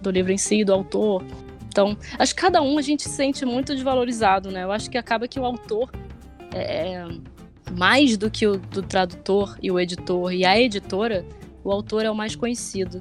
do 0.00 0.10
livro 0.10 0.32
em 0.32 0.38
si, 0.38 0.64
do 0.64 0.72
autor. 0.72 1.22
Então, 1.68 1.96
acho 2.18 2.34
que 2.34 2.40
cada 2.40 2.62
um 2.62 2.78
a 2.78 2.82
gente 2.82 3.02
se 3.02 3.10
sente 3.10 3.44
muito 3.44 3.74
desvalorizado, 3.74 4.50
né? 4.50 4.64
Eu 4.64 4.72
acho 4.72 4.90
que 4.90 4.96
acaba 4.96 5.28
que 5.28 5.38
o 5.38 5.44
autor 5.44 5.90
é, 6.54 7.04
mais 7.70 8.16
do 8.16 8.30
que 8.30 8.46
o 8.46 8.56
do 8.56 8.82
tradutor 8.82 9.56
e 9.62 9.70
o 9.70 9.78
editor 9.78 10.32
e 10.32 10.44
a 10.44 10.58
editora, 10.58 11.24
o 11.64 11.70
autor 11.70 12.04
é 12.04 12.10
o 12.10 12.14
mais 12.14 12.34
conhecido. 12.34 13.00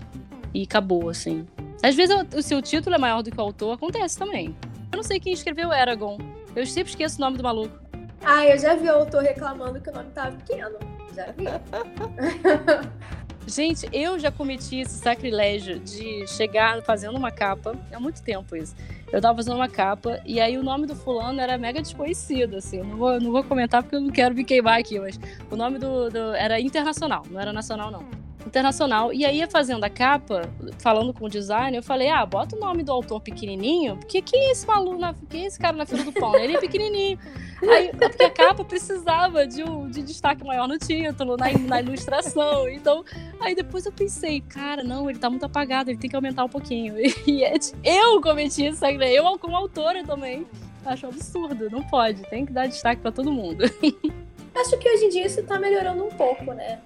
E 0.54 0.63
acabou, 0.63 1.10
assim. 1.10 1.45
Às 1.82 1.95
vezes, 1.95 2.15
o 2.36 2.41
seu 2.41 2.62
título 2.62 2.95
é 2.95 3.00
maior 3.00 3.21
do 3.21 3.32
que 3.32 3.38
o 3.38 3.41
autor, 3.41 3.74
acontece 3.74 4.17
também. 4.17 4.56
Eu 4.91 4.97
não 4.97 5.04
sei 5.04 5.19
quem 5.19 5.34
escreveu 5.34 5.71
Eragon. 5.71 6.17
Eu 6.56 6.65
sempre 6.65 6.91
esqueço 6.91 7.17
o 7.17 7.21
nome 7.21 7.38
do 7.38 7.43
maluco. 7.43 7.80
Ah, 8.24 8.45
eu 8.45 8.58
já 8.60 8.76
vi 8.76 8.88
o 8.88 8.93
autor 8.93 9.24
reclamando 9.24 9.80
que 9.82 9.89
o 9.89 9.93
nome 9.93 10.12
tava 10.12 10.36
pequeno. 10.36 10.78
Já 11.15 11.26
vi. 11.32 11.45
Gente, 13.47 13.89
eu 13.91 14.19
já 14.19 14.32
cometi 14.32 14.82
esse 14.82 14.97
sacrilégio 14.97 15.80
de 15.80 16.25
chegar 16.27 16.82
fazendo 16.84 17.17
uma 17.17 17.32
capa, 17.32 17.75
há 17.91 17.99
muito 17.99 18.21
tempo 18.21 18.56
isso. 18.56 18.75
Eu 19.12 19.19
tava 19.19 19.36
fazendo 19.36 19.56
uma 19.56 19.67
capa 19.67 20.21
e 20.25 20.39
aí 20.39 20.58
o 20.58 20.63
nome 20.63 20.88
do 20.88 20.95
fulano 20.95 21.41
era 21.41 21.58
mega 21.58 21.82
desconhecido, 21.82 22.56
assim. 22.56 22.80
Não 22.80 22.97
vou, 22.97 23.19
não 23.19 23.32
vou 23.32 23.43
comentar 23.43 23.84
porque 23.84 23.95
eu 23.95 24.01
não 24.01 24.12
quero 24.12 24.34
me 24.34 24.45
queimar 24.45 24.80
aqui, 24.80 24.99
mas 24.99 25.19
o 25.49 25.56
nome 25.56 25.80
do, 25.80 26.10
do 26.10 26.34
era 26.34 26.60
internacional, 26.62 27.25
não 27.30 27.39
era 27.39 27.51
nacional, 27.51 27.91
não 27.91 28.20
internacional. 28.47 29.13
E 29.13 29.25
aí, 29.25 29.45
fazendo 29.49 29.84
a 29.84 29.89
capa, 29.89 30.49
falando 30.80 31.13
com 31.13 31.25
o 31.25 31.30
designer, 31.30 31.77
eu 31.77 31.84
falei: 31.84 32.10
ah, 32.10 32.25
bota 32.25 32.56
o 32.56 32.60
nome 32.60 32.84
do 32.84 32.91
autor 32.91 33.21
pequenininho, 33.21 33.97
porque 33.97 34.21
quem 34.21 34.47
é 34.47 34.51
esse 34.51 34.65
maluco, 34.65 34.97
na, 34.97 35.13
quem 35.30 35.43
é 35.43 35.47
esse 35.47 35.60
cara 35.60 35.75
na 35.75 35.86
fila 35.86 36.04
do 36.04 36.12
pão? 36.12 36.36
Ele 36.36 36.56
é 36.56 36.60
pequenininho. 36.60 37.17
Aí, 37.62 37.91
porque 37.91 38.23
a 38.23 38.30
capa 38.30 38.65
precisava 38.65 39.45
de, 39.45 39.63
um, 39.63 39.88
de 39.88 40.01
destaque 40.01 40.43
maior 40.43 40.67
no 40.67 40.80
título, 40.80 41.38
na, 41.38 41.51
na 41.51 41.80
ilustração. 41.80 42.67
Então, 42.67 43.06
aí 43.39 43.54
depois 43.54 43.86
eu 43.86 43.91
pensei: 43.91 44.41
cara, 44.41 44.84
não, 44.84 45.10
ele 45.10 45.19
tá 45.19 45.30
muito 45.30 45.45
apagado, 45.45 45.91
ele 45.91 45.99
tem 45.99 46.10
que 46.10 46.15
aumentar 46.15 46.43
um 46.43 46.49
pouquinho. 46.49 46.95
E 47.27 47.43
é, 47.43 47.54
eu 47.84 48.19
cometi 48.19 48.65
isso, 48.65 48.84
eu 48.86 49.38
como 49.38 49.56
autora 49.56 50.04
também. 50.04 50.45
Acho 50.84 51.06
absurdo, 51.06 51.69
não 51.69 51.84
pode, 51.84 52.23
tem 52.23 52.45
que 52.45 52.51
dar 52.51 52.67
destaque 52.67 53.01
para 53.01 53.12
todo 53.12 53.32
mundo. 53.32 53.63
Acho 54.56 54.77
que 54.77 54.89
hoje 54.89 55.06
em 55.06 55.10
dia 55.10 55.25
isso 55.25 55.41
tá 55.43 55.60
melhorando 55.60 56.04
um 56.04 56.10
pouco, 56.10 56.54
né? 56.54 56.80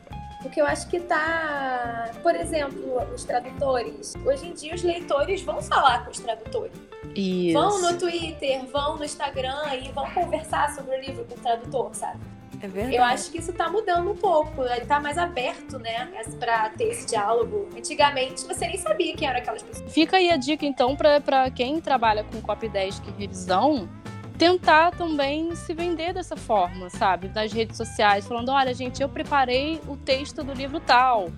Porque 0.46 0.62
eu 0.62 0.68
acho 0.68 0.88
que 0.88 1.00
tá. 1.00 2.12
Por 2.22 2.36
exemplo, 2.36 3.02
os 3.12 3.24
tradutores. 3.24 4.14
Hoje 4.24 4.48
em 4.48 4.54
dia, 4.54 4.76
os 4.76 4.84
leitores 4.84 5.42
vão 5.42 5.60
falar 5.60 6.06
com 6.06 6.12
os 6.12 6.20
tradutores. 6.20 6.72
Isso. 7.16 7.54
Vão 7.54 7.82
no 7.82 7.98
Twitter, 7.98 8.64
vão 8.68 8.96
no 8.96 9.04
Instagram 9.04 9.74
e 9.74 9.92
vão 9.92 10.08
conversar 10.12 10.70
sobre 10.76 10.98
o 10.98 11.02
livro 11.02 11.26
com 11.26 11.34
o 11.34 11.38
tradutor, 11.40 11.96
sabe? 11.96 12.20
É 12.62 12.68
verdade. 12.68 12.96
Eu 12.96 13.04
acho 13.04 13.32
que 13.32 13.40
isso 13.40 13.52
tá 13.54 13.70
mudando 13.70 14.12
um 14.12 14.16
pouco. 14.16 14.64
Ele 14.64 14.86
tá 14.86 15.00
mais 15.00 15.18
aberto, 15.18 15.80
né? 15.80 16.10
Pra 16.40 16.70
ter 16.70 16.90
esse 16.90 17.08
diálogo. 17.08 17.68
Antigamente, 17.76 18.46
você 18.46 18.68
nem 18.68 18.78
sabia 18.78 19.16
quem 19.16 19.28
eram 19.28 19.40
aquelas 19.40 19.64
pessoas. 19.64 19.92
Fica 19.92 20.18
aí 20.18 20.30
a 20.30 20.38
dica, 20.38 20.64
então, 20.64 20.96
pra, 20.96 21.20
pra 21.20 21.50
quem 21.50 21.82
trabalha 21.82 22.24
com 22.24 22.40
copy 22.40 22.70
desk 22.70 23.04
e 23.08 23.20
revisão 23.20 23.90
tentar 24.38 24.92
também 24.92 25.56
se 25.56 25.74
vender 25.74 26.14
dessa 26.14 26.36
forma, 26.36 26.90
sabe? 26.90 27.30
Nas 27.34 27.52
redes 27.52 27.78
sociais, 27.78 28.26
falando: 28.26 28.50
olha, 28.50 28.74
gente, 28.74 29.02
eu 29.02 29.10
preparei 29.10 29.80
o 29.88 29.96
texto 29.98 30.44
do 30.44 30.54
livro 30.54 30.80
tal. 30.80 31.30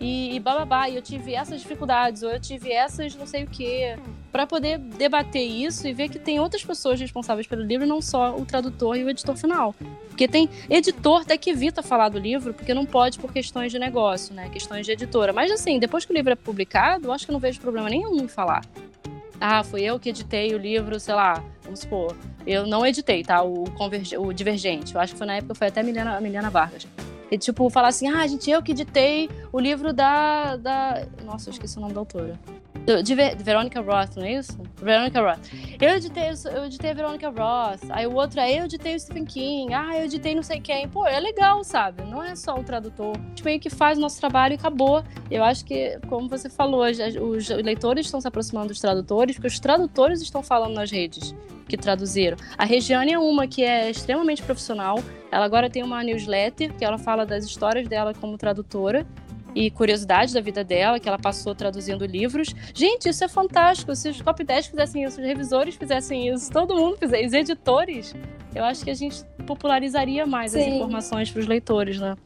E, 0.00 0.34
e 0.34 0.40
bababá, 0.40 0.88
e 0.88 0.96
eu 0.96 1.02
tive 1.02 1.32
essas 1.32 1.60
dificuldades, 1.60 2.24
ou 2.24 2.30
eu 2.30 2.40
tive 2.40 2.72
essas 2.72 3.14
não 3.14 3.24
sei 3.24 3.44
o 3.44 3.46
quê, 3.46 3.96
para 4.32 4.44
poder 4.48 4.76
debater 4.78 5.46
isso 5.46 5.86
e 5.86 5.92
ver 5.92 6.08
que 6.08 6.18
tem 6.18 6.40
outras 6.40 6.64
pessoas 6.64 6.98
responsáveis 6.98 7.46
pelo 7.46 7.62
livro, 7.62 7.86
não 7.86 8.02
só 8.02 8.34
o 8.36 8.44
tradutor 8.44 8.96
e 8.96 9.04
o 9.04 9.10
editor 9.10 9.36
final. 9.36 9.72
Porque 10.08 10.26
tem 10.26 10.50
editor 10.68 11.22
até 11.22 11.38
que 11.38 11.50
evita 11.50 11.84
falar 11.84 12.08
do 12.08 12.18
livro, 12.18 12.52
porque 12.52 12.74
não 12.74 12.84
pode 12.84 13.18
por 13.20 13.32
questões 13.32 13.70
de 13.70 13.78
negócio, 13.78 14.34
né? 14.34 14.48
Questões 14.48 14.84
de 14.84 14.92
editora. 14.92 15.32
Mas 15.32 15.52
assim, 15.52 15.78
depois 15.78 16.04
que 16.04 16.12
o 16.12 16.16
livro 16.16 16.32
é 16.32 16.36
publicado, 16.36 17.06
eu 17.06 17.12
acho 17.12 17.24
que 17.24 17.32
não 17.32 17.38
vejo 17.38 17.60
problema 17.60 17.88
nenhum 17.88 18.16
em 18.16 18.28
falar. 18.28 18.62
Ah, 19.44 19.64
fui 19.64 19.82
eu 19.82 19.98
que 19.98 20.10
editei 20.10 20.54
o 20.54 20.58
livro, 20.58 21.00
sei 21.00 21.14
lá, 21.14 21.42
vamos 21.64 21.80
supor, 21.80 22.16
eu 22.46 22.64
não 22.64 22.86
editei, 22.86 23.24
tá? 23.24 23.42
O, 23.42 23.64
Converge... 23.72 24.16
o 24.16 24.32
Divergente. 24.32 24.94
Eu 24.94 25.00
acho 25.00 25.14
que 25.14 25.18
foi 25.18 25.26
na 25.26 25.34
época, 25.34 25.52
foi 25.56 25.66
até 25.66 25.80
a 25.80 25.82
Milena, 25.82 26.16
a 26.16 26.20
Milena 26.20 26.48
Vargas. 26.48 26.86
E, 27.28 27.36
tipo, 27.36 27.68
falar 27.68 27.88
assim, 27.88 28.08
ah, 28.08 28.24
gente, 28.24 28.48
eu 28.48 28.62
que 28.62 28.70
editei 28.70 29.28
o 29.52 29.58
livro 29.58 29.92
da... 29.92 30.54
da... 30.54 31.04
Nossa, 31.24 31.48
eu 31.48 31.52
esqueci 31.52 31.76
o 31.76 31.80
nome 31.80 31.92
da 31.92 31.98
autora 31.98 32.38
de, 32.84 33.02
de 33.02 33.44
Veronica 33.44 33.80
Roth, 33.80 34.16
não 34.16 34.24
é 34.24 34.34
isso? 34.34 34.58
Veronica 34.76 35.20
Roth. 35.20 35.38
Eu 35.80 35.90
editei, 35.90 36.24
eu 36.52 36.64
editei 36.64 36.90
a 36.90 36.94
Veronica 36.94 37.28
Roth. 37.28 37.84
Aí 37.90 38.06
o 38.06 38.14
outro 38.14 38.40
é 38.40 38.58
eu 38.58 38.64
editei 38.64 38.96
o 38.96 39.00
Stephen 39.00 39.24
King. 39.24 39.72
Ah, 39.72 39.96
eu 39.96 40.04
editei 40.04 40.34
não 40.34 40.42
sei 40.42 40.60
quem. 40.60 40.88
Pô, 40.88 41.06
é 41.06 41.20
legal, 41.20 41.62
sabe? 41.62 42.02
Não 42.02 42.22
é 42.22 42.34
só 42.34 42.58
o 42.58 42.64
tradutor. 42.64 43.16
A 43.16 43.28
gente 43.28 43.44
meio 43.44 43.60
que 43.60 43.70
faz 43.70 43.98
o 43.98 44.00
nosso 44.00 44.18
trabalho 44.18 44.54
e 44.54 44.56
acabou. 44.56 45.04
Eu 45.30 45.44
acho 45.44 45.64
que, 45.64 45.98
como 46.08 46.28
você 46.28 46.50
falou, 46.50 46.84
os 46.84 47.48
leitores 47.48 48.06
estão 48.06 48.20
se 48.20 48.26
aproximando 48.26 48.68
dos 48.68 48.80
tradutores, 48.80 49.36
porque 49.36 49.48
os 49.48 49.60
tradutores 49.60 50.20
estão 50.20 50.42
falando 50.42 50.74
nas 50.74 50.90
redes 50.90 51.34
que 51.68 51.76
traduziram. 51.76 52.36
A 52.58 52.64
Regiane 52.64 53.12
é 53.12 53.18
uma 53.18 53.46
que 53.46 53.62
é 53.62 53.90
extremamente 53.90 54.42
profissional. 54.42 54.98
Ela 55.30 55.44
agora 55.46 55.70
tem 55.70 55.82
uma 55.82 56.02
newsletter 56.02 56.74
que 56.74 56.84
ela 56.84 56.98
fala 56.98 57.24
das 57.24 57.44
histórias 57.44 57.88
dela 57.88 58.12
como 58.12 58.36
tradutora 58.36 59.06
e 59.54 59.70
curiosidade 59.70 60.32
da 60.32 60.40
vida 60.40 60.64
dela, 60.64 60.98
que 60.98 61.08
ela 61.08 61.18
passou 61.18 61.54
traduzindo 61.54 62.04
livros. 62.04 62.54
Gente, 62.74 63.08
isso 63.08 63.24
é 63.24 63.28
fantástico. 63.28 63.94
Se 63.94 64.08
os 64.08 64.20
copy 64.20 64.44
10 64.44 64.66
fizessem 64.66 65.04
isso, 65.04 65.20
os 65.20 65.26
revisores 65.26 65.74
fizessem 65.74 66.28
isso, 66.28 66.50
todo 66.50 66.74
mundo 66.74 66.96
fizesse, 66.96 67.26
os 67.26 67.32
editores, 67.32 68.14
eu 68.54 68.64
acho 68.64 68.84
que 68.84 68.90
a 68.90 68.94
gente 68.94 69.24
popularizaria 69.46 70.26
mais 70.26 70.52
Sim. 70.52 70.60
as 70.60 70.66
informações 70.66 71.30
para 71.30 71.40
os 71.40 71.46
leitores, 71.46 71.98
né? 71.98 72.16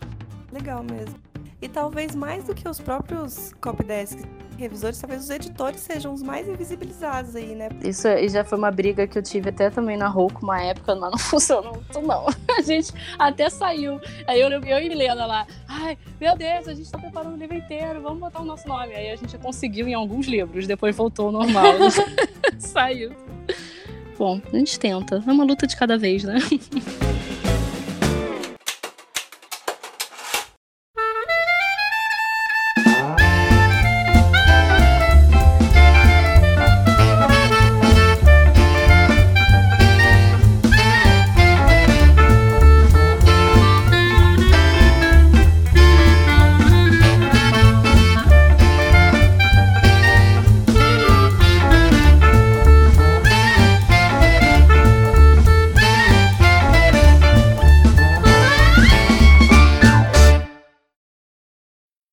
Legal 0.53 0.83
mesmo. 0.83 1.17
E 1.61 1.69
talvez 1.69 2.15
mais 2.15 2.45
do 2.45 2.55
que 2.55 2.69
os 2.69 2.81
próprios 2.81 3.53
copydesks 3.61 4.25
revisores, 4.57 5.01
talvez 5.01 5.23
os 5.25 5.31
editores 5.31 5.81
sejam 5.81 6.13
os 6.13 6.23
mais 6.23 6.49
invisibilizados 6.49 7.37
aí, 7.37 7.55
né? 7.55 7.69
Isso 7.85 8.09
já 8.29 8.45
foi 8.45 8.59
uma 8.59 8.71
briga 8.71 9.07
que 9.07 9.19
eu 9.19 9.23
tive 9.23 9.51
até 9.51 9.71
também 9.71 9.97
na 9.97 10.09
Roku 10.09 10.43
uma 10.43 10.61
época, 10.63 10.95
mas 10.95 11.11
não 11.11 11.19
funcionou 11.19 11.75
muito, 11.75 12.01
não. 12.01 12.27
A 12.57 12.63
gente 12.63 12.93
até 13.19 13.49
saiu. 13.49 14.01
Aí 14.27 14.41
eu, 14.41 14.49
eu 14.49 14.79
e 14.79 14.89
Milena 14.89 15.27
lá, 15.27 15.47
ai, 15.69 15.99
meu 16.21 16.37
Deus, 16.37 16.69
a 16.69 16.75
gente 16.75 16.91
tá 16.91 16.99
preparando 16.99 17.35
o 17.35 17.37
livro 17.37 17.57
inteiro, 17.57 18.01
vamos 18.01 18.21
botar 18.21 18.41
o 18.41 18.45
nosso 18.45 18.67
nome. 18.67 18.95
Aí 18.95 19.11
a 19.11 19.17
gente 19.17 19.37
conseguiu 19.39 19.87
em 19.87 19.95
alguns 19.95 20.27
livros, 20.27 20.67
depois 20.67 20.97
voltou 20.97 21.27
ao 21.27 21.33
normal. 21.33 21.75
saiu. 22.59 23.13
Bom, 24.19 24.41
a 24.53 24.57
gente 24.57 24.79
tenta. 24.79 25.23
É 25.27 25.31
uma 25.31 25.45
luta 25.45 25.67
de 25.67 25.77
cada 25.77 25.99
vez, 25.99 26.25
né? 26.25 26.39